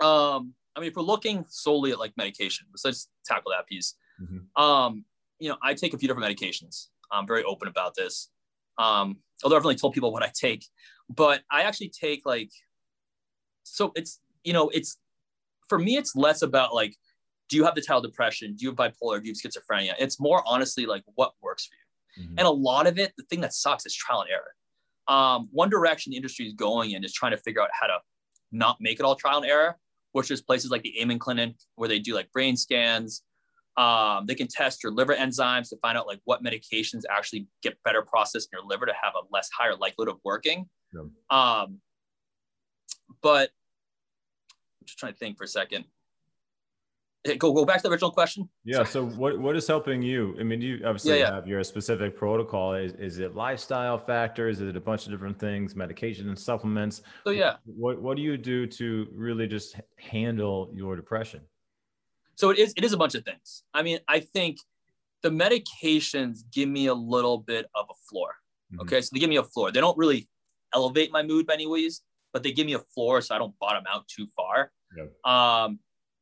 um, 0.00 0.54
I 0.74 0.80
mean, 0.80 0.88
if 0.88 0.96
we're 0.96 1.02
looking 1.02 1.44
solely 1.48 1.90
at 1.90 1.98
like 1.98 2.12
medication, 2.16 2.66
let's 2.70 2.82
just 2.82 3.10
tackle 3.24 3.52
that 3.56 3.66
piece. 3.66 3.94
Mhm. 4.20 4.62
Um, 4.62 5.04
you 5.38 5.48
know, 5.48 5.56
I 5.62 5.74
take 5.74 5.94
a 5.94 5.98
few 5.98 6.08
different 6.08 6.30
medications. 6.30 6.88
I'm 7.10 7.26
very 7.26 7.44
open 7.44 7.68
about 7.68 7.94
this. 7.94 8.30
Um, 8.78 9.18
although 9.42 9.56
I've 9.56 9.64
only 9.64 9.76
told 9.76 9.94
people 9.94 10.12
what 10.12 10.22
I 10.22 10.30
take, 10.38 10.64
but 11.08 11.42
I 11.50 11.62
actually 11.62 11.88
take 11.90 12.22
like, 12.24 12.50
so 13.62 13.92
it's 13.94 14.20
you 14.44 14.52
know, 14.52 14.68
it's 14.68 14.98
for 15.68 15.78
me, 15.78 15.96
it's 15.96 16.14
less 16.14 16.42
about 16.42 16.74
like, 16.74 16.94
do 17.48 17.56
you 17.56 17.64
have 17.64 17.74
the 17.74 17.80
title 17.80 18.02
depression? 18.02 18.54
Do 18.54 18.64
you 18.64 18.70
have 18.70 18.76
bipolar? 18.76 19.20
Do 19.20 19.28
you 19.28 19.34
have 19.34 19.52
schizophrenia? 19.52 19.94
It's 19.98 20.20
more 20.20 20.42
honestly 20.46 20.86
like 20.86 21.02
what 21.14 21.32
works 21.42 21.66
for 21.66 21.74
you. 21.74 22.28
Mhm. 22.28 22.34
And 22.38 22.46
a 22.46 22.50
lot 22.50 22.86
of 22.86 22.98
it, 22.98 23.12
the 23.16 23.24
thing 23.24 23.40
that 23.40 23.52
sucks 23.52 23.86
is 23.86 23.94
trial 23.94 24.22
and 24.22 24.30
error. 24.30 24.54
Um, 25.08 25.48
one 25.52 25.70
direction 25.70 26.10
the 26.10 26.16
industry 26.16 26.46
is 26.46 26.54
going 26.54 26.92
in 26.92 27.04
is 27.04 27.12
trying 27.12 27.32
to 27.32 27.38
figure 27.38 27.62
out 27.62 27.70
how 27.72 27.86
to 27.86 27.98
not 28.52 28.80
make 28.80 28.98
it 28.98 29.04
all 29.04 29.14
trial 29.14 29.38
and 29.38 29.46
error, 29.46 29.76
which 30.12 30.30
is 30.30 30.40
places 30.40 30.70
like 30.70 30.82
the 30.82 31.00
Amen 31.00 31.18
Clinic 31.18 31.54
where 31.76 31.88
they 31.88 31.98
do 31.98 32.14
like 32.14 32.30
brain 32.32 32.56
scans. 32.56 33.22
Um, 33.76 34.24
they 34.26 34.34
can 34.34 34.48
test 34.48 34.82
your 34.82 34.92
liver 34.92 35.14
enzymes 35.14 35.68
to 35.68 35.76
find 35.82 35.98
out 35.98 36.06
like 36.06 36.20
what 36.24 36.42
medications 36.42 37.02
actually 37.10 37.46
get 37.62 37.76
better 37.84 38.02
processed 38.02 38.48
in 38.52 38.58
your 38.58 38.66
liver 38.66 38.86
to 38.86 38.94
have 39.02 39.12
a 39.14 39.26
less 39.30 39.50
higher 39.56 39.76
likelihood 39.76 40.14
of 40.14 40.20
working. 40.24 40.68
Yeah. 40.94 41.02
Um, 41.30 41.80
but 43.22 43.50
I'm 44.80 44.86
just 44.86 44.98
trying 44.98 45.12
to 45.12 45.18
think 45.18 45.36
for 45.36 45.44
a 45.44 45.48
second. 45.48 45.84
Go 47.38 47.52
go 47.52 47.64
back 47.64 47.78
to 47.78 47.82
the 47.82 47.90
original 47.90 48.12
question. 48.12 48.48
Yeah. 48.64 48.84
So 48.84 49.04
what, 49.04 49.38
what 49.40 49.56
is 49.56 49.66
helping 49.66 50.00
you? 50.00 50.36
I 50.38 50.44
mean, 50.44 50.60
you 50.60 50.80
obviously 50.86 51.18
Yeah, 51.18 51.26
yeah. 51.26 51.34
have 51.34 51.48
your 51.48 51.64
specific 51.64 52.16
protocol. 52.16 52.74
Is, 52.74 52.92
is 52.92 53.18
it 53.18 53.34
lifestyle 53.34 53.98
factors? 53.98 54.60
Is 54.60 54.68
it 54.68 54.76
a 54.76 54.80
bunch 54.80 55.06
of 55.06 55.10
different 55.10 55.38
things, 55.38 55.74
medication 55.74 56.28
and 56.28 56.38
supplements? 56.38 57.02
So 57.24 57.30
yeah, 57.30 57.56
What, 57.64 58.00
what 58.00 58.16
do 58.16 58.22
you 58.22 58.36
do 58.36 58.66
to 58.68 59.08
really 59.12 59.48
just 59.48 59.74
handle 59.98 60.70
your 60.72 60.94
depression? 60.94 61.40
So 62.36 62.50
it 62.50 62.58
is 62.58 62.72
it 62.76 62.84
is 62.84 62.92
a 62.92 62.96
bunch 62.96 63.14
of 63.14 63.24
things. 63.24 63.62
I 63.74 63.82
mean 63.82 63.98
i 64.08 64.20
think 64.20 64.58
the 65.22 65.30
medications 65.30 66.40
give 66.52 66.68
me 66.68 66.86
a 66.86 66.94
little 66.94 67.38
bit 67.38 67.66
of 67.74 67.86
a 67.90 67.94
floor 68.08 68.30
Mhm. 68.72 68.80
okay? 68.82 69.00
So 69.00 69.10
they 69.12 69.20
give 69.20 69.30
me 69.30 69.36
a 69.36 69.44
floor. 69.44 69.70
They 69.70 69.80
don't 69.80 69.96
really 69.96 70.28
elevate 70.74 71.10
my 71.12 71.22
mood 71.22 71.46
by 71.46 71.54
any 71.54 71.66
ways 71.66 72.02
but 72.32 72.42
they 72.42 72.52
give 72.52 72.66
me 72.66 72.74
a 72.74 72.80
floor 72.94 73.20
so 73.22 73.34
i 73.34 73.38
don't 73.38 73.54
bottom 73.60 73.84
out 73.92 74.06
too 74.08 74.26
far. 74.36 74.70
Yep. 74.96 75.08
um 75.24 75.78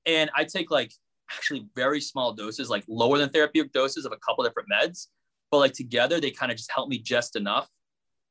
and 0.06 0.30
i 0.34 0.44
take 0.44 0.70
like 0.70 0.92
actually 1.34 1.66
very 1.74 2.00
small 2.00 2.32
doses 2.34 2.68
like 2.68 2.84
lower 2.86 3.16
than 3.18 3.30
therapeutic 3.30 3.72
doses 3.72 4.04
of 4.04 4.12
a 4.12 4.16
couple 4.18 4.44
different 4.44 4.68
meds 4.74 5.08
but 5.50 5.58
like 5.58 5.72
together 5.72 6.20
they 6.20 6.30
kind 6.30 6.52
of 6.52 6.58
just 6.58 6.70
help 6.70 6.88
me 6.88 6.98
just 6.98 7.34
enough. 7.36 7.68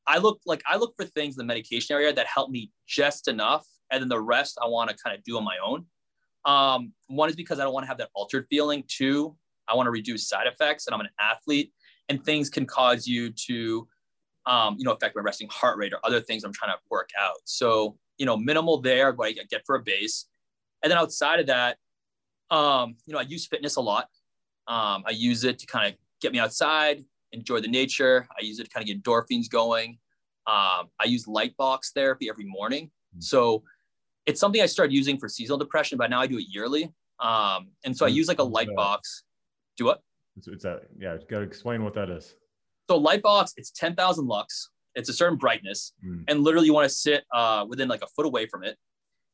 I 0.06 0.18
look 0.20 0.40
like 0.46 0.62
i 0.72 0.76
look 0.78 0.94
for 0.96 1.06
things 1.06 1.34
in 1.36 1.40
the 1.40 1.50
medication 1.54 1.94
area 1.96 2.14
that 2.14 2.28
help 2.28 2.50
me 2.52 2.72
just 2.88 3.28
enough 3.28 3.66
and 3.90 4.02
then 4.02 4.10
the 4.10 4.22
rest 4.22 4.58
i 4.62 4.68
want 4.68 4.90
to 4.92 4.96
kind 5.04 5.16
of 5.18 5.24
do 5.24 5.38
on 5.38 5.44
my 5.44 5.58
own 5.66 5.86
um, 6.46 6.94
one 7.08 7.30
is 7.30 7.36
because 7.36 7.60
I 7.60 7.64
don't 7.64 7.74
want 7.74 7.84
to 7.84 7.88
have 7.88 7.98
that 7.98 8.10
altered 8.14 8.48
feeling. 8.50 8.84
Two, 8.88 9.36
I 9.68 9.76
want 9.76 9.88
to 9.88 9.92
reduce 9.92 10.28
side 10.28 10.48
effects, 10.48 10.88
and 10.88 10.94
I'm 10.94 11.02
an 11.02 11.10
athlete, 11.20 11.72
and 12.10 12.24
things 12.24 12.50
can 12.50 12.66
cause 12.66 13.08
you 13.08 13.32
to, 13.32 13.88
um, 14.46 14.76
you 14.78 14.86
know, 14.86 14.92
affect 14.92 15.16
my 15.16 15.22
resting 15.22 15.48
heart 15.50 15.78
rate 15.78 15.94
or 15.94 16.00
other 16.04 16.20
things 16.20 16.44
I'm 16.44 16.54
trying 16.54 16.72
to 16.72 16.80
work 16.90 17.10
out. 17.20 17.38
So, 17.46 17.98
you 18.18 18.26
know, 18.26 18.38
minimal 18.38 18.82
there, 18.82 19.12
what 19.14 19.30
I 19.30 19.34
get 19.50 19.66
for 19.66 19.76
a 19.76 19.82
base, 19.82 20.28
and 20.82 20.92
then 20.92 20.98
outside 20.98 21.40
of 21.40 21.48
that, 21.48 21.78
um, 22.52 22.96
you 23.06 23.14
know, 23.14 23.20
I 23.20 23.24
use 23.24 23.48
fitness 23.48 23.78
a 23.78 23.82
lot. 23.82 24.10
Um, 24.68 25.04
I 25.08 25.12
use 25.12 25.44
it 25.44 25.60
to 25.60 25.66
kind 25.66 25.92
of 25.92 25.98
get 26.22 26.32
me 26.32 26.40
outside, 26.40 27.04
enjoy 27.32 27.60
the 27.62 27.68
nature. 27.68 28.28
I 28.40 28.44
use 28.44 28.60
it 28.60 28.66
to 28.66 28.70
kind 28.70 28.84
of 28.84 28.88
get 28.88 29.02
endorphins 29.02 29.50
going. 29.50 29.98
Um, 30.46 30.90
I 31.00 31.06
use 31.06 31.28
light 31.28 31.56
box 31.58 31.92
therapy 31.96 32.30
every 32.30 32.46
morning. 32.46 32.92
So 33.20 33.64
it's 34.26 34.40
something 34.40 34.62
I 34.62 34.66
started 34.66 34.94
using 34.94 35.18
for 35.18 35.28
seasonal 35.28 35.58
depression, 35.58 35.98
but 35.98 36.10
now 36.10 36.22
I 36.22 36.28
do 36.28 36.38
it 36.38 36.46
yearly. 36.50 36.92
Um, 37.20 37.70
and 37.84 37.96
so 37.96 38.06
I 38.06 38.10
Mm, 38.10 38.16
use 38.16 38.28
like 38.28 38.40
a 38.40 38.44
light 38.44 38.70
box. 38.76 39.24
Do 39.78 39.86
what? 39.86 40.02
It's, 40.38 40.48
it's 40.48 40.64
that, 40.64 40.84
yeah, 40.98 41.18
got 41.30 41.40
to 41.40 41.42
explain 41.42 41.84
what 41.84 41.94
that 41.96 42.10
is. 42.10 42.36
So 42.90 42.98
light 42.98 43.22
box, 43.22 43.54
it's 43.58 43.72
10,000 43.72 44.28
lux. 44.28 44.70
It's 44.96 45.10
a 45.10 45.14
certain 45.14 45.38
brightness. 45.38 45.94
Mm. 46.06 46.24
And 46.28 46.44
literally 46.44 46.68
you 46.68 46.74
want 46.74 46.90
to 46.90 46.94
sit 46.94 47.24
uh, 47.34 47.66
within 47.68 47.88
like 47.88 48.02
a 48.02 48.08
foot 48.16 48.26
away 48.26 48.46
from 48.48 48.64
it. 48.64 48.78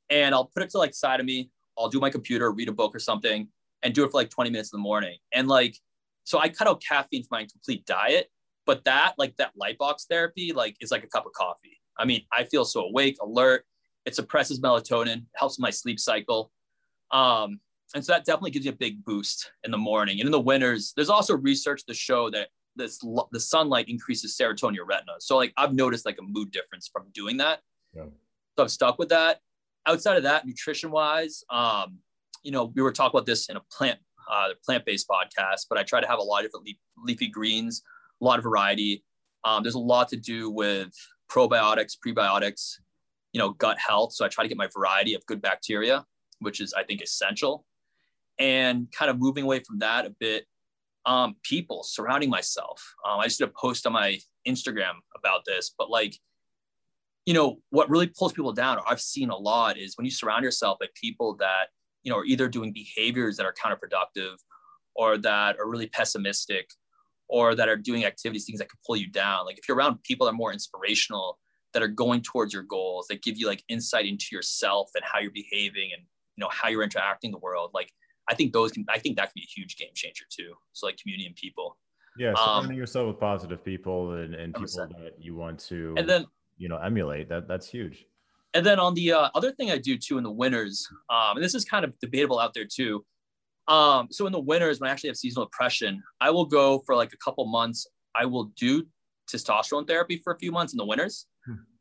And 0.10 0.34
I'll 0.34 0.46
put 0.46 0.64
it 0.64 0.70
to 0.72 0.78
like 0.78 0.94
side 0.94 1.20
of 1.20 1.26
me. 1.26 1.50
I'll 1.78 1.90
do 1.90 2.00
my 2.00 2.10
computer, 2.10 2.52
read 2.52 2.70
a 2.70 2.74
book 2.74 2.96
or 2.96 3.00
something 3.00 3.48
and 3.84 3.94
do 3.94 4.04
it 4.04 4.12
for 4.12 4.18
like 4.18 4.30
20 4.30 4.50
minutes 4.50 4.74
in 4.74 4.78
the 4.80 4.84
morning. 4.84 5.18
And 5.34 5.48
like, 5.48 5.78
so 6.24 6.40
I 6.40 6.50
cut 6.50 6.68
out 6.68 6.82
caffeine 6.82 7.24
from 7.24 7.38
my 7.40 7.48
complete 7.52 7.86
diet, 7.86 8.30
but 8.66 8.84
that 8.86 9.14
like 9.18 9.36
that 9.38 9.52
light 9.56 9.78
box 9.78 10.06
therapy, 10.10 10.52
like 10.54 10.76
is 10.82 10.92
like 10.92 11.04
a 11.04 11.08
cup 11.08 11.26
of 11.26 11.32
coffee. 11.34 11.80
I 11.98 12.06
mean, 12.06 12.22
I 12.32 12.44
feel 12.44 12.66
so 12.66 12.82
awake, 12.82 13.18
alert. 13.22 13.66
It 14.06 14.16
suppresses 14.16 14.60
melatonin, 14.60 15.26
helps 15.36 15.60
my 15.60 15.70
sleep 15.70 16.00
cycle. 16.00 16.52
Um, 17.12 17.60
and 17.96 18.06
so 18.06 18.14
that 18.14 18.26
definitely 18.26 18.52
gives 18.52 18.66
you 18.66 18.72
a 18.72 18.76
big 18.76 19.04
boost 19.04 19.52
in 19.64 19.72
the 19.72 19.78
morning. 19.78 20.20
And 20.20 20.28
in 20.28 20.32
the 20.32 20.40
winters, 20.40 20.94
there's 20.96 21.10
also 21.10 21.36
research 21.38 21.86
to 21.86 21.94
show 21.94 22.30
that 22.30 22.50
this 22.76 23.00
the 23.32 23.40
sunlight 23.40 23.90
increases 23.90 24.38
serotonin 24.38 24.70
in 24.70 24.76
your 24.76 24.86
retina. 24.86 25.14
So 25.20 25.36
like 25.38 25.54
I've 25.58 25.74
noticed 25.74 26.06
like 26.06 26.18
a 26.20 26.24
mood 26.24 26.52
difference 26.52 26.90
from 26.92 27.08
doing 27.14 27.38
that. 27.38 27.60
Yeah. 27.96 28.06
So 28.58 28.64
I've 28.64 28.72
stuck 28.72 29.00
with 29.00 29.10
that. 29.10 29.40
Outside 29.86 30.18
of 30.18 30.24
that, 30.24 30.46
nutrition 30.46 30.92
wise, 30.92 31.44
um, 31.50 31.98
you 32.44 32.52
know, 32.52 32.72
we 32.76 32.82
were 32.82 32.92
talking 32.92 33.18
about 33.18 33.26
this 33.26 33.50
in 33.50 33.58
a 33.58 33.62
plant 33.72 34.00
uh, 34.30 34.50
plant 34.64 34.86
based 34.86 35.08
podcast, 35.08 35.66
but 35.70 35.78
I 35.78 35.84
try 35.84 36.00
to 36.00 36.08
have 36.08 36.20
a 36.20 36.24
lot 36.24 36.40
of 36.40 36.46
different 36.46 36.66
leaf, 36.66 36.78
leafy 36.98 37.28
greens, 37.28 37.82
a 38.22 38.26
lot 38.26 38.38
of 38.38 38.44
variety. 38.44 39.04
Um, 39.44 39.64
there's 39.64 39.76
a 39.76 39.80
lot 39.80 40.10
to 40.10 40.18
do 40.18 40.50
with 40.50 40.94
probiotics, 41.32 41.94
prebiotics, 42.06 42.76
you 43.34 43.40
know, 43.40 43.52
gut 43.52 43.78
health. 43.80 44.14
So 44.14 44.26
I 44.26 44.28
try 44.28 44.44
to 44.44 44.48
get 44.48 44.58
my 44.58 44.70
variety 44.74 45.14
of 45.14 45.26
good 45.26 45.42
bacteria, 45.42 46.06
which 46.40 46.60
is 46.62 46.74
I 46.74 46.84
think 46.84 47.02
essential, 47.02 47.66
and 48.40 48.88
kind 48.92 49.12
of 49.12 49.20
moving 49.20 49.44
away 49.44 49.62
from 49.62 49.80
that 49.80 50.06
a 50.06 50.16
bit. 50.20 50.46
Um, 51.06 51.36
people 51.44 51.82
surrounding 51.84 52.30
myself. 52.30 52.84
Um, 53.08 53.20
I 53.20 53.24
just 53.26 53.40
did 53.40 53.48
a 53.48 53.52
post 53.60 53.88
on 53.88 53.94
my 53.94 54.20
Instagram 54.48 54.96
about 55.16 55.42
this, 55.46 55.74
but 55.78 55.90
like 55.90 56.14
you 57.30 57.36
know 57.36 57.60
what 57.70 57.88
really 57.92 58.08
pulls 58.08 58.34
people 58.34 58.54
down 58.54 58.80
i've 58.88 59.00
seen 59.00 59.30
a 59.30 59.38
lot 59.38 59.78
is 59.78 59.96
when 59.98 60.06
you 60.06 60.10
surround 60.10 60.44
yourself 60.44 60.80
by 60.80 60.88
people 60.96 61.36
that 61.36 61.68
you 62.02 62.12
know 62.12 62.18
are 62.18 62.26
either 62.26 62.48
doing 62.48 62.74
behaviors 62.74 63.38
that 63.38 63.46
are 63.46 63.54
counterproductive 63.54 64.36
or 64.96 65.16
that 65.16 65.56
are 65.60 65.70
really 65.70 65.86
pessimistic 65.86 66.72
or 67.28 67.54
that 67.54 67.70
are 67.70 67.78
doing 67.78 68.04
activities 68.04 68.46
things 68.46 68.58
that 68.58 68.68
can 68.68 68.80
pull 68.84 68.96
you 68.96 69.10
down 69.12 69.46
like 69.46 69.60
if 69.60 69.68
you're 69.68 69.78
around 69.78 70.02
people 70.02 70.26
that 70.26 70.34
are 70.34 70.38
more 70.38 70.52
inspirational 70.52 71.38
that 71.74 71.84
are 71.84 71.88
going 71.88 72.22
towards 72.22 72.54
your 72.54 72.64
goals 72.64 73.08
that 73.08 73.22
give 73.22 73.38
you 73.38 73.48
like 73.48 73.64
insight 73.70 74.06
into 74.06 74.28
yourself 74.32 74.90
and 74.96 75.04
how 75.06 75.20
you're 75.20 75.32
behaving 75.32 75.92
and 75.94 76.04
you 76.36 76.42
know 76.42 76.50
how 76.52 76.70
you're 76.70 76.84
interacting 76.84 77.32
the 77.32 77.38
world 77.38 77.72
like 77.74 77.92
i 78.30 78.34
think 78.34 78.54
those 78.54 78.72
can 78.72 78.86
i 78.90 78.98
think 78.98 79.18
that 79.18 79.26
can 79.26 79.34
be 79.36 79.42
a 79.44 79.60
huge 79.60 79.78
game 79.78 79.90
changer 79.94 80.26
too 80.30 80.54
so 80.74 80.86
like 80.86 80.98
community 80.98 81.26
and 81.26 81.36
people 81.36 81.78
Yeah. 82.18 82.30
Um, 82.30 82.36
Surrounding 82.36 82.78
yourself 82.78 83.08
with 83.08 83.20
positive 83.20 83.64
people 83.64 84.14
and, 84.14 84.36
and 84.36 84.54
people 84.54 84.68
100%. 84.68 84.90
that 85.00 85.14
you 85.20 85.36
want 85.36 85.60
to, 85.68 85.94
and 85.98 86.08
then 86.08 86.26
you 86.60 86.68
know, 86.70 86.78
emulate 86.78 87.30
that. 87.30 87.48
That's 87.48 87.68
huge. 87.68 88.06
And 88.54 88.66
then 88.66 88.80
on 88.80 88.94
the 88.94 89.14
uh, 89.14 89.30
other 89.34 89.52
thing 89.52 89.72
I 89.72 89.78
do 89.78 89.98
too 89.98 90.18
in 90.18 90.24
the 90.24 90.32
winters, 90.32 90.88
um, 91.10 91.38
and 91.38 91.44
this 91.44 91.56
is 91.56 91.66
kind 91.66 91.86
of 91.86 91.98
debatable 92.00 92.40
out 92.40 92.54
there 92.54 92.66
too. 92.66 93.06
Um, 93.68 94.08
so 94.12 94.26
in 94.26 94.32
the 94.32 94.40
winters, 94.40 94.80
when 94.80 94.90
I 94.90 94.94
actually 94.94 95.10
have 95.10 95.18
seasonal 95.18 95.46
depression, 95.46 96.04
I 96.20 96.32
will 96.32 96.46
go 96.46 96.80
for 96.86 96.96
like 96.96 97.14
a 97.14 97.18
couple 97.18 97.46
months. 97.46 97.88
I 98.16 98.26
will 98.26 98.46
do 98.58 98.86
testosterone 99.32 99.88
therapy 99.88 100.20
for 100.24 100.34
a 100.34 100.38
few 100.38 100.52
months 100.52 100.74
in 100.74 100.78
the 100.78 100.86
winters, 100.86 101.28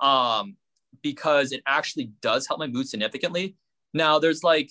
um, 0.01 0.57
because 1.03 1.53
it 1.53 1.63
actually 1.67 2.13
does 2.23 2.47
help 2.47 2.61
my 2.61 2.67
mood 2.67 2.89
significantly. 2.89 3.57
Now 3.95 4.19
there's 4.19 4.43
like, 4.43 4.71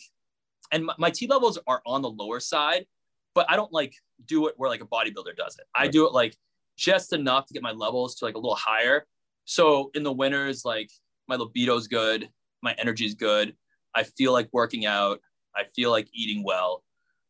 and 0.72 0.86
my, 0.86 0.94
my 0.98 1.10
T 1.10 1.28
levels 1.28 1.58
are 1.68 1.82
on 1.86 2.02
the 2.02 2.10
lower 2.10 2.40
side, 2.40 2.86
but 3.34 3.46
I 3.50 3.56
don't 3.56 3.72
like 3.72 3.94
do 4.26 4.48
it 4.48 4.56
where 4.58 4.70
like 4.70 4.82
a 4.82 4.86
bodybuilder 4.86 5.36
does 5.38 5.58
it. 5.58 5.66
I 5.76 5.88
do 5.88 6.06
it 6.08 6.14
like 6.14 6.36
just 6.78 7.14
enough 7.14 7.46
to 7.48 7.54
get 7.54 7.64
my 7.64 7.72
levels 7.72 8.16
to 8.16 8.26
like 8.26 8.36
a 8.36 8.40
little 8.40 8.56
higher. 8.56 9.06
So 9.46 9.92
in 9.96 10.04
the 10.04 10.12
winters, 10.12 10.66
like 10.66 10.92
my 11.28 11.36
libido's 11.36 11.88
good, 11.88 12.30
my 12.62 12.76
energy's 12.78 13.16
good. 13.16 13.56
I 13.96 14.04
feel 14.04 14.34
like 14.34 14.50
working 14.52 14.86
out. 14.86 15.20
I 15.56 15.64
feel 15.76 15.90
like 15.92 16.08
eating 16.14 16.44
well. 16.44 16.84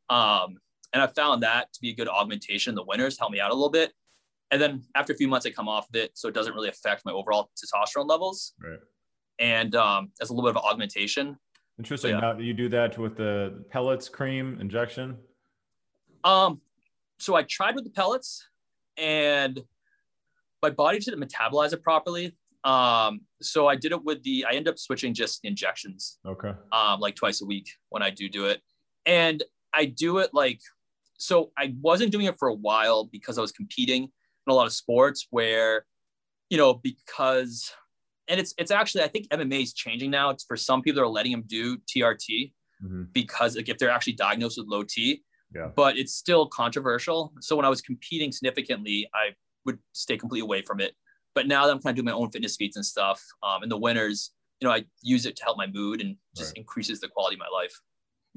Um, 0.10 0.58
and 0.94 1.02
I 1.02 1.08
found 1.08 1.44
that 1.44 1.72
to 1.74 1.82
be 1.82 1.92
a 1.92 1.96
good 1.96 2.08
augmentation 2.08 2.72
in 2.72 2.76
the 2.76 2.84
winters, 2.84 3.20
help 3.20 3.32
me 3.32 3.40
out 3.40 3.52
a 3.52 3.54
little 3.54 3.70
bit. 3.70 3.94
And 4.52 4.62
then 4.62 4.84
after 4.96 5.14
a 5.14 5.16
few 5.16 5.28
months, 5.28 5.46
I 5.46 5.52
come 5.52 5.68
off 5.68 5.90
of 5.90 5.96
it, 5.96 6.12
so 6.14 6.28
it 6.28 6.34
doesn't 6.34 6.54
really 6.54 6.70
affect 6.70 7.04
my 7.06 7.12
overall 7.12 7.50
testosterone 7.58 8.08
levels. 8.08 8.54
Right. 8.64 8.80
And 9.40 9.76
um, 9.76 10.12
as 10.22 10.30
a 10.30 10.34
little 10.34 10.50
bit 10.50 10.58
of 10.58 10.64
augmentation. 10.64 11.38
Interesting. 11.78 12.12
Yeah. 12.12 12.20
Now, 12.20 12.38
you 12.38 12.54
do 12.54 12.70
that 12.70 12.98
with 12.98 13.18
the 13.18 13.64
pellets, 13.70 14.10
cream, 14.10 14.58
injection? 14.60 15.18
Um, 16.24 16.62
so 17.20 17.36
I 17.36 17.44
tried 17.44 17.76
with 17.76 17.84
the 17.84 17.90
pellets, 17.92 18.48
and 18.98 19.62
my 20.64 20.70
body 20.70 21.00
didn't 21.00 21.22
metabolize 21.22 21.74
it 21.74 21.84
properly. 21.84 22.36
Um, 22.64 23.22
so 23.42 23.68
I 23.68 23.76
did 23.76 23.92
it 23.92 24.04
with 24.04 24.24
the, 24.24 24.46
I 24.50 24.54
end 24.54 24.68
up 24.68 24.80
switching 24.80 25.14
just 25.14 25.40
injections. 25.44 26.20
Okay. 26.26 26.52
Um, 26.72 27.00
like 27.00 27.16
twice 27.16 27.42
a 27.42 27.46
week 27.46 27.70
when 27.90 28.02
I 28.02 28.10
do 28.10 28.28
do 28.28 28.46
it. 28.46 28.62
And 29.06 29.44
I 29.74 29.86
do 29.86 30.18
it 30.18 30.32
like, 30.34 30.60
so 31.18 31.52
I 31.58 31.76
wasn't 31.82 32.12
doing 32.12 32.26
it 32.26 32.38
for 32.38 32.48
a 32.48 32.54
while 32.54 33.06
because 33.06 33.38
I 33.38 33.42
was 33.42 33.52
competing 33.52 34.10
in 34.48 34.52
a 34.52 34.56
lot 34.56 34.68
of 34.68 34.74
sports 34.74 35.28
where, 35.30 35.86
you 36.50 36.58
know, 36.58 36.74
because, 36.74 37.72
and 38.28 38.40
it's, 38.40 38.54
it's 38.58 38.72
actually, 38.72 39.04
I 39.04 39.08
think 39.08 39.28
MMA 39.30 39.64
is 39.64 39.74
changing 39.74 40.12
now. 40.12 40.30
It's 40.30 40.44
for 40.44 40.58
some 40.58 40.82
people 40.82 41.02
that 41.02 41.06
are 41.06 41.10
letting 41.10 41.32
them 41.32 41.44
do 41.48 41.78
TRT 41.78 42.54
mm-hmm. 42.84 43.04
because 43.14 43.56
like 43.56 43.70
if 43.70 43.78
they're 43.78 43.90
actually 43.90 44.14
diagnosed 44.14 44.58
with 44.58 44.68
low 44.68 44.84
T, 44.84 45.24
yeah. 45.54 45.70
but 45.76 45.98
it's 45.98 46.14
still 46.14 46.48
controversial. 46.48 47.34
So 47.42 47.56
when 47.56 47.66
I 47.66 47.70
was 47.70 47.82
competing 47.82 48.32
significantly, 48.32 49.10
I 49.14 49.30
would 49.66 49.80
stay 49.94 50.18
completely 50.18 50.46
away 50.46 50.62
from 50.62 50.80
it. 50.80 50.94
But 51.36 51.48
now 51.48 51.66
that 51.66 51.72
I'm 51.72 51.80
kind 51.80 51.92
of 51.92 52.04
doing 52.04 52.06
my 52.06 52.20
own 52.20 52.32
fitness 52.32 52.56
feats 52.56 52.78
and 52.78 52.86
stuff, 52.86 53.24
um, 53.44 53.62
in 53.64 53.70
the 53.70 53.78
winters, 53.78 54.32
you 54.60 54.68
know, 54.68 54.74
I 54.74 54.86
use 55.04 55.26
it 55.26 55.36
to 55.36 55.44
help 55.44 55.58
my 55.58 55.68
mood 55.68 56.02
and 56.02 56.16
just 56.36 56.52
right. 56.52 56.58
increases 56.58 57.00
the 57.00 57.08
quality 57.08 57.36
of 57.36 57.40
my 57.40 57.50
life. 57.54 57.74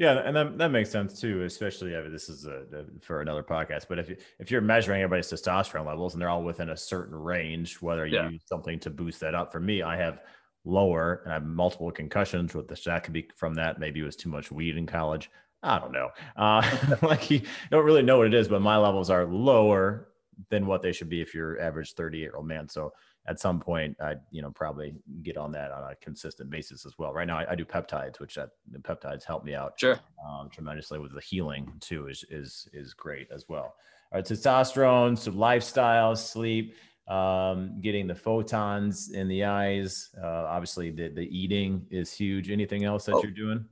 Yeah, 0.00 0.22
and 0.24 0.34
that, 0.34 0.56
that 0.56 0.70
makes 0.70 0.88
sense 0.88 1.20
too, 1.20 1.42
especially 1.42 1.94
I 1.94 2.00
mean, 2.00 2.10
this 2.10 2.30
is 2.30 2.46
a, 2.46 2.62
a, 2.72 2.84
for 3.02 3.20
another 3.20 3.42
podcast. 3.42 3.84
But 3.86 3.98
if 3.98 4.08
you, 4.08 4.16
if 4.38 4.50
you're 4.50 4.62
measuring 4.62 5.02
everybody's 5.02 5.30
testosterone 5.30 5.84
levels 5.84 6.14
and 6.14 6.22
they're 6.22 6.30
all 6.30 6.42
within 6.42 6.70
a 6.70 6.76
certain 6.76 7.14
range, 7.14 7.82
whether 7.82 8.06
you 8.06 8.16
yeah. 8.16 8.30
use 8.30 8.44
something 8.46 8.80
to 8.80 8.88
boost 8.88 9.20
that 9.20 9.34
up. 9.34 9.52
For 9.52 9.60
me, 9.60 9.82
I 9.82 9.98
have 9.98 10.22
lower 10.64 11.20
and 11.24 11.32
I 11.32 11.34
have 11.34 11.44
multiple 11.44 11.90
concussions. 11.90 12.54
With 12.54 12.66
the 12.66 12.80
that 12.86 13.04
could 13.04 13.12
be 13.12 13.28
from 13.36 13.52
that. 13.56 13.78
Maybe 13.78 14.00
it 14.00 14.04
was 14.04 14.16
too 14.16 14.30
much 14.30 14.50
weed 14.50 14.78
in 14.78 14.86
college. 14.86 15.30
I 15.62 15.78
don't 15.78 15.92
know. 15.92 16.08
Uh, 16.34 16.96
like 17.02 17.30
you 17.30 17.42
don't 17.70 17.84
really 17.84 18.00
know 18.00 18.16
what 18.16 18.26
it 18.26 18.32
is, 18.32 18.48
but 18.48 18.62
my 18.62 18.78
levels 18.78 19.10
are 19.10 19.26
lower 19.26 20.08
than 20.48 20.64
what 20.64 20.80
they 20.80 20.92
should 20.92 21.10
be 21.10 21.20
if 21.20 21.34
you're 21.34 21.60
average 21.60 21.92
38 21.92 22.18
year 22.18 22.36
old 22.36 22.46
man. 22.46 22.70
So 22.70 22.94
at 23.28 23.38
some 23.38 23.60
point, 23.60 23.96
I 24.00 24.16
you 24.30 24.42
know 24.42 24.50
probably 24.50 24.94
get 25.22 25.36
on 25.36 25.52
that 25.52 25.70
on 25.70 25.92
a 25.92 25.94
consistent 25.96 26.50
basis 26.50 26.86
as 26.86 26.94
well. 26.98 27.12
Right 27.12 27.26
now, 27.26 27.38
I, 27.38 27.52
I 27.52 27.54
do 27.54 27.64
peptides, 27.64 28.18
which 28.18 28.34
that, 28.34 28.50
the 28.70 28.78
peptides 28.78 29.24
help 29.24 29.44
me 29.44 29.54
out 29.54 29.74
sure 29.78 30.00
um, 30.26 30.48
tremendously 30.50 30.98
with 30.98 31.14
the 31.14 31.20
healing 31.20 31.70
too. 31.80 32.08
Is 32.08 32.24
is 32.30 32.68
is 32.72 32.94
great 32.94 33.28
as 33.32 33.46
well. 33.48 33.74
All 34.12 34.18
right, 34.18 34.24
testosterone, 34.24 35.16
so 35.16 35.30
lifestyle, 35.30 36.16
sleep, 36.16 36.74
um, 37.08 37.80
getting 37.80 38.06
the 38.06 38.14
photons 38.14 39.10
in 39.10 39.28
the 39.28 39.44
eyes. 39.44 40.08
Uh, 40.20 40.46
obviously, 40.48 40.90
the 40.90 41.08
the 41.08 41.28
eating 41.36 41.86
is 41.90 42.12
huge. 42.12 42.50
Anything 42.50 42.84
else 42.84 43.04
that 43.04 43.14
oh. 43.14 43.22
you're 43.22 43.32
doing? 43.32 43.64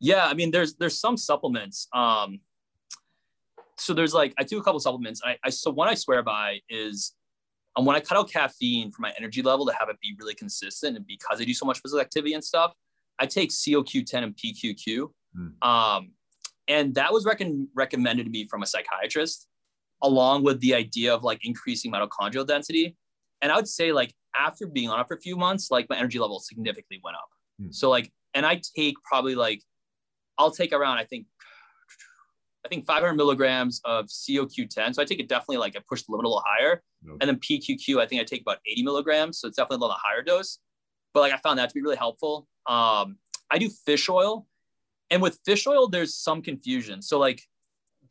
Yeah, 0.00 0.26
I 0.26 0.34
mean, 0.34 0.50
there's 0.50 0.74
there's 0.74 0.98
some 0.98 1.16
supplements. 1.16 1.88
Um, 1.94 2.40
so 3.76 3.94
there's 3.94 4.12
like 4.12 4.34
I 4.38 4.42
do 4.42 4.58
a 4.58 4.62
couple 4.62 4.80
supplements. 4.80 5.22
I, 5.24 5.36
I 5.44 5.50
so 5.50 5.70
one 5.70 5.88
I 5.88 5.94
swear 5.94 6.22
by 6.22 6.60
is 6.68 7.14
um, 7.78 7.84
when 7.84 7.94
I 7.94 8.00
cut 8.00 8.18
out 8.18 8.30
caffeine 8.30 8.90
for 8.90 9.02
my 9.02 9.12
energy 9.16 9.40
level 9.40 9.64
to 9.66 9.72
have 9.78 9.88
it 9.88 10.00
be 10.00 10.16
really 10.18 10.34
consistent, 10.34 10.96
and 10.96 11.06
because 11.06 11.40
I 11.40 11.44
do 11.44 11.54
so 11.54 11.64
much 11.64 11.78
physical 11.80 12.00
activity 12.00 12.34
and 12.34 12.42
stuff, 12.42 12.72
I 13.20 13.26
take 13.26 13.50
COQ10 13.50 14.14
and 14.14 14.36
PQQ. 14.36 15.10
Mm. 15.36 15.66
Um, 15.66 16.10
and 16.66 16.94
that 16.96 17.12
was 17.12 17.24
rec- 17.24 17.40
recommended 17.74 18.24
to 18.24 18.30
me 18.30 18.48
from 18.48 18.62
a 18.62 18.66
psychiatrist, 18.66 19.46
along 20.02 20.42
with 20.42 20.60
the 20.60 20.74
idea 20.74 21.14
of 21.14 21.22
like 21.22 21.38
increasing 21.44 21.92
mitochondrial 21.92 22.46
density. 22.46 22.96
And 23.42 23.52
I 23.52 23.56
would 23.56 23.68
say 23.68 23.92
like 23.92 24.12
after 24.34 24.66
being 24.66 24.90
on 24.90 24.98
it 24.98 25.06
for 25.06 25.14
a 25.14 25.20
few 25.20 25.36
months, 25.36 25.70
like 25.70 25.86
my 25.88 25.96
energy 25.96 26.18
level 26.18 26.40
significantly 26.40 27.00
went 27.04 27.16
up. 27.16 27.28
Mm. 27.62 27.74
So 27.74 27.90
like, 27.90 28.10
and 28.34 28.44
I 28.44 28.60
take 28.76 28.96
probably 29.04 29.36
like 29.36 29.62
I'll 30.36 30.50
take 30.50 30.72
around, 30.72 30.98
I 30.98 31.04
think, 31.04 31.26
I 32.64 32.68
think 32.68 32.86
500 32.86 33.14
milligrams 33.14 33.80
of 33.84 34.06
COQ10. 34.06 34.94
So 34.94 35.02
I 35.02 35.04
take 35.04 35.20
it 35.20 35.28
definitely 35.28 35.58
like 35.58 35.76
I 35.76 35.80
push 35.88 36.02
the 36.02 36.12
limit 36.12 36.26
a 36.26 36.28
little 36.28 36.44
higher. 36.46 36.82
Okay. 37.06 37.16
And 37.20 37.28
then 37.28 37.36
PQQ, 37.36 38.00
I 38.00 38.06
think 38.06 38.20
I 38.20 38.24
take 38.24 38.42
about 38.42 38.58
80 38.66 38.82
milligrams. 38.82 39.40
So 39.40 39.48
it's 39.48 39.56
definitely 39.56 39.76
a 39.76 39.86
little 39.86 39.96
higher 40.02 40.22
dose. 40.22 40.58
But 41.14 41.20
like 41.20 41.32
I 41.32 41.36
found 41.38 41.58
that 41.58 41.68
to 41.68 41.74
be 41.74 41.82
really 41.82 41.96
helpful. 41.96 42.46
Um, 42.66 43.16
I 43.50 43.58
do 43.58 43.68
fish 43.68 44.08
oil. 44.08 44.46
And 45.10 45.22
with 45.22 45.38
fish 45.44 45.66
oil, 45.66 45.88
there's 45.88 46.14
some 46.14 46.42
confusion. 46.42 47.00
So 47.00 47.18
like 47.18 47.42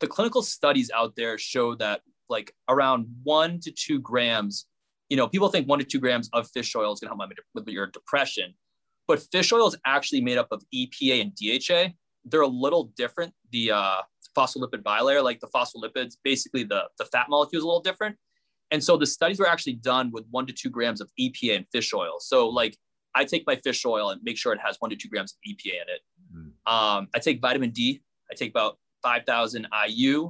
the 0.00 0.06
clinical 0.06 0.42
studies 0.42 0.90
out 0.94 1.14
there 1.14 1.38
show 1.38 1.74
that 1.76 2.00
like 2.28 2.52
around 2.68 3.06
one 3.22 3.60
to 3.60 3.70
two 3.70 4.00
grams, 4.00 4.66
you 5.08 5.16
know, 5.16 5.28
people 5.28 5.48
think 5.48 5.68
one 5.68 5.78
to 5.78 5.84
two 5.84 6.00
grams 6.00 6.28
of 6.32 6.48
fish 6.50 6.74
oil 6.74 6.92
is 6.92 7.00
going 7.00 7.12
to 7.12 7.16
help 7.16 7.30
with 7.54 7.68
your 7.68 7.86
depression. 7.86 8.54
But 9.06 9.22
fish 9.30 9.52
oil 9.52 9.68
is 9.68 9.76
actually 9.86 10.20
made 10.20 10.38
up 10.38 10.48
of 10.50 10.62
EPA 10.74 11.22
and 11.22 11.34
DHA 11.34 11.94
they're 12.30 12.42
a 12.42 12.46
little 12.46 12.92
different. 12.96 13.32
The 13.52 13.72
uh, 13.72 14.02
phospholipid 14.38 14.82
bilayer, 14.82 15.22
like 15.22 15.40
the 15.40 15.48
phospholipids, 15.48 16.16
basically 16.22 16.64
the, 16.64 16.84
the 16.98 17.04
fat 17.06 17.26
molecule 17.28 17.58
is 17.58 17.64
a 17.64 17.66
little 17.66 17.80
different. 17.80 18.16
And 18.70 18.82
so 18.82 18.96
the 18.96 19.06
studies 19.06 19.38
were 19.38 19.48
actually 19.48 19.74
done 19.74 20.10
with 20.12 20.24
one 20.30 20.46
to 20.46 20.52
two 20.52 20.70
grams 20.70 21.00
of 21.00 21.10
EPA 21.18 21.56
in 21.56 21.64
fish 21.72 21.92
oil. 21.94 22.16
So 22.20 22.48
like 22.48 22.76
I 23.14 23.24
take 23.24 23.44
my 23.46 23.56
fish 23.56 23.84
oil 23.84 24.10
and 24.10 24.22
make 24.22 24.36
sure 24.36 24.52
it 24.52 24.60
has 24.64 24.76
one 24.78 24.90
to 24.90 24.96
two 24.96 25.08
grams 25.08 25.32
of 25.32 25.38
EPA 25.50 25.72
in 25.72 25.88
it. 25.88 26.00
Mm. 26.34 26.72
Um, 26.72 27.08
I 27.14 27.18
take 27.18 27.40
vitamin 27.40 27.70
D. 27.70 28.02
I 28.30 28.34
take 28.34 28.50
about 28.50 28.78
5,000 29.02 29.66
IU. 29.88 30.26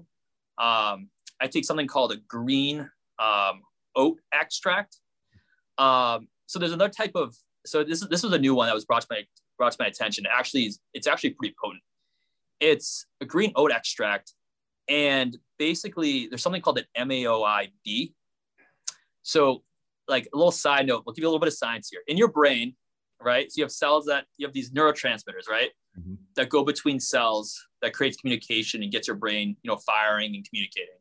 Um, 0.58 1.08
I 1.40 1.46
take 1.50 1.64
something 1.64 1.86
called 1.86 2.12
a 2.12 2.16
green 2.28 2.88
um, 3.18 3.62
oat 3.96 4.18
extract. 4.32 4.98
Um, 5.76 6.28
so 6.46 6.58
there's 6.58 6.72
another 6.72 6.92
type 6.92 7.12
of, 7.14 7.36
so 7.66 7.84
this, 7.84 8.00
this 8.08 8.22
was 8.22 8.32
a 8.32 8.38
new 8.38 8.54
one 8.54 8.68
that 8.68 8.74
was 8.74 8.84
brought 8.84 9.02
to 9.02 9.08
my, 9.10 9.22
brought 9.58 9.72
to 9.72 9.78
my 9.80 9.86
attention. 9.86 10.24
Actually, 10.30 10.72
it's 10.94 11.06
actually 11.06 11.30
pretty 11.30 11.54
potent. 11.62 11.82
It's 12.60 13.06
a 13.20 13.24
green 13.24 13.52
oat 13.56 13.72
extract, 13.72 14.34
and 14.88 15.36
basically 15.58 16.28
there's 16.28 16.42
something 16.42 16.62
called 16.62 16.78
an 16.78 17.08
MAOIB. 17.08 18.12
So, 19.22 19.62
like 20.08 20.28
a 20.32 20.36
little 20.36 20.52
side 20.52 20.86
note, 20.86 21.02
we'll 21.04 21.14
give 21.14 21.22
you 21.22 21.28
a 21.28 21.30
little 21.30 21.40
bit 21.40 21.48
of 21.48 21.54
science 21.54 21.88
here. 21.90 22.00
In 22.06 22.16
your 22.16 22.28
brain, 22.28 22.74
right? 23.22 23.50
So 23.50 23.58
you 23.58 23.64
have 23.64 23.72
cells 23.72 24.06
that 24.06 24.24
you 24.36 24.46
have 24.46 24.54
these 24.54 24.70
neurotransmitters, 24.70 25.48
right? 25.48 25.70
Mm-hmm. 25.98 26.14
That 26.36 26.48
go 26.48 26.64
between 26.64 27.00
cells 27.00 27.58
that 27.82 27.92
creates 27.92 28.16
communication 28.16 28.82
and 28.82 28.92
gets 28.92 29.06
your 29.06 29.16
brain, 29.16 29.56
you 29.62 29.68
know, 29.68 29.76
firing 29.76 30.34
and 30.34 30.48
communicating. 30.48 30.94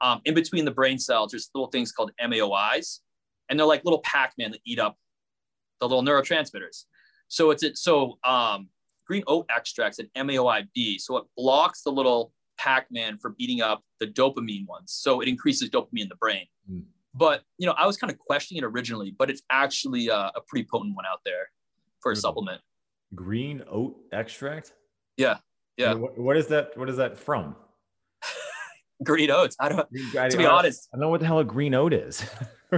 Um, 0.00 0.20
in 0.24 0.34
between 0.34 0.64
the 0.64 0.70
brain 0.70 0.98
cells, 0.98 1.32
there's 1.32 1.50
little 1.54 1.68
things 1.68 1.92
called 1.92 2.12
MAOIs, 2.20 3.00
and 3.48 3.58
they're 3.58 3.66
like 3.66 3.84
little 3.84 4.00
Pac-Man 4.00 4.52
that 4.52 4.60
eat 4.64 4.78
up 4.78 4.96
the 5.80 5.88
little 5.88 6.02
neurotransmitters. 6.02 6.84
So 7.28 7.50
it's 7.50 7.62
it. 7.62 7.76
So 7.76 8.18
um, 8.24 8.68
green 9.08 9.24
oat 9.26 9.46
extracts 9.50 9.98
an 9.98 10.08
MAOIB. 10.16 11.00
So 11.00 11.16
it 11.16 11.24
blocks 11.36 11.82
the 11.82 11.90
little 11.90 12.32
Pac-Man 12.58 13.18
for 13.18 13.30
beating 13.30 13.62
up 13.62 13.82
the 14.00 14.06
dopamine 14.06 14.66
ones. 14.66 14.92
So 14.92 15.20
it 15.20 15.28
increases 15.28 15.70
dopamine 15.70 16.02
in 16.02 16.08
the 16.08 16.16
brain. 16.16 16.46
Mm. 16.70 16.84
But 17.14 17.42
you 17.56 17.66
know, 17.66 17.74
I 17.76 17.86
was 17.86 17.96
kind 17.96 18.12
of 18.12 18.18
questioning 18.18 18.62
it 18.62 18.66
originally, 18.66 19.14
but 19.18 19.30
it's 19.30 19.42
actually 19.50 20.08
a, 20.08 20.30
a 20.34 20.40
pretty 20.46 20.68
potent 20.70 20.94
one 20.94 21.06
out 21.10 21.20
there 21.24 21.50
for 22.00 22.12
a 22.12 22.14
mm. 22.14 22.18
supplement. 22.18 22.60
Green 23.14 23.62
oat 23.68 23.96
extract. 24.12 24.74
Yeah, 25.16 25.38
yeah. 25.78 25.94
What, 25.94 26.18
what 26.18 26.36
is 26.36 26.46
that? 26.48 26.76
What 26.76 26.90
is 26.90 26.98
that 26.98 27.16
from? 27.18 27.56
green 29.02 29.30
oats. 29.30 29.56
I 29.58 29.70
don't. 29.70 29.88
I, 30.18 30.28
to 30.28 30.36
be 30.36 30.46
I, 30.46 30.50
honest, 30.50 30.88
I 30.92 30.96
don't 30.96 31.00
know 31.00 31.08
what 31.08 31.20
the 31.20 31.26
hell 31.26 31.38
a 31.38 31.44
green 31.44 31.74
oat 31.74 31.94
is. 31.94 32.24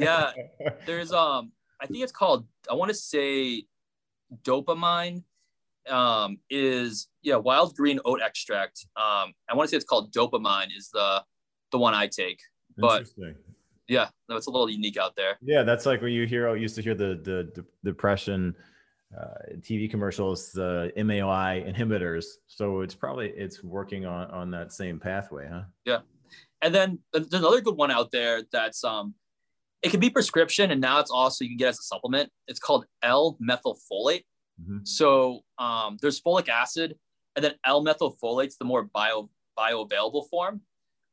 yeah, 0.00 0.32
there's 0.84 1.12
um 1.12 1.52
I 1.80 1.86
think 1.86 2.02
it's 2.02 2.12
called, 2.12 2.46
I 2.70 2.74
want 2.74 2.90
to 2.90 2.94
say 2.94 3.66
dopamine 4.42 5.22
um, 5.88 6.38
is, 6.50 7.08
yeah, 7.22 7.36
wild 7.36 7.74
green 7.76 8.00
oat 8.04 8.20
extract. 8.22 8.86
Um, 8.96 9.32
I 9.48 9.54
want 9.54 9.68
to 9.68 9.70
say 9.70 9.76
it's 9.76 9.84
called 9.84 10.12
dopamine 10.12 10.68
is 10.76 10.90
the, 10.92 11.22
the 11.72 11.78
one 11.78 11.94
I 11.94 12.06
take, 12.06 12.40
but 12.76 13.06
yeah, 13.88 14.08
no, 14.28 14.36
it's 14.36 14.46
a 14.46 14.50
little 14.50 14.70
unique 14.70 14.96
out 14.96 15.14
there. 15.16 15.36
Yeah. 15.42 15.62
That's 15.62 15.86
like 15.86 16.00
when 16.00 16.12
you 16.12 16.26
hear, 16.26 16.48
I 16.48 16.54
used 16.54 16.74
to 16.76 16.82
hear 16.82 16.94
the, 16.94 17.20
the, 17.22 17.50
the 17.54 17.64
depression 17.84 18.54
uh, 19.16 19.56
TV 19.60 19.90
commercials, 19.90 20.52
the 20.52 20.92
MAOI 20.96 21.72
inhibitors. 21.72 22.24
So 22.46 22.80
it's 22.80 22.94
probably, 22.94 23.28
it's 23.30 23.62
working 23.62 24.06
on, 24.06 24.30
on 24.30 24.50
that 24.52 24.72
same 24.72 24.98
pathway, 24.98 25.48
huh? 25.50 25.62
Yeah. 25.84 26.00
And 26.62 26.74
then 26.74 26.98
there's 27.12 27.32
another 27.32 27.60
good 27.60 27.76
one 27.76 27.90
out 27.90 28.10
there 28.10 28.42
that's 28.50 28.84
um, 28.84 29.14
it 29.82 29.90
can 29.90 30.00
be 30.00 30.08
prescription, 30.08 30.70
and 30.70 30.80
now 30.80 30.98
it's 30.98 31.10
also 31.10 31.44
you 31.44 31.50
can 31.50 31.58
get 31.58 31.68
as 31.68 31.78
a 31.78 31.82
supplement. 31.82 32.30
It's 32.48 32.58
called 32.58 32.86
L-methylfolate. 33.02 34.24
Mm-hmm. 34.60 34.78
So 34.84 35.40
um, 35.58 35.98
there's 36.00 36.20
folic 36.20 36.48
acid, 36.48 36.96
and 37.36 37.44
then 37.44 37.54
L-methylfolate's 37.64 38.56
the 38.56 38.64
more 38.64 38.84
bio 38.84 39.30
bioavailable 39.58 40.28
form. 40.28 40.62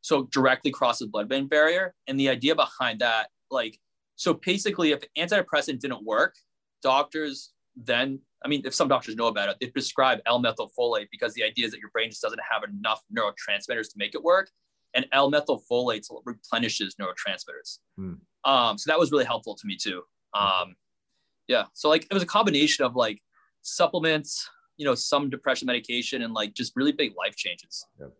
So 0.01 0.23
directly 0.31 0.71
crosses 0.71 1.07
blood-brain 1.07 1.47
barrier. 1.47 1.93
And 2.07 2.19
the 2.19 2.29
idea 2.29 2.55
behind 2.55 3.01
that, 3.01 3.29
like, 3.51 3.77
so 4.15 4.33
basically, 4.33 4.91
if 4.91 5.03
antidepressant 5.17 5.79
didn't 5.79 6.03
work, 6.03 6.35
doctors 6.81 7.53
then, 7.75 8.19
I 8.43 8.47
mean, 8.47 8.63
if 8.65 8.73
some 8.73 8.87
doctors 8.87 9.15
know 9.15 9.27
about 9.27 9.49
it, 9.49 9.57
they 9.61 9.67
prescribe 9.67 10.19
L-methylfolate 10.25 11.07
because 11.11 11.33
the 11.33 11.43
idea 11.43 11.65
is 11.65 11.71
that 11.71 11.79
your 11.79 11.91
brain 11.91 12.09
just 12.09 12.21
doesn't 12.21 12.41
have 12.51 12.63
enough 12.63 13.01
neurotransmitters 13.15 13.89
to 13.89 13.95
make 13.97 14.15
it 14.15 14.23
work. 14.23 14.49
And 14.93 15.05
L-methylfolate 15.11 16.05
replenishes 16.25 16.95
neurotransmitters. 16.99 17.79
Hmm. 17.97 18.13
Um, 18.43 18.77
so 18.77 18.91
that 18.91 18.99
was 18.99 19.11
really 19.11 19.25
helpful 19.25 19.55
to 19.55 19.67
me 19.67 19.77
too. 19.77 20.01
Um, 20.33 20.75
yeah. 21.47 21.65
So 21.73 21.89
like 21.89 22.07
it 22.09 22.13
was 22.13 22.23
a 22.23 22.27
combination 22.27 22.85
of 22.85 22.95
like 22.95 23.21
supplements, 23.61 24.49
you 24.77 24.85
know, 24.85 24.95
some 24.95 25.29
depression 25.29 25.65
medication 25.65 26.23
and 26.23 26.33
like 26.33 26.53
just 26.53 26.73
really 26.75 26.91
big 26.91 27.13
life 27.17 27.35
changes. 27.35 27.85
Yep. 27.99 28.11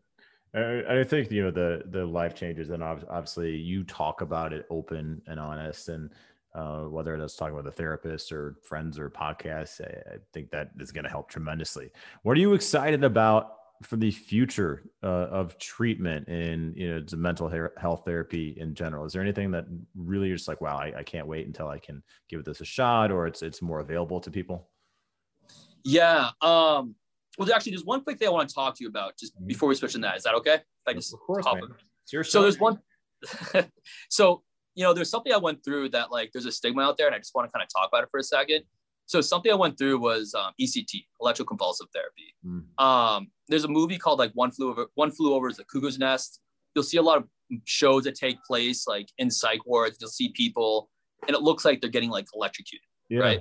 I, 0.53 1.03
think 1.05 1.31
you 1.31 1.43
know 1.43 1.51
the 1.51 1.83
the 1.91 2.05
life 2.05 2.35
changes, 2.35 2.71
and 2.71 2.83
obviously 2.83 3.55
you 3.55 3.85
talk 3.85 4.19
about 4.19 4.51
it 4.51 4.65
open 4.69 5.21
and 5.25 5.39
honest, 5.39 5.87
and 5.87 6.09
uh, 6.53 6.81
whether 6.81 7.17
that's 7.17 7.37
talking 7.37 7.55
with 7.55 7.67
a 7.67 7.71
therapist 7.71 8.33
or 8.33 8.57
friends 8.61 8.99
or 8.99 9.09
podcasts, 9.09 9.79
I, 9.79 10.15
I 10.15 10.17
think 10.33 10.51
that 10.51 10.71
is 10.79 10.91
going 10.91 11.05
to 11.05 11.09
help 11.09 11.29
tremendously. 11.29 11.91
What 12.23 12.35
are 12.35 12.41
you 12.41 12.53
excited 12.53 13.05
about 13.05 13.53
for 13.83 13.95
the 13.95 14.11
future 14.11 14.91
uh, 15.01 15.27
of 15.31 15.57
treatment 15.57 16.27
in 16.27 16.73
you 16.75 16.89
know 16.89 16.99
the 16.99 17.17
mental 17.17 17.49
health 17.77 18.03
therapy 18.05 18.55
in 18.59 18.75
general? 18.75 19.05
Is 19.05 19.13
there 19.13 19.21
anything 19.21 19.51
that 19.51 19.65
really 19.95 20.27
you're 20.27 20.37
just 20.37 20.49
like, 20.49 20.59
wow, 20.59 20.77
I, 20.77 20.93
I 20.97 21.03
can't 21.03 21.27
wait 21.27 21.47
until 21.47 21.69
I 21.69 21.79
can 21.79 22.03
give 22.29 22.43
this 22.43 22.59
a 22.59 22.65
shot, 22.65 23.11
or 23.11 23.25
it's 23.25 23.41
it's 23.41 23.61
more 23.61 23.79
available 23.79 24.19
to 24.19 24.29
people? 24.29 24.67
Yeah. 25.83 26.29
Um, 26.41 26.95
well, 27.37 27.51
actually, 27.53 27.71
there's 27.71 27.85
one 27.85 28.03
quick 28.03 28.19
thing 28.19 28.27
I 28.27 28.31
want 28.31 28.49
to 28.49 28.55
talk 28.55 28.75
to 28.75 28.83
you 28.83 28.89
about 28.89 29.17
just 29.17 29.35
mm-hmm. 29.35 29.47
before 29.47 29.69
we 29.69 29.75
switch 29.75 29.95
in 29.95 30.01
that. 30.01 30.17
Is 30.17 30.23
that 30.23 30.35
okay? 30.35 30.55
If 30.55 30.61
I 30.87 30.93
just 30.93 31.13
of 31.13 31.19
course, 31.19 31.45
man. 31.45 31.59
It's 32.03 32.13
your 32.13 32.23
so 32.23 32.41
there's 32.41 32.59
one. 32.59 32.79
so 34.09 34.43
you 34.75 34.83
know, 34.83 34.93
there's 34.93 35.09
something 35.09 35.33
I 35.33 35.37
went 35.37 35.63
through 35.63 35.89
that 35.89 36.11
like 36.11 36.31
there's 36.33 36.45
a 36.45 36.51
stigma 36.51 36.81
out 36.81 36.97
there, 36.97 37.07
and 37.07 37.15
I 37.15 37.19
just 37.19 37.33
want 37.35 37.47
to 37.47 37.51
kind 37.51 37.63
of 37.63 37.69
talk 37.73 37.89
about 37.91 38.03
it 38.03 38.09
for 38.11 38.19
a 38.19 38.23
second. 38.23 38.63
So 39.05 39.19
something 39.19 39.51
I 39.51 39.55
went 39.55 39.77
through 39.77 39.99
was 39.99 40.33
um, 40.33 40.53
ECT, 40.59 41.05
electroconvulsive 41.21 41.87
therapy. 41.93 42.33
Mm. 42.45 42.83
Um, 42.83 43.27
there's 43.49 43.65
a 43.65 43.67
movie 43.67 43.97
called 43.97 44.19
like 44.19 44.31
One 44.33 44.51
Flew 44.51 44.69
Over 44.69 44.87
One 44.95 45.11
Flew 45.11 45.33
Over 45.33 45.51
the 45.51 45.65
Cuckoo's 45.65 45.99
Nest. 45.99 46.39
You'll 46.75 46.83
see 46.83 46.97
a 46.97 47.01
lot 47.01 47.17
of 47.17 47.27
shows 47.65 48.05
that 48.05 48.15
take 48.15 48.41
place 48.43 48.87
like 48.87 49.09
in 49.17 49.29
psych 49.29 49.65
wards. 49.65 49.97
You'll 49.99 50.09
see 50.09 50.29
people, 50.29 50.89
and 51.27 51.35
it 51.35 51.41
looks 51.41 51.65
like 51.65 51.81
they're 51.81 51.89
getting 51.89 52.09
like 52.09 52.27
electrocuted, 52.33 52.87
yeah. 53.09 53.19
right? 53.19 53.39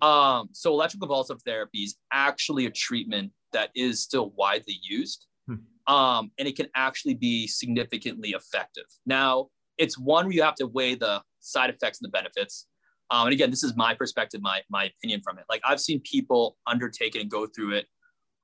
Um, 0.00 0.48
so 0.52 0.72
electroconvulsive 0.72 1.42
therapy 1.42 1.80
is 1.80 1.96
actually 2.12 2.66
a 2.66 2.70
treatment 2.70 3.32
that 3.52 3.70
is 3.74 4.02
still 4.02 4.32
widely 4.36 4.78
used. 4.82 5.26
Hmm. 5.46 5.92
Um, 5.92 6.30
and 6.38 6.46
it 6.46 6.56
can 6.56 6.66
actually 6.74 7.14
be 7.14 7.46
significantly 7.46 8.30
effective. 8.30 8.84
Now, 9.06 9.48
it's 9.78 9.98
one 9.98 10.26
where 10.26 10.34
you 10.34 10.42
have 10.42 10.56
to 10.56 10.66
weigh 10.66 10.94
the 10.94 11.22
side 11.40 11.70
effects 11.70 12.00
and 12.00 12.06
the 12.06 12.10
benefits. 12.10 12.66
Um, 13.10 13.26
and 13.26 13.32
again, 13.32 13.50
this 13.50 13.64
is 13.64 13.74
my 13.76 13.94
perspective, 13.94 14.42
my 14.42 14.60
my 14.68 14.84
opinion 14.84 15.22
from 15.22 15.38
it. 15.38 15.44
Like 15.48 15.62
I've 15.64 15.80
seen 15.80 16.00
people 16.00 16.56
undertake 16.66 17.16
it 17.16 17.22
and 17.22 17.30
go 17.30 17.46
through 17.46 17.72
it 17.74 17.86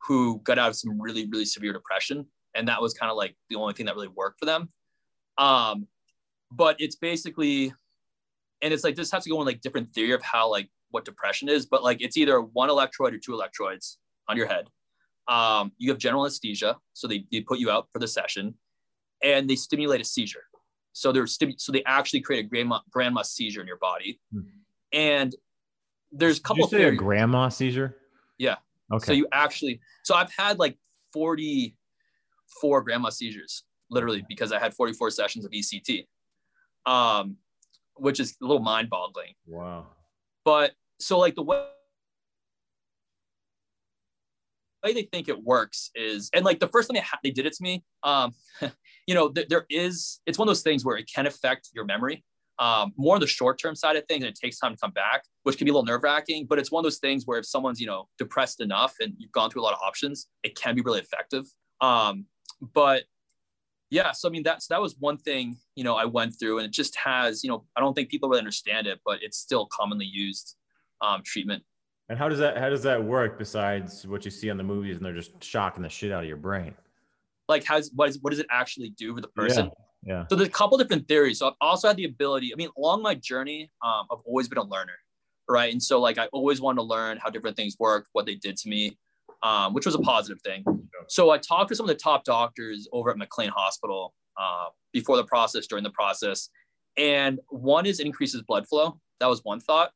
who 0.03 0.41
got 0.45 0.59
out 0.59 0.71
of 0.71 0.77
some 0.77 1.01
really 1.01 1.29
really 1.31 1.45
severe 1.45 1.73
depression, 1.73 2.27
and 2.55 2.67
that 2.69 2.81
was 2.81 2.95
kind 2.95 3.11
of 3.11 3.17
like 3.17 3.37
the 3.51 3.57
only 3.57 3.75
thing 3.75 3.87
that 3.87 3.95
really 3.95 4.09
worked 4.09 4.39
for 4.39 4.47
them. 4.47 4.69
Um, 5.37 5.87
but 6.51 6.77
it's 6.79 6.97
basically, 6.97 7.75
and 8.63 8.73
it's 8.73 8.85
like 8.85 8.95
this 8.95 9.11
has 9.11 9.25
to 9.25 9.31
go 9.31 9.41
in 9.41 9.47
like 9.47 9.61
different 9.61 9.93
theory 9.93 10.13
of 10.13 10.23
how 10.23 10.51
like 10.51 10.71
what 10.95 11.05
depression 11.05 11.49
is, 11.49 11.67
but 11.67 11.83
like 11.83 12.01
it's 12.01 12.17
either 12.17 12.41
one 12.41 12.71
electrode 12.71 13.13
or 13.13 13.19
two 13.19 13.35
electrodes 13.35 13.99
on 14.29 14.37
your 14.37 14.47
head. 14.47 14.69
Um, 15.27 15.73
you 15.77 15.91
have 15.91 15.99
general 15.99 16.25
anesthesia, 16.25 16.77
so 16.93 17.09
they, 17.09 17.27
they 17.33 17.41
put 17.41 17.59
you 17.59 17.71
out 17.71 17.89
for 17.93 17.99
the 17.99 18.07
session, 18.07 18.55
and 19.23 19.51
they 19.51 19.57
stimulate 19.57 20.01
a 20.01 20.05
seizure. 20.05 20.45
So 20.93 21.11
they're 21.11 21.25
stimu- 21.25 21.61
so 21.61 21.73
they 21.73 21.83
actually 21.85 22.21
create 22.21 22.45
a 22.45 22.49
grandma 22.49 22.79
grandma 22.91 23.23
seizure 23.23 23.61
in 23.61 23.67
your 23.67 23.79
body, 23.79 24.21
hmm. 24.33 24.43
and 24.93 25.35
there's 26.13 26.39
a 26.39 26.43
couple. 26.43 26.69
Did 26.69 26.79
you 26.79 26.85
say 26.85 26.89
a 26.89 26.97
grandma 26.97 27.49
seizure? 27.49 27.97
Yeah. 28.39 28.57
Okay. 28.93 29.07
So 29.07 29.13
you 29.13 29.27
actually, 29.33 29.81
so 30.05 30.15
I've 30.15 30.31
had 30.31 30.59
like 30.59 30.79
44 31.13 32.83
grandma 32.83 33.09
seizures, 33.09 33.65
literally, 33.91 34.25
because 34.29 34.53
I 34.53 34.61
had 34.61 34.75
44 34.75 35.11
sessions 35.11 35.45
of 35.45 35.51
ECT, 35.51 36.07
um, 36.87 37.37
which 37.97 38.21
is 38.21 38.37
a 38.41 38.45
little 38.45 38.63
mind 38.63 38.91
boggling. 38.91 39.35
Wow. 39.47 39.87
But 40.45 40.73
so 40.99 41.19
like 41.19 41.35
the 41.35 41.43
way 41.43 41.65
they 44.85 45.03
think 45.03 45.29
it 45.29 45.43
works 45.43 45.91
is, 45.95 46.31
and 46.35 46.45
like 46.45 46.61
the 46.61 46.69
first 46.69 46.89
time 46.89 46.95
they, 46.95 47.01
ha- 47.01 47.19
they 47.23 47.31
did 47.31 47.47
it 47.47 47.55
to 47.55 47.63
me, 47.63 47.83
um, 48.03 48.33
you 49.07 49.15
know, 49.15 49.31
th- 49.31 49.49
there 49.49 49.67
is, 49.71 50.21
it's 50.27 50.39
one 50.39 50.47
of 50.47 50.51
those 50.51 50.63
things 50.63 50.85
where 50.85 50.97
it 50.97 51.11
can 51.13 51.27
affect 51.27 51.71
your 51.75 51.85
memory. 51.85 52.25
Um, 52.61 52.93
more 52.97 53.17
on 53.17 53.21
the 53.21 53.27
short 53.27 53.59
term 53.59 53.75
side 53.75 53.97
of 53.97 54.05
things, 54.07 54.23
and 54.23 54.31
it 54.31 54.39
takes 54.41 54.59
time 54.59 54.75
to 54.75 54.79
come 54.81 54.93
back, 54.93 55.25
which 55.43 55.59
can 55.59 55.65
be 55.65 55.71
a 55.71 55.75
little 55.75 55.85
nerve 55.85 56.05
wracking. 56.05 56.47
But 56.49 56.61
it's 56.61 56.71
one 56.71 56.83
of 56.83 56.85
those 56.85 56.99
things 56.99 57.25
where 57.27 57.41
if 57.41 57.47
someone's 57.47 57.81
you 57.81 57.89
know 57.89 58.09
depressed 58.17 58.61
enough 58.61 58.95
and 59.01 59.13
you've 59.19 59.33
gone 59.33 59.51
through 59.51 59.63
a 59.63 59.65
lot 59.65 59.73
of 59.73 59.81
options, 59.85 60.29
it 60.45 60.55
can 60.55 60.77
be 60.77 60.83
really 60.83 61.01
effective. 61.01 61.47
Um, 61.81 62.27
but 62.73 63.05
yeah, 63.91 64.13
so 64.13 64.29
I 64.29 64.31
mean 64.31 64.45
that's 64.45 64.69
that 64.69 64.81
was 64.81 64.95
one 65.01 65.17
thing 65.19 65.57
you 65.75 65.83
know 65.83 65.97
I 65.97 66.05
went 66.05 66.39
through, 66.39 66.59
and 66.59 66.67
it 66.67 66.73
just 66.73 66.95
has 66.95 67.43
you 67.43 67.51
know 67.51 67.65
I 67.77 67.81
don't 67.81 67.93
think 67.93 68.09
people 68.09 68.29
really 68.29 68.39
understand 68.39 68.87
it, 68.87 69.01
but 69.05 69.21
it's 69.21 69.37
still 69.37 69.67
commonly 69.67 70.07
used 70.07 70.55
um, 71.05 71.23
treatment. 71.25 71.63
And 72.09 72.19
how 72.19 72.29
does 72.29 72.39
that 72.39 72.59
how 72.59 72.69
does 72.69 72.83
that 72.83 73.03
work 73.03 73.39
besides 73.39 74.07
what 74.07 74.25
you 74.25 74.31
see 74.31 74.51
on 74.51 74.57
the 74.57 74.63
movies 74.63 74.97
and 74.97 75.05
they're 75.05 75.15
just 75.15 75.43
shocking 75.43 75.83
the 75.83 75.89
shit 75.89 76.13
out 76.13 76.23
of 76.23 76.29
your 76.29 76.37
brain? 76.37 76.75
Like 77.49 77.65
how's 77.65 77.91
what 77.95 78.09
is 78.09 78.19
what 78.21 78.31
does 78.31 78.41
it 78.41 78.47
actually 78.51 78.91
do 78.91 79.15
for 79.15 79.21
the 79.21 79.29
person? 79.29 79.71
Yeah. 80.03 80.13
yeah. 80.15 80.27
So 80.29 80.37
there's 80.37 80.49
a 80.49 80.53
couple 80.53 80.77
different 80.77 81.09
theories. 81.09 81.39
So 81.39 81.49
I've 81.49 81.55
also 81.61 81.89
had 81.89 81.97
the 81.97 82.05
ability, 82.05 82.53
I 82.53 82.57
mean, 82.57 82.69
along 82.77 83.03
my 83.03 83.15
journey, 83.15 83.71
um, 83.83 84.07
I've 84.11 84.19
always 84.27 84.49
been 84.49 84.59
a 84.59 84.65
learner. 84.65 84.99
Right. 85.49 85.73
And 85.73 85.83
so 85.83 86.01
like 86.01 86.19
I 86.19 86.27
always 86.27 86.61
wanted 86.61 86.77
to 86.77 86.83
learn 86.83 87.19
how 87.19 87.31
different 87.31 87.57
things 87.57 87.77
work, 87.79 88.07
what 88.13 88.27
they 88.27 88.35
did 88.35 88.57
to 88.59 88.69
me, 88.69 88.99
um, 89.43 89.75
which 89.75 89.87
was 89.87 89.95
a 89.95 89.99
positive 89.99 90.41
thing. 90.43 90.65
So 91.09 91.31
I 91.31 91.39
talked 91.39 91.69
to 91.71 91.77
some 91.77 91.85
of 91.85 91.89
the 91.89 92.01
top 92.01 92.25
doctors 92.25 92.89
over 92.93 93.11
at 93.11 93.19
McLean 93.19 93.51
Hospital 93.51 94.15
uh, 94.39 94.67
before 94.93 95.17
the 95.17 95.25
process, 95.25 95.67
during 95.67 95.85
the 95.85 95.91
process. 95.91 96.49
And 96.97 97.41
one 97.49 97.87
is 97.87 98.01
increases 98.01 98.43
blood 98.43 98.67
flow. 98.67 98.99
That 99.21 99.27
was 99.27 99.45
one 99.45 99.61
thought. 99.61 99.91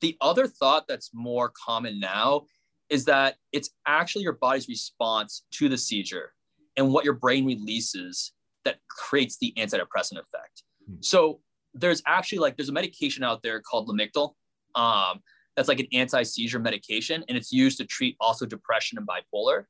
The 0.00 0.16
other 0.20 0.46
thought 0.46 0.86
that's 0.88 1.10
more 1.12 1.52
common 1.66 1.98
now 1.98 2.46
is 2.88 3.04
that 3.06 3.36
it's 3.52 3.70
actually 3.86 4.22
your 4.22 4.34
body's 4.34 4.68
response 4.68 5.44
to 5.52 5.68
the 5.68 5.76
seizure 5.76 6.32
and 6.76 6.92
what 6.92 7.04
your 7.04 7.14
brain 7.14 7.44
releases 7.44 8.32
that 8.64 8.78
creates 8.88 9.36
the 9.38 9.52
antidepressant 9.58 10.18
effect. 10.18 10.62
Hmm. 10.86 10.96
So 11.00 11.40
there's 11.74 12.02
actually 12.06 12.38
like 12.38 12.56
there's 12.56 12.68
a 12.68 12.72
medication 12.72 13.24
out 13.24 13.42
there 13.42 13.60
called 13.60 13.88
Lamictal. 13.88 14.32
Um, 14.74 15.20
that's 15.56 15.68
like 15.68 15.80
an 15.80 15.88
anti-seizure 15.92 16.60
medication, 16.60 17.24
and 17.28 17.36
it's 17.36 17.50
used 17.50 17.78
to 17.78 17.84
treat 17.84 18.16
also 18.20 18.46
depression 18.46 18.96
and 18.96 19.06
bipolar. 19.06 19.64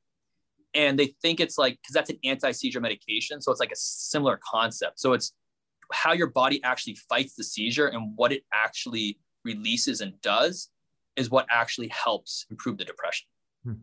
And 0.75 0.99
they 0.99 1.15
think 1.19 1.39
it's 1.39 1.57
like 1.57 1.79
because 1.81 1.93
that's 1.93 2.11
an 2.11 2.19
anti-seizure 2.23 2.79
medication, 2.79 3.41
so 3.41 3.51
it's 3.51 3.59
like 3.59 3.71
a 3.71 3.75
similar 3.75 4.39
concept. 4.51 4.99
So 4.99 5.13
it's 5.13 5.33
how 5.91 6.13
your 6.13 6.27
body 6.27 6.63
actually 6.63 6.95
fights 7.09 7.33
the 7.35 7.43
seizure 7.43 7.87
and 7.87 8.13
what 8.15 8.31
it 8.31 8.43
actually 8.53 9.17
releases 9.53 10.01
and 10.01 10.19
does 10.21 10.69
is 11.15 11.29
what 11.29 11.45
actually 11.49 11.89
helps 11.89 12.45
improve 12.49 12.77
the 12.77 12.85
depression. 12.85 13.27
Hmm. 13.63 13.73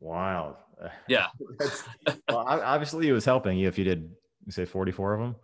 Wild. 0.00 0.56
Yeah. 1.08 1.26
well, 2.28 2.44
obviously, 2.46 3.08
it 3.08 3.12
was 3.12 3.24
helping 3.24 3.58
you 3.58 3.66
if 3.66 3.76
you 3.76 3.82
did 3.82 4.08
say 4.48 4.64
44 4.64 5.14
of 5.14 5.20
them. 5.20 5.36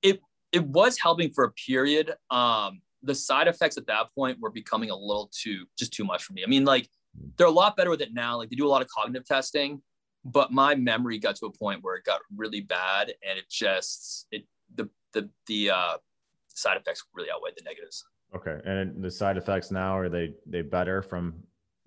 It 0.00 0.20
it 0.52 0.64
was 0.64 0.96
helping 0.96 1.32
for 1.32 1.42
a 1.42 1.50
period. 1.50 2.14
Um, 2.30 2.82
the 3.02 3.16
side 3.16 3.48
effects 3.48 3.76
at 3.76 3.88
that 3.88 4.14
point 4.14 4.38
were 4.40 4.52
becoming 4.52 4.90
a 4.90 4.96
little 4.96 5.28
too 5.32 5.64
just 5.76 5.92
too 5.92 6.04
much 6.04 6.22
for 6.22 6.34
me. 6.34 6.44
I 6.44 6.46
mean, 6.46 6.64
like 6.64 6.88
hmm. 7.18 7.30
they're 7.36 7.48
a 7.48 7.58
lot 7.62 7.76
better 7.76 7.90
with 7.90 8.00
it 8.00 8.14
now. 8.14 8.36
Like 8.36 8.48
they 8.48 8.54
do 8.54 8.66
a 8.66 8.72
lot 8.74 8.80
of 8.80 8.86
cognitive 8.96 9.26
testing, 9.26 9.82
but 10.24 10.52
my 10.52 10.76
memory 10.76 11.18
got 11.18 11.34
to 11.36 11.46
a 11.46 11.52
point 11.52 11.82
where 11.82 11.96
it 11.96 12.04
got 12.04 12.20
really 12.36 12.60
bad, 12.60 13.12
and 13.28 13.40
it 13.40 13.50
just 13.50 14.28
it 14.30 14.44
the 14.76 14.88
the 15.14 15.28
the 15.48 15.70
uh, 15.70 15.96
side 16.54 16.76
effects 16.76 17.04
really 17.14 17.30
outweigh 17.30 17.50
the 17.56 17.64
negatives. 17.64 18.04
Okay, 18.34 18.58
and 18.64 19.02
the 19.02 19.10
side 19.10 19.36
effects 19.36 19.70
now 19.70 19.96
are 19.96 20.08
they 20.08 20.34
they 20.46 20.62
better 20.62 21.02
from? 21.02 21.34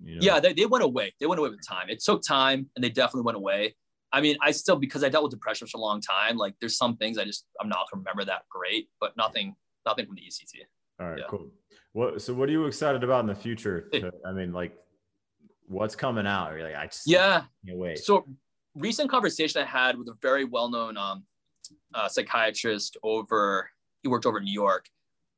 You 0.04 0.16
know? 0.16 0.22
Yeah, 0.22 0.40
they, 0.40 0.54
they 0.54 0.66
went 0.66 0.84
away. 0.84 1.14
They 1.20 1.26
went 1.26 1.40
away 1.40 1.50
with 1.50 1.66
time. 1.66 1.90
It 1.90 2.04
took 2.04 2.22
time, 2.22 2.70
and 2.76 2.84
they 2.84 2.90
definitely 2.90 3.24
went 3.24 3.38
away. 3.38 3.76
I 4.12 4.22
mean, 4.22 4.38
I 4.42 4.52
still 4.52 4.76
because 4.76 5.04
I 5.04 5.10
dealt 5.10 5.24
with 5.24 5.32
depression 5.32 5.68
for 5.68 5.78
a 5.78 5.82
long 5.82 6.02
time. 6.02 6.38
Like, 6.38 6.56
there's 6.60 6.78
some 6.78 6.98
things 6.98 7.18
I 7.18 7.26
just 7.26 7.46
I'm 7.60 7.70
not 7.70 7.88
gonna 7.92 8.02
remember 8.02 8.26
that 8.26 8.44
great, 8.50 8.90
but 9.00 9.16
nothing 9.18 9.56
nothing 9.86 10.06
from 10.06 10.16
the 10.16 10.22
ECT. 10.22 10.62
All 11.00 11.10
right, 11.10 11.20
yeah. 11.20 11.26
cool. 11.30 11.50
What 11.94 12.22
so 12.22 12.34
what 12.34 12.50
are 12.50 12.52
you 12.52 12.66
excited 12.66 13.04
about 13.04 13.22
in 13.22 13.28
the 13.28 13.36
future? 13.36 13.90
To, 13.94 14.12
I 14.26 14.32
mean, 14.34 14.54
like, 14.54 14.78
what's 15.68 15.96
coming 15.96 16.28
out? 16.28 16.52
You're 16.52 16.64
like, 16.64 16.76
I 16.76 16.86
just 16.86 17.08
yeah. 17.08 17.44
Wait. 17.66 18.00
So 18.00 18.26
recent 18.76 19.10
conversation 19.10 19.62
I 19.62 19.66
had 19.66 19.98
with 19.98 20.08
a 20.10 20.16
very 20.22 20.46
well 20.46 20.70
known 20.70 20.98
um, 20.98 21.24
uh, 21.94 22.08
psychiatrist 22.08 22.98
over 23.04 23.70
he 24.06 24.10
worked 24.10 24.28
over 24.28 24.38
in 24.38 24.46
New 24.46 24.54
York. 24.54 24.86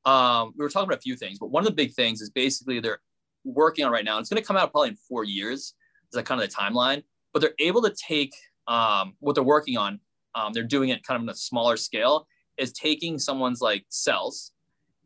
Um, 0.05 0.53
we 0.57 0.63
were 0.63 0.69
talking 0.69 0.89
about 0.89 0.99
a 0.99 1.01
few 1.01 1.15
things, 1.15 1.39
but 1.39 1.51
one 1.51 1.63
of 1.63 1.67
the 1.67 1.75
big 1.75 1.93
things 1.93 2.21
is 2.21 2.29
basically 2.29 2.79
they're 2.81 2.99
working 3.45 3.85
on 3.85 3.91
right 3.91 4.03
now. 4.03 4.19
It's 4.19 4.29
going 4.29 4.41
to 4.41 4.45
come 4.45 4.57
out 4.57 4.71
probably 4.71 4.89
in 4.89 4.97
four 4.97 5.23
years. 5.23 5.59
Is 5.59 5.73
that 6.13 6.25
kind 6.25 6.41
of 6.41 6.49
the 6.49 6.53
timeline? 6.53 7.03
But 7.33 7.41
they're 7.41 7.55
able 7.59 7.81
to 7.81 7.95
take 7.95 8.33
um, 8.67 9.13
what 9.19 9.35
they're 9.35 9.43
working 9.43 9.77
on. 9.77 9.99
Um, 10.35 10.51
they're 10.53 10.63
doing 10.63 10.89
it 10.89 11.03
kind 11.03 11.15
of 11.15 11.23
in 11.23 11.29
a 11.29 11.35
smaller 11.35 11.77
scale. 11.77 12.27
Is 12.57 12.73
taking 12.73 13.19
someone's 13.19 13.61
like 13.61 13.85
cells 13.89 14.51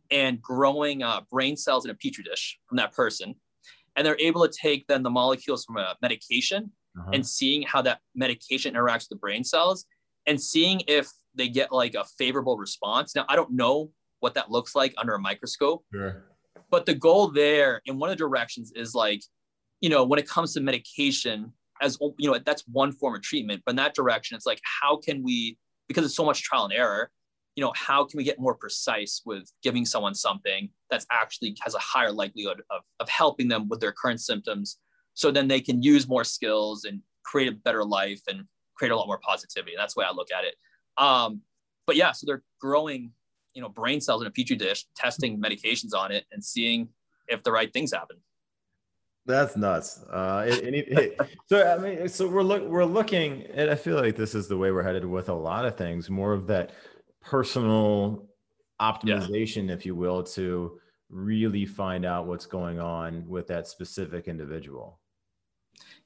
and 0.10 0.42
growing 0.42 1.04
uh, 1.04 1.22
brain 1.30 1.56
cells 1.56 1.86
in 1.86 1.92
a 1.92 1.94
petri 1.94 2.24
dish 2.24 2.58
from 2.68 2.78
that 2.78 2.94
person, 2.94 3.36
and 3.96 4.06
they're 4.06 4.20
able 4.20 4.48
to 4.48 4.52
take 4.52 4.88
then 4.88 5.04
the 5.04 5.10
molecules 5.10 5.66
from 5.66 5.78
a 5.78 5.96
medication 6.02 6.72
uh-huh. 6.98 7.12
and 7.14 7.28
seeing 7.28 7.62
how 7.64 7.82
that 7.82 8.00
medication 8.16 8.74
interacts 8.74 9.10
with 9.10 9.10
the 9.10 9.16
brain 9.18 9.44
cells 9.44 9.86
and 10.28 10.40
seeing 10.40 10.82
if 10.88 11.10
they 11.36 11.48
get 11.48 11.72
like 11.72 11.96
a 11.96 12.06
favorable 12.18 12.58
response. 12.58 13.16
Now, 13.16 13.26
I 13.30 13.36
don't 13.36 13.52
know 13.52 13.92
what 14.20 14.34
that 14.36 14.52
looks 14.52 14.76
like 14.76 14.94
under 14.98 15.16
a 15.16 15.20
microscope, 15.20 15.84
sure. 15.92 16.26
but 16.70 16.86
the 16.86 16.94
goal 16.94 17.30
there 17.30 17.82
in 17.86 17.98
one 17.98 18.10
of 18.10 18.18
the 18.18 18.24
directions 18.24 18.72
is 18.76 18.94
like, 18.94 19.22
you 19.80 19.90
know, 19.90 20.04
when 20.04 20.20
it 20.20 20.28
comes 20.28 20.54
to 20.54 20.62
medication, 20.62 21.54
as 21.82 21.98
you 22.18 22.32
know 22.32 22.40
that's 22.46 22.64
one 22.68 22.92
form 22.92 23.16
of 23.16 23.22
treatment 23.22 23.62
but 23.66 23.72
in 23.72 23.76
that 23.76 23.94
direction 23.94 24.36
it's 24.36 24.46
like 24.46 24.62
how 24.82 24.96
can 24.96 25.22
we 25.24 25.58
because 25.88 26.06
it's 26.06 26.16
so 26.16 26.24
much 26.24 26.44
trial 26.44 26.66
and 26.66 26.74
error 26.74 27.10
you 27.56 27.64
know 27.64 27.74
how 27.76 28.06
can 28.06 28.18
we 28.18 28.24
get 28.24 28.40
more 28.40 28.56
precise 28.56 29.22
with 29.26 29.52
giving 29.64 29.86
someone 29.86 30.14
something 30.14 30.70
that's 30.90 31.06
actually 31.12 31.56
has 31.62 31.76
a 31.76 31.80
higher 31.80 32.12
likelihood 32.12 32.62
of, 32.70 32.82
of 33.00 33.10
helping 33.10 33.48
them 33.48 33.68
with 33.68 33.80
their 33.80 33.92
current 33.92 34.22
symptoms 34.22 34.78
so 35.14 35.32
then 35.32 35.48
they 35.48 35.60
can 35.60 35.82
use 35.82 36.08
more 36.08 36.24
skills 36.24 36.86
and 36.86 37.02
create 37.24 37.50
a 37.50 37.52
better 37.52 37.84
life 37.84 38.22
and 38.28 38.44
create 38.76 38.92
a 38.92 38.96
lot 38.96 39.08
more 39.08 39.20
positivity 39.20 39.74
that's 39.76 39.96
the 39.96 40.00
way 40.00 40.06
i 40.06 40.14
look 40.14 40.32
at 40.32 40.46
it 40.46 40.56
um, 41.02 41.42
but 41.86 41.96
yeah 41.96 42.12
so 42.12 42.26
they're 42.26 42.44
growing 42.62 43.12
you 43.54 43.62
know 43.62 43.70
brain 43.70 44.00
cells 44.00 44.22
in 44.22 44.28
a 44.28 44.32
petri 44.32 44.56
dish 44.56 44.86
testing 44.96 45.42
medications 45.42 45.94
on 45.94 46.12
it 46.12 46.26
and 46.32 46.44
seeing 46.44 46.88
if 47.28 47.44
the 47.44 47.52
right 47.52 47.74
things 47.74 47.92
happen 47.92 48.18
that's 49.26 49.56
nuts. 49.56 50.04
Uh, 50.12 50.46
it, 50.48 50.74
it, 50.74 50.88
it, 50.98 51.22
so 51.46 51.72
I 51.72 51.78
mean, 51.78 52.10
so 52.10 52.28
we're 52.28 52.42
look 52.42 52.64
we're 52.68 52.86
looking, 52.86 53.44
and 53.54 53.70
I 53.70 53.76
feel 53.76 53.96
like 53.96 54.16
this 54.16 54.34
is 54.34 54.48
the 54.48 54.58
way 54.58 54.72
we're 54.72 54.84
headed 54.84 55.06
with 55.06 55.30
a 55.30 55.34
lot 55.34 55.66
of 55.66 55.78
things. 55.78 56.10
More 56.10 56.34
of 56.34 56.48
that 56.48 56.72
personal 57.22 58.28
optimization, 58.82 59.68
yeah. 59.68 59.74
if 59.74 59.86
you 59.86 59.96
will, 59.96 60.24
to 60.24 60.80
really 61.10 61.66
find 61.66 62.06
out 62.06 62.26
what's 62.26 62.46
going 62.46 62.80
on 62.80 63.28
with 63.28 63.48
that 63.48 63.68
specific 63.68 64.28
individual. 64.28 65.00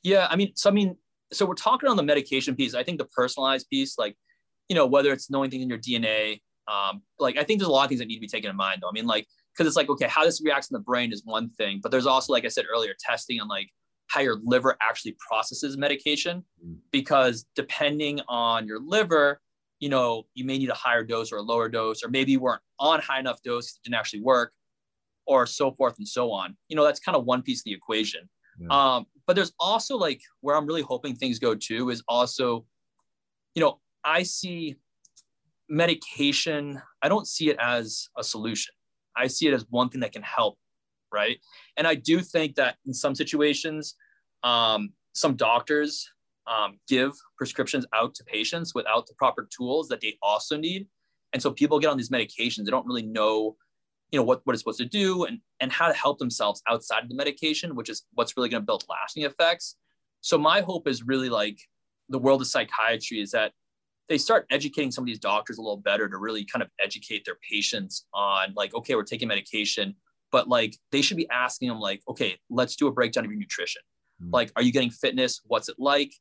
Yeah, 0.04 0.28
I 0.30 0.36
mean, 0.36 0.52
so 0.56 0.70
I 0.70 0.74
mean, 0.74 0.98
so 1.32 1.46
we're 1.46 1.56
talking 1.56 1.90
on 1.90 1.98
the 1.98 2.04
medication 2.04 2.56
piece. 2.56 2.76
I 2.76 2.84
think 2.84 2.98
the 2.98 3.06
personalized 3.06 3.70
piece, 3.70 3.98
like, 3.98 4.18
you 4.70 4.76
know, 4.76 4.86
whether 4.86 5.12
it's 5.12 5.30
knowing 5.30 5.50
things 5.50 5.64
in 5.64 5.70
your 5.70 5.80
DNA, 5.80 6.42
um, 6.68 7.02
like 7.20 7.38
I 7.38 7.44
think 7.44 7.60
there's 7.60 7.70
a 7.70 7.72
lot 7.72 7.84
of 7.84 7.90
things 7.90 8.00
that 8.00 8.08
need 8.08 8.16
to 8.16 8.22
be 8.22 8.28
taken 8.28 8.50
in 8.50 8.56
mind. 8.56 8.82
Though, 8.82 8.90
I 8.90 8.92
mean, 8.92 9.06
like 9.06 9.28
because 9.56 9.68
it's 9.68 9.76
like 9.76 9.90
okay 9.90 10.08
how 10.08 10.24
this 10.24 10.42
reacts 10.44 10.70
in 10.70 10.74
the 10.74 10.80
brain 10.80 11.12
is 11.12 11.24
one 11.26 11.50
thing 11.50 11.80
but 11.82 11.92
there's 11.92 12.06
also 12.06 12.34
like 12.34 12.46
i 12.46 12.48
said 12.48 12.66
earlier 12.72 12.94
testing 13.00 13.40
on 13.40 13.48
like 13.48 13.70
how 14.08 14.22
your 14.22 14.40
liver 14.44 14.76
actually 14.82 15.16
processes 15.28 15.78
medication 15.78 16.44
mm. 16.64 16.76
because 16.92 17.46
depending 17.56 18.20
on 18.28 18.68
your 18.68 18.80
liver 18.80 19.40
you 19.80 19.90
know 19.90 20.26
you 20.34 20.46
may 20.46 20.58
need 20.58 20.70
a 20.70 20.76
higher 20.76 21.04
dose 21.04 21.32
or 21.32 21.38
a 21.38 21.42
lower 21.42 21.70
dose 21.70 22.04
or 22.04 22.10
maybe 22.10 22.32
you 22.32 22.40
weren't 22.40 22.62
on 22.80 23.00
high 23.02 23.20
enough 23.20 23.42
dose 23.44 23.68
it 23.68 23.84
didn't 23.84 23.96
actually 23.96 24.22
work 24.22 24.54
or 25.28 25.46
so 25.46 25.72
forth 25.72 25.98
and 25.98 26.08
so 26.08 26.32
on 26.32 26.56
you 26.70 26.76
know 26.76 26.84
that's 26.84 27.00
kind 27.00 27.16
of 27.16 27.26
one 27.26 27.42
piece 27.42 27.62
of 27.62 27.66
the 27.66 27.74
equation 27.74 28.30
yeah. 28.60 28.68
um, 28.70 29.06
but 29.26 29.36
there's 29.36 29.54
also 29.60 29.98
like 29.98 30.22
where 30.42 30.56
i'm 30.56 30.66
really 30.66 30.82
hoping 30.82 31.16
things 31.16 31.40
go 31.40 31.56
to 31.56 31.90
is 31.90 32.04
also 32.08 32.66
you 33.56 33.62
know 33.62 33.80
i 34.06 34.24
see 34.24 34.76
medication 35.68 36.82
i 37.02 37.10
don't 37.10 37.28
see 37.28 37.50
it 37.50 37.58
as 37.60 38.08
a 38.18 38.24
solution 38.24 38.74
I 39.16 39.28
see 39.28 39.48
it 39.48 39.54
as 39.54 39.66
one 39.70 39.90
thing 39.90 40.02
that 40.02 40.12
can 40.12 40.22
help, 40.22 40.58
right? 41.12 41.38
And 41.78 41.88
I 41.88 41.96
do 41.96 42.22
think 42.22 42.56
that 42.56 42.78
in 42.86 42.94
some 42.94 43.16
situations, 43.16 43.96
um, 44.44 44.90
some 45.14 45.36
doctors 45.36 46.10
um, 46.48 46.80
give 46.88 47.14
prescriptions 47.38 47.86
out 47.94 48.14
to 48.16 48.24
patients 48.24 48.76
without 48.76 49.08
the 49.08 49.14
proper 49.16 49.48
tools 49.56 49.88
that 49.88 50.02
they 50.02 50.18
also 50.22 50.58
need. 50.58 50.88
And 51.34 51.42
so 51.42 51.52
people 51.52 51.80
get 51.80 51.90
on 51.90 51.98
these 51.98 52.10
medications, 52.10 52.66
they 52.66 52.72
don't 52.72 52.86
really 52.86 53.06
know, 53.06 53.56
you 54.12 54.20
know, 54.20 54.24
what, 54.24 54.42
what 54.44 54.54
it's 54.54 54.62
supposed 54.62 54.80
to 54.80 54.86
do 54.86 55.26
and, 55.26 55.40
and 55.60 55.72
how 55.72 55.88
to 55.88 55.94
help 55.94 56.20
themselves 56.20 56.62
outside 56.68 57.04
of 57.04 57.10
the 57.10 57.16
medication, 57.16 57.76
which 57.76 57.90
is 57.90 58.04
what's 58.14 58.38
really 58.38 58.50
going 58.50 58.62
to 58.62 58.66
build 58.66 58.86
lasting 58.90 59.24
effects. 59.24 59.76
So 60.22 60.38
my 60.38 60.62
hope 60.62 60.88
is 60.88 61.04
really 61.04 61.30
like 61.30 61.60
the 62.10 62.20
world 62.20 62.42
of 62.42 62.48
psychiatry 62.48 63.20
is 63.20 63.32
that 63.32 63.54
they 64.08 64.18
start 64.18 64.46
educating 64.52 64.92
some 64.92 65.04
of 65.04 65.08
these 65.08 65.20
doctors 65.20 65.58
a 65.58 65.62
little 65.62 65.78
better 65.78 66.08
to 66.08 66.18
really 66.18 66.46
kind 66.46 66.62
of 66.62 66.70
educate 66.84 67.26
their 67.26 67.38
patients 67.50 68.06
on 68.14 68.54
like 68.56 68.74
okay 68.76 68.96
we're 68.96 69.04
taking 69.04 69.28
medication 69.28 69.96
but 70.32 70.48
like 70.48 70.76
they 70.92 71.02
should 71.02 71.18
be 71.18 71.30
asking 71.30 71.70
them 71.70 71.80
like 71.80 72.02
okay 72.10 72.38
let's 72.50 72.76
do 72.76 72.88
a 72.88 72.92
breakdown 72.92 73.26
of 73.26 73.32
your 73.32 73.40
nutrition. 73.40 73.82
Mm-hmm. 74.22 74.32
like 74.34 74.52
are 74.56 74.62
you 74.62 74.72
getting 74.72 74.90
fitness? 74.90 75.42
What's 75.46 75.70
it 75.70 75.76
like? 75.78 76.12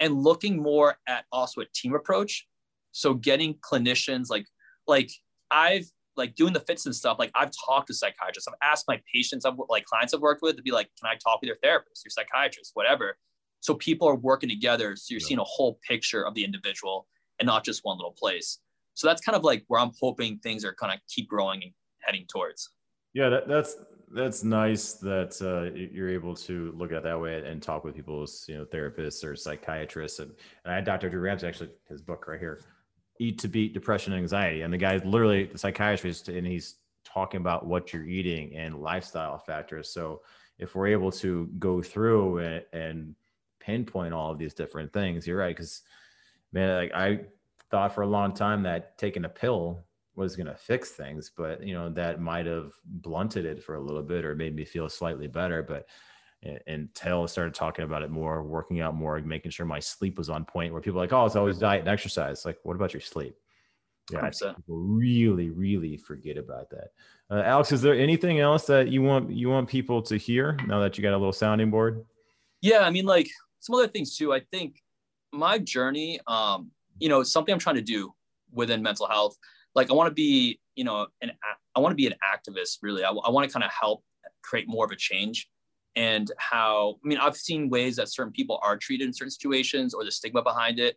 And 0.00 0.14
looking 0.14 0.62
more 0.62 0.96
at 1.06 1.24
also 1.30 1.60
a 1.60 1.66
team 1.74 1.94
approach. 1.94 2.46
So 2.92 3.14
getting 3.14 3.54
clinicians 3.54 4.30
like 4.30 4.46
like 4.86 5.10
i've 5.50 5.86
like 6.16 6.34
doing 6.36 6.52
the 6.52 6.60
fits 6.60 6.86
and 6.86 6.94
stuff 6.94 7.18
like 7.18 7.30
i've 7.34 7.50
talked 7.66 7.88
to 7.88 7.94
psychiatrists. 7.94 8.48
I've 8.48 8.70
asked 8.70 8.84
my 8.86 9.00
patients 9.14 9.44
i've 9.44 9.54
like 9.68 9.84
clients 9.84 10.14
i've 10.14 10.20
worked 10.20 10.42
with 10.42 10.56
to 10.56 10.62
be 10.62 10.70
like 10.70 10.88
can 11.00 11.10
i 11.10 11.16
talk 11.16 11.40
to 11.40 11.46
your 11.46 11.56
therapist 11.62 12.04
your 12.04 12.10
psychiatrist 12.10 12.72
whatever? 12.74 13.16
So 13.60 13.72
people 13.72 14.06
are 14.06 14.14
working 14.14 14.50
together 14.50 14.94
so 14.94 15.06
you're 15.08 15.20
yeah. 15.20 15.26
seeing 15.26 15.40
a 15.40 15.44
whole 15.44 15.78
picture 15.88 16.26
of 16.26 16.34
the 16.34 16.44
individual 16.44 17.06
and 17.40 17.46
not 17.46 17.64
just 17.64 17.84
one 17.84 17.96
little 17.96 18.14
place. 18.18 18.58
So 18.94 19.06
that's 19.06 19.20
kind 19.20 19.36
of 19.36 19.42
like 19.42 19.64
where 19.68 19.80
I'm 19.80 19.92
hoping 20.00 20.38
things 20.38 20.64
are 20.64 20.74
kind 20.74 20.92
of 20.92 21.00
keep 21.08 21.28
growing 21.28 21.62
and 21.62 21.72
heading 22.00 22.26
towards. 22.28 22.70
Yeah, 23.12 23.28
that, 23.28 23.48
that's 23.48 23.76
that's 24.12 24.44
nice 24.44 24.94
that 24.94 25.40
uh, 25.42 25.74
you're 25.74 26.10
able 26.10 26.36
to 26.36 26.72
look 26.76 26.92
at 26.92 27.02
that 27.02 27.20
way 27.20 27.44
and 27.44 27.60
talk 27.60 27.84
with 27.84 27.96
people's 27.96 28.44
you 28.48 28.56
know 28.56 28.64
therapists 28.64 29.24
or 29.24 29.34
psychiatrists. 29.34 30.20
And, 30.20 30.32
and 30.64 30.72
I 30.72 30.76
had 30.76 30.84
Dr. 30.84 31.10
Drew 31.10 31.20
Ramsey 31.20 31.46
actually 31.46 31.70
his 31.88 32.02
book 32.02 32.26
right 32.28 32.38
here, 32.38 32.60
Eat 33.18 33.38
to 33.40 33.48
Beat 33.48 33.74
Depression 33.74 34.12
and 34.12 34.22
Anxiety, 34.22 34.62
and 34.62 34.72
the 34.72 34.78
guy's 34.78 35.04
literally 35.04 35.44
the 35.44 35.58
psychiatrist, 35.58 36.28
and 36.28 36.46
he's 36.46 36.76
talking 37.04 37.40
about 37.40 37.66
what 37.66 37.92
you're 37.92 38.06
eating 38.06 38.56
and 38.56 38.80
lifestyle 38.80 39.38
factors. 39.38 39.88
So 39.90 40.22
if 40.58 40.74
we're 40.74 40.88
able 40.88 41.10
to 41.12 41.48
go 41.58 41.82
through 41.82 42.38
and, 42.38 42.64
and 42.72 43.14
pinpoint 43.60 44.14
all 44.14 44.30
of 44.30 44.38
these 44.38 44.54
different 44.54 44.92
things, 44.92 45.26
you're 45.26 45.38
right 45.38 45.54
because 45.54 45.82
man, 46.54 46.76
like 46.76 46.92
I 46.94 47.20
thought 47.70 47.94
for 47.94 48.02
a 48.02 48.06
long 48.06 48.32
time 48.32 48.62
that 48.62 48.96
taking 48.96 49.24
a 49.24 49.28
pill 49.28 49.84
was 50.14 50.36
going 50.36 50.46
to 50.46 50.54
fix 50.54 50.92
things, 50.92 51.32
but 51.36 51.62
you 51.62 51.74
know, 51.74 51.90
that 51.90 52.20
might 52.20 52.46
have 52.46 52.72
blunted 52.84 53.44
it 53.44 53.62
for 53.62 53.74
a 53.74 53.80
little 53.80 54.02
bit 54.02 54.24
or 54.24 54.34
made 54.36 54.54
me 54.54 54.64
feel 54.64 54.88
slightly 54.88 55.26
better. 55.26 55.62
But 55.62 55.86
until 56.66 57.22
I 57.24 57.26
started 57.26 57.54
talking 57.54 57.84
about 57.84 58.02
it 58.02 58.10
more, 58.10 58.42
working 58.42 58.80
out 58.80 58.94
more, 58.94 59.18
making 59.20 59.50
sure 59.50 59.66
my 59.66 59.80
sleep 59.80 60.16
was 60.16 60.30
on 60.30 60.44
point 60.44 60.72
where 60.72 60.80
people 60.80 61.00
are 61.00 61.02
like, 61.02 61.12
oh, 61.12 61.26
it's 61.26 61.36
always 61.36 61.58
diet 61.58 61.80
and 61.80 61.88
exercise. 61.88 62.44
Like, 62.44 62.58
what 62.62 62.76
about 62.76 62.94
your 62.94 63.00
sleep? 63.00 63.34
Yeah, 64.12 64.28
people 64.28 64.56
really, 64.68 65.48
really 65.48 65.96
forget 65.96 66.36
about 66.36 66.68
that. 66.70 66.88
Uh, 67.30 67.42
Alex, 67.42 67.72
is 67.72 67.80
there 67.80 67.94
anything 67.94 68.38
else 68.38 68.66
that 68.66 68.88
you 68.88 69.00
want 69.00 69.30
you 69.30 69.48
want 69.48 69.66
people 69.66 70.02
to 70.02 70.18
hear 70.18 70.58
now 70.66 70.78
that 70.80 70.98
you 70.98 71.02
got 71.02 71.14
a 71.14 71.16
little 71.16 71.32
sounding 71.32 71.70
board? 71.70 72.04
Yeah, 72.60 72.80
I 72.80 72.90
mean, 72.90 73.06
like 73.06 73.30
some 73.60 73.74
other 73.74 73.88
things 73.88 74.14
too. 74.14 74.34
I 74.34 74.40
think 74.52 74.83
my 75.34 75.58
journey, 75.58 76.20
um, 76.26 76.70
you 76.98 77.08
know, 77.08 77.22
something 77.22 77.52
I'm 77.52 77.58
trying 77.58 77.76
to 77.76 77.82
do 77.82 78.12
within 78.52 78.82
mental 78.82 79.06
health. 79.06 79.36
Like 79.74 79.90
I 79.90 79.94
want 79.94 80.08
to 80.08 80.14
be, 80.14 80.60
you 80.76 80.84
know, 80.84 81.06
an 81.20 81.32
I 81.74 81.80
want 81.80 81.92
to 81.92 81.96
be 81.96 82.06
an 82.06 82.14
activist. 82.24 82.78
Really, 82.82 83.04
I, 83.04 83.10
I 83.10 83.30
want 83.30 83.48
to 83.48 83.52
kind 83.52 83.64
of 83.64 83.70
help 83.72 84.04
create 84.42 84.68
more 84.68 84.84
of 84.84 84.90
a 84.90 84.96
change. 84.96 85.48
And 85.96 86.30
how 86.38 86.96
I 87.04 87.08
mean, 87.08 87.18
I've 87.18 87.36
seen 87.36 87.68
ways 87.68 87.96
that 87.96 88.08
certain 88.08 88.32
people 88.32 88.58
are 88.62 88.76
treated 88.76 89.06
in 89.06 89.12
certain 89.12 89.30
situations, 89.30 89.94
or 89.94 90.04
the 90.04 90.10
stigma 90.10 90.42
behind 90.42 90.78
it, 90.78 90.96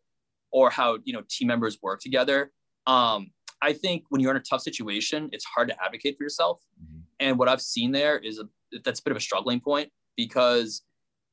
or 0.51 0.69
how 0.69 0.97
you 1.03 1.13
know 1.13 1.23
team 1.29 1.47
members 1.47 1.79
work 1.81 2.01
together. 2.01 2.51
Um, 2.85 3.31
I 3.61 3.73
think 3.73 4.03
when 4.09 4.21
you're 4.21 4.31
in 4.31 4.37
a 4.37 4.41
tough 4.41 4.61
situation, 4.61 5.29
it's 5.31 5.45
hard 5.45 5.67
to 5.69 5.83
advocate 5.83 6.15
for 6.17 6.23
yourself. 6.23 6.61
Mm-hmm. 6.81 6.99
And 7.19 7.39
what 7.39 7.49
I've 7.49 7.61
seen 7.61 7.91
there 7.91 8.17
is 8.19 8.39
a, 8.39 8.47
that's 8.83 8.99
a 8.99 9.03
bit 9.03 9.11
of 9.11 9.17
a 9.17 9.21
struggling 9.21 9.59
point 9.59 9.89
because, 10.15 10.83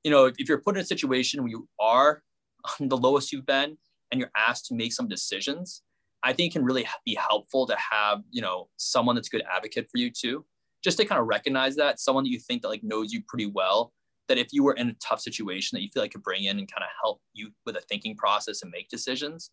you 0.04 0.10
know, 0.10 0.26
if 0.38 0.48
you're 0.48 0.60
put 0.60 0.76
in 0.76 0.80
a 0.80 0.86
situation 0.86 1.42
where 1.42 1.50
you 1.50 1.68
are 1.78 2.22
the 2.80 2.96
lowest 2.96 3.32
you've 3.32 3.46
been 3.46 3.76
and 4.10 4.20
you're 4.20 4.30
asked 4.36 4.66
to 4.66 4.74
make 4.74 4.92
some 4.92 5.08
decisions, 5.08 5.82
I 6.22 6.32
think 6.32 6.52
can 6.52 6.64
really 6.64 6.86
be 7.04 7.14
helpful 7.14 7.66
to 7.66 7.76
have, 7.76 8.22
you 8.30 8.42
know, 8.42 8.68
someone 8.76 9.14
that's 9.14 9.28
a 9.28 9.30
good 9.30 9.44
advocate 9.52 9.88
for 9.90 9.98
you 9.98 10.10
too. 10.10 10.44
Just 10.82 10.98
to 10.98 11.04
kind 11.04 11.20
of 11.20 11.26
recognize 11.26 11.76
that 11.76 11.98
someone 11.98 12.24
that 12.24 12.30
you 12.30 12.38
think 12.38 12.62
that 12.62 12.68
like 12.68 12.84
knows 12.84 13.12
you 13.12 13.22
pretty 13.26 13.46
well, 13.46 13.92
that 14.28 14.38
if 14.38 14.48
you 14.52 14.62
were 14.62 14.74
in 14.74 14.90
a 14.90 14.94
tough 14.94 15.20
situation 15.20 15.76
that 15.76 15.82
you 15.82 15.88
feel 15.92 16.02
like 16.02 16.12
could 16.12 16.22
bring 16.22 16.44
in 16.44 16.58
and 16.58 16.70
kind 16.70 16.82
of 16.82 16.90
help 17.02 17.20
you 17.32 17.50
with 17.66 17.76
a 17.76 17.80
thinking 17.82 18.16
process 18.16 18.62
and 18.62 18.70
make 18.70 18.88
decisions. 18.88 19.50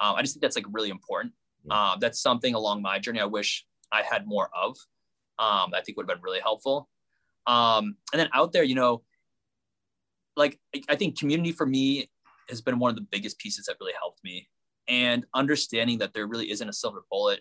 Um, 0.00 0.16
I 0.16 0.22
just 0.22 0.34
think 0.34 0.42
that's 0.42 0.56
like 0.56 0.66
really 0.70 0.90
important. 0.90 1.32
Uh, 1.70 1.96
that's 2.00 2.20
something 2.20 2.54
along 2.54 2.82
my 2.82 2.98
journey 2.98 3.20
I 3.20 3.24
wish 3.24 3.64
I 3.92 4.02
had 4.02 4.26
more 4.26 4.48
of. 4.54 4.76
Um, 5.38 5.72
I 5.74 5.80
think 5.84 5.96
would 5.96 6.08
have 6.08 6.16
been 6.16 6.22
really 6.22 6.40
helpful. 6.40 6.88
Um, 7.46 7.96
and 8.12 8.20
then 8.20 8.28
out 8.34 8.52
there, 8.52 8.64
you 8.64 8.74
know, 8.74 9.02
like 10.36 10.58
I 10.88 10.96
think 10.96 11.18
community 11.18 11.52
for 11.52 11.66
me 11.66 12.10
has 12.52 12.60
been 12.60 12.78
one 12.78 12.90
of 12.90 12.96
the 12.96 13.06
biggest 13.10 13.38
pieces 13.38 13.66
that 13.66 13.76
really 13.80 13.94
helped 13.98 14.22
me. 14.22 14.48
And 14.88 15.24
understanding 15.34 15.98
that 15.98 16.12
there 16.12 16.26
really 16.26 16.50
isn't 16.50 16.68
a 16.68 16.72
silver 16.72 17.04
bullet 17.10 17.40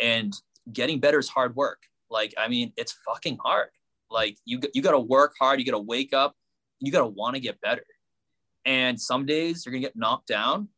and 0.00 0.34
getting 0.72 1.00
better 1.00 1.18
is 1.18 1.28
hard 1.28 1.54
work. 1.56 1.82
Like, 2.10 2.34
I 2.36 2.48
mean, 2.48 2.72
it's 2.76 2.96
fucking 3.06 3.38
hard. 3.42 3.68
Like 4.10 4.36
you, 4.44 4.60
you 4.74 4.82
got 4.82 4.92
to 4.92 4.98
work 4.98 5.34
hard. 5.38 5.60
You 5.60 5.66
got 5.66 5.72
to 5.72 5.82
wake 5.82 6.12
up. 6.12 6.34
You 6.80 6.90
got 6.90 7.00
to 7.00 7.06
want 7.06 7.34
to 7.36 7.40
get 7.40 7.60
better. 7.60 7.84
And 8.64 9.00
some 9.00 9.26
days 9.26 9.64
you're 9.64 9.72
going 9.72 9.82
to 9.82 9.88
get 9.88 9.96
knocked 9.96 10.26
down. 10.26 10.68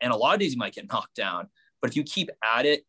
And 0.00 0.12
a 0.12 0.16
lot 0.16 0.34
of 0.34 0.40
days 0.40 0.52
you 0.52 0.58
might 0.58 0.74
get 0.74 0.88
knocked 0.92 1.14
down. 1.14 1.48
But 1.80 1.90
if 1.90 1.96
you 1.96 2.02
keep 2.02 2.30
at 2.42 2.66
it 2.66 2.84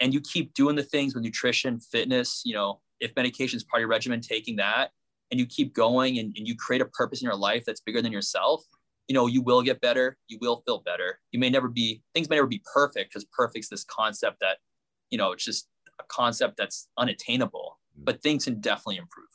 and 0.00 0.14
you 0.14 0.20
keep 0.20 0.54
doing 0.54 0.76
the 0.76 0.82
things 0.82 1.14
with 1.14 1.24
nutrition, 1.24 1.80
fitness, 1.80 2.42
you 2.44 2.54
know, 2.54 2.80
if 3.00 3.14
medication 3.16 3.56
is 3.56 3.64
part 3.64 3.80
of 3.80 3.82
your 3.82 3.88
regimen, 3.88 4.20
taking 4.20 4.56
that 4.56 4.90
and 5.30 5.38
you 5.38 5.46
keep 5.46 5.74
going 5.74 6.18
and, 6.18 6.34
and 6.36 6.46
you 6.46 6.56
create 6.56 6.82
a 6.82 6.86
purpose 6.86 7.20
in 7.20 7.26
your 7.26 7.36
life 7.36 7.64
that's 7.64 7.80
bigger 7.80 8.00
than 8.00 8.12
yourself, 8.12 8.64
you 9.08 9.14
know, 9.14 9.26
you 9.26 9.42
will 9.42 9.62
get 9.62 9.80
better. 9.80 10.16
You 10.28 10.38
will 10.40 10.62
feel 10.66 10.82
better. 10.84 11.18
You 11.32 11.40
may 11.40 11.50
never 11.50 11.68
be, 11.68 12.02
things 12.14 12.28
may 12.28 12.36
never 12.36 12.46
be 12.46 12.62
perfect 12.72 13.10
because 13.10 13.24
perfect's 13.32 13.68
this 13.68 13.84
concept 13.84 14.36
that, 14.40 14.58
you 15.10 15.18
know, 15.18 15.32
it's 15.32 15.44
just 15.44 15.68
a 15.98 16.04
concept 16.08 16.56
that's 16.58 16.88
unattainable, 16.98 17.78
mm. 17.98 18.04
but 18.04 18.22
things 18.22 18.44
can 18.44 18.60
definitely 18.60 18.98
improve. 18.98 19.26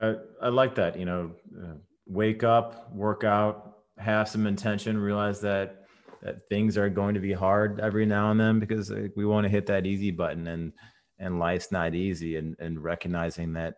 I, 0.00 0.46
I 0.46 0.48
like 0.48 0.74
that. 0.76 0.98
You 0.98 1.04
know, 1.04 1.30
uh, 1.56 1.74
wake 2.06 2.42
up, 2.42 2.92
work 2.92 3.24
out, 3.24 3.78
have 3.98 4.28
some 4.28 4.46
intention, 4.46 4.98
realize 4.98 5.40
that 5.42 5.78
that 6.22 6.48
things 6.48 6.78
are 6.78 6.88
going 6.88 7.14
to 7.14 7.20
be 7.20 7.32
hard 7.32 7.80
every 7.80 8.06
now 8.06 8.30
and 8.30 8.38
then 8.38 8.60
because 8.60 8.92
we 9.16 9.26
want 9.26 9.44
to 9.44 9.50
hit 9.50 9.66
that 9.66 9.86
easy 9.86 10.12
button 10.12 10.46
and 10.46 10.72
and 11.18 11.40
life's 11.40 11.72
not 11.72 11.94
easy 11.94 12.36
and 12.36 12.54
and 12.60 12.82
recognizing 12.82 13.52
that 13.52 13.74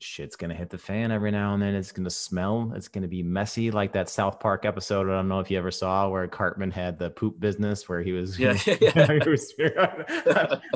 shit's 0.00 0.36
gonna 0.36 0.54
hit 0.54 0.70
the 0.70 0.78
fan 0.78 1.10
every 1.10 1.30
now 1.30 1.54
and 1.54 1.62
then. 1.62 1.74
It's 1.74 1.92
gonna 1.92 2.10
smell. 2.10 2.72
It's 2.74 2.88
gonna 2.88 3.08
be 3.08 3.22
messy, 3.22 3.70
like 3.70 3.92
that 3.92 4.08
South 4.08 4.38
Park 4.40 4.64
episode. 4.64 5.08
I 5.08 5.16
don't 5.16 5.28
know 5.28 5.40
if 5.40 5.50
you 5.50 5.58
ever 5.58 5.70
saw 5.70 6.08
where 6.08 6.26
Cartman 6.28 6.70
had 6.70 6.98
the 6.98 7.10
poop 7.10 7.38
business, 7.40 7.88
where 7.88 8.02
he 8.02 8.12
was. 8.12 8.38
Yeah, 8.48 8.56
yeah. 8.66 9.18
he 9.22 9.28
was, 9.28 9.52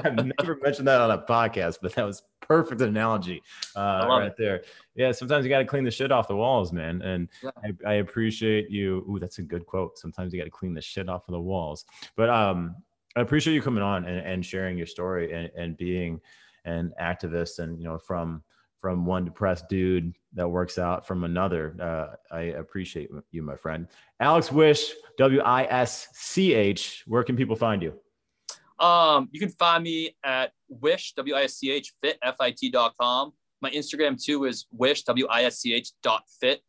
I've 0.04 0.16
never 0.38 0.56
mentioned 0.62 0.88
that 0.88 1.00
on 1.00 1.10
a 1.10 1.18
podcast, 1.18 1.78
but 1.80 1.94
that 1.94 2.04
was 2.04 2.22
perfect 2.40 2.80
analogy 2.80 3.42
uh, 3.76 4.06
right 4.08 4.26
it. 4.26 4.34
there. 4.36 4.62
Yeah, 4.94 5.12
sometimes 5.12 5.44
you 5.44 5.48
got 5.48 5.60
to 5.60 5.64
clean 5.64 5.84
the 5.84 5.90
shit 5.90 6.10
off 6.10 6.28
the 6.28 6.36
walls, 6.36 6.72
man. 6.72 7.00
And 7.02 7.28
yeah. 7.42 7.50
I, 7.64 7.72
I, 7.86 7.94
appreciate 7.94 8.68
you. 8.68 9.06
Ooh, 9.08 9.18
that's 9.20 9.38
a 9.38 9.42
good 9.42 9.64
quote. 9.64 9.96
Sometimes 9.98 10.32
you 10.32 10.40
got 10.40 10.44
to 10.44 10.50
clean 10.50 10.74
the 10.74 10.82
shit 10.82 11.08
off 11.08 11.28
of 11.28 11.32
the 11.32 11.40
walls. 11.40 11.84
But 12.16 12.28
um, 12.30 12.76
I 13.16 13.20
appreciate 13.20 13.54
you 13.54 13.62
coming 13.62 13.82
on 13.82 14.04
and, 14.04 14.26
and 14.26 14.44
sharing 14.44 14.76
your 14.76 14.86
story 14.86 15.32
and, 15.32 15.50
and 15.56 15.76
being 15.76 16.20
an 16.64 16.92
activist 17.00 17.58
and 17.58 17.78
you 17.78 17.84
know 17.84 17.98
from 17.98 18.42
from 18.82 19.06
one 19.06 19.24
depressed 19.24 19.68
dude 19.68 20.12
that 20.34 20.46
works 20.46 20.76
out 20.76 21.06
from 21.06 21.22
another. 21.22 21.76
Uh, 21.80 22.34
I 22.34 22.40
appreciate 22.40 23.08
you, 23.30 23.42
my 23.42 23.56
friend. 23.56 23.86
Alex 24.20 24.48
Wisch, 24.48 24.90
W 25.18 25.40
I 25.40 25.64
S 25.64 26.08
C 26.12 26.52
H. 26.52 27.04
Where 27.06 27.22
can 27.22 27.36
people 27.36 27.56
find 27.56 27.80
you? 27.80 27.94
Um, 28.84 29.28
you 29.30 29.38
can 29.38 29.50
find 29.50 29.84
me 29.84 30.16
at 30.24 30.50
wisch, 30.68 31.14
W 31.14 31.34
I 31.34 31.44
S 31.44 31.54
C 31.54 31.70
H, 31.70 31.94
fit, 32.02 32.18
F 32.22 32.34
I 32.40 32.50
T 32.50 32.70
dot 32.70 32.94
com. 33.00 33.32
My 33.62 33.70
Instagram 33.70 34.22
too 34.22 34.44
is 34.44 34.66
wisch, 34.76 35.04
W 35.04 35.28
I 35.28 35.44
S 35.44 35.60
C 35.60 35.72
H 35.72 35.92
dot 36.02 36.24
fit. 36.40 36.60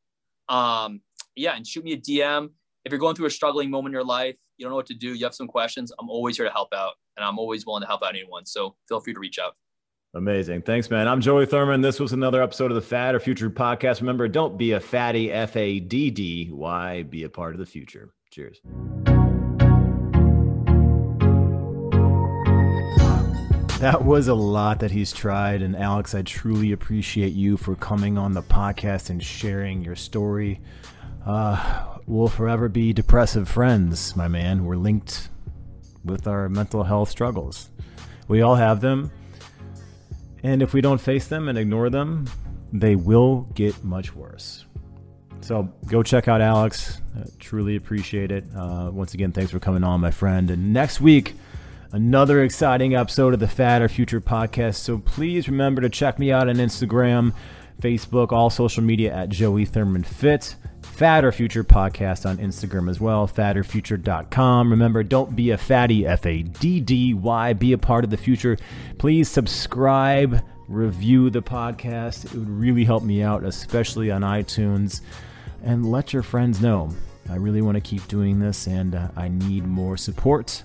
Um, 0.47 1.01
yeah, 1.36 1.55
and 1.55 1.66
shoot 1.66 1.84
me 1.84 1.93
a 1.93 1.97
DM. 1.97 2.49
If 2.86 2.91
you're 2.91 2.99
going 2.99 3.16
through 3.16 3.26
a 3.26 3.32
struggling 3.32 3.72
moment 3.72 3.91
in 3.91 3.93
your 3.93 4.05
life, 4.05 4.36
you 4.57 4.66
don't 4.66 4.72
know 4.72 4.76
what 4.76 4.86
to 4.88 4.93
do, 4.93 5.16
you 5.16 5.26
have 5.26 5.34
some 5.34 5.47
questions, 5.47 5.91
I'm 5.99 6.09
always 6.09 6.38
here 6.38 6.45
to 6.45 6.51
help 6.51 6.74
out 6.76 6.93
and 7.18 7.26
I'm 7.26 7.39
always 7.39 7.66
willing 7.66 7.82
to 7.82 7.88
help 7.88 8.03
out 8.03 8.09
anyone. 8.09 8.45
So 8.45 8.76
feel 8.88 8.99
free 8.99 9.14
to 9.14 9.20
reach 9.20 9.39
out. 9.39 9.55
Amazing. 10.16 10.61
Thanks, 10.61 10.91
man. 10.91 11.07
I'm 11.07 11.22
Joey 11.22 11.47
Thurman. 11.47 11.82
This 11.82 11.99
was 11.99 12.14
another 12.14 12.43
episode 12.43 12.70
of 12.70 12.76
the 12.76 12.82
Fad 12.82 13.16
or 13.16 13.20
Future 13.20 13.49
podcast. 13.49 13.99
Remember, 13.99 14.28
don't 14.28 14.59
be 14.59 14.74
a 14.74 14.80
fatty, 14.80 15.32
F 15.32 15.55
A 15.55 15.80
D 15.80 16.11
D. 16.11 16.49
Why 16.51 17.01
be 17.01 17.24
a 17.24 17.30
part 17.30 17.55
of 17.55 17.59
the 17.59 17.66
future? 17.66 18.14
Cheers. 18.30 18.61
That 23.80 24.03
was 24.05 24.28
a 24.28 24.36
lot 24.36 24.82
that 24.82 24.91
he's 24.91 25.11
tried. 25.11 25.64
And 25.64 25.76
Alex, 25.76 26.14
I 26.14 26.22
truly 26.22 26.74
appreciate 26.74 27.34
you 27.34 27.57
for 27.57 27.76
coming 27.76 28.20
on 28.20 28.34
the 28.34 28.43
podcast 28.43 29.09
and 29.09 29.22
sharing 29.22 29.84
your 29.84 29.95
story. 29.95 30.61
Uh, 31.26 31.97
we'll 32.05 32.28
forever 32.28 32.70
be 32.70 32.93
depressive 32.93 33.49
friends, 33.49 34.16
my 34.16 34.28
man. 34.28 34.64
We're 34.64 34.76
linked 34.76 35.30
with 36.05 36.28
our 36.28 36.49
mental 36.49 36.84
health 36.84 37.09
struggles. 37.09 37.72
We 38.28 38.43
all 38.43 38.55
have 38.55 38.80
them. 38.80 39.11
And 40.44 40.62
if 40.62 40.74
we 40.74 40.82
don't 40.82 41.00
face 41.00 41.28
them 41.28 41.48
and 41.48 41.58
ignore 41.58 41.89
them, 41.89 42.28
they 42.72 42.96
will 42.96 43.48
get 43.54 43.84
much 43.84 44.14
worse. 44.14 44.66
So 45.41 45.64
go 45.88 46.04
check 46.04 46.28
out 46.28 46.41
Alex. 46.41 47.02
I 47.18 47.24
truly 47.39 47.76
appreciate 47.76 48.32
it. 48.32 48.46
Uh, 48.56 48.89
once 48.94 49.14
again, 49.14 49.32
thanks 49.32 49.52
for 49.52 49.60
coming 49.60 49.84
on, 49.84 50.00
my 50.00 50.12
friend. 50.12 50.50
And 50.50 50.74
next 50.74 51.02
week, 51.02 51.36
another 51.91 52.44
exciting 52.44 52.96
episode 52.96 53.34
of 53.34 53.39
the 53.39 53.48
Fad 53.48 53.82
or 53.82 53.89
Future 53.89 54.22
podcast. 54.22 54.76
So 54.76 54.98
please 54.98 55.48
remember 55.48 55.82
to 55.82 55.89
check 55.89 56.18
me 56.18 56.32
out 56.32 56.48
on 56.48 56.56
Instagram, 56.56 57.34
Facebook, 57.82 58.32
all 58.32 58.50
social 58.50 58.84
media 58.84 59.14
at 59.14 59.30
Joey 59.30 59.66
Thurman 59.66 60.04
Fit. 60.04 60.56
Fad 60.94 61.26
or 61.26 61.32
Future 61.32 61.64
podcast 61.64 62.30
on 62.30 62.38
Instagram 62.38 62.88
as 62.88 63.00
well, 63.00 63.28
fadorfuture.com. 63.28 64.70
Remember, 64.70 65.02
don't 65.02 65.36
be 65.36 65.50
a 65.50 65.58
fatty, 65.58 66.06
F 66.06 66.24
A 66.28 66.44
D 66.44 66.80
D 66.80 67.16
Y. 67.16 67.54
Be 67.54 67.74
a 67.74 67.80
part 67.80 68.04
of 68.04 68.12
the 68.12 68.18
future. 68.18 68.58
Please 69.00 69.28
subscribe, 69.28 70.44
review 70.68 71.32
the 71.32 71.41
podcast. 71.41 72.26
It 72.26 72.36
would 72.36 72.48
really 72.50 72.84
help 72.84 73.02
me 73.02 73.24
out, 73.24 73.44
especially 73.44 74.12
on 74.12 74.22
iTunes. 74.22 75.02
And 75.64 75.91
let 75.91 76.14
your 76.14 76.22
friends 76.22 76.62
know. 76.62 76.91
I 77.28 77.38
really 77.38 77.64
want 77.64 77.76
to 77.76 77.82
keep 77.82 78.08
doing 78.08 78.39
this, 78.39 78.68
and 78.68 78.94
uh, 78.94 79.08
I 79.16 79.30
need 79.30 79.66
more 79.66 79.98
support 79.98 80.64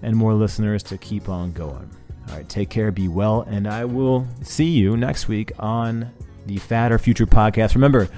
and 0.00 0.16
more 0.16 0.32
listeners 0.32 0.82
to 0.84 0.96
keep 0.96 1.28
on 1.28 1.52
going. 1.52 1.90
All 2.30 2.36
right, 2.36 2.48
take 2.48 2.70
care, 2.70 2.90
be 2.90 3.08
well, 3.08 3.42
and 3.42 3.68
I 3.68 3.84
will 3.84 4.26
see 4.42 4.70
you 4.70 4.96
next 4.96 5.28
week 5.28 5.52
on 5.58 6.10
the 6.46 6.56
Fad 6.56 6.90
or 6.90 6.98
Future 6.98 7.26
podcast. 7.26 7.74
Remember, 7.74 8.08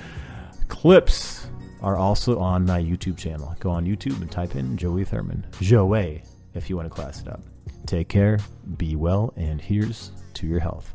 clips 0.68 1.46
are 1.82 1.96
also 1.96 2.38
on 2.38 2.64
my 2.64 2.80
YouTube 2.80 3.18
channel. 3.18 3.54
Go 3.60 3.70
on 3.70 3.84
YouTube 3.84 4.20
and 4.20 4.30
type 4.30 4.56
in 4.56 4.76
Joey 4.76 5.04
Thurman. 5.04 5.46
Joey, 5.60 6.22
if 6.54 6.70
you 6.70 6.76
want 6.76 6.86
to 6.86 6.94
class 6.94 7.20
it 7.20 7.28
up. 7.28 7.42
Take 7.86 8.08
care, 8.08 8.38
be 8.78 8.96
well, 8.96 9.32
and 9.36 9.60
here's 9.60 10.10
to 10.34 10.46
your 10.46 10.60
health. 10.60 10.94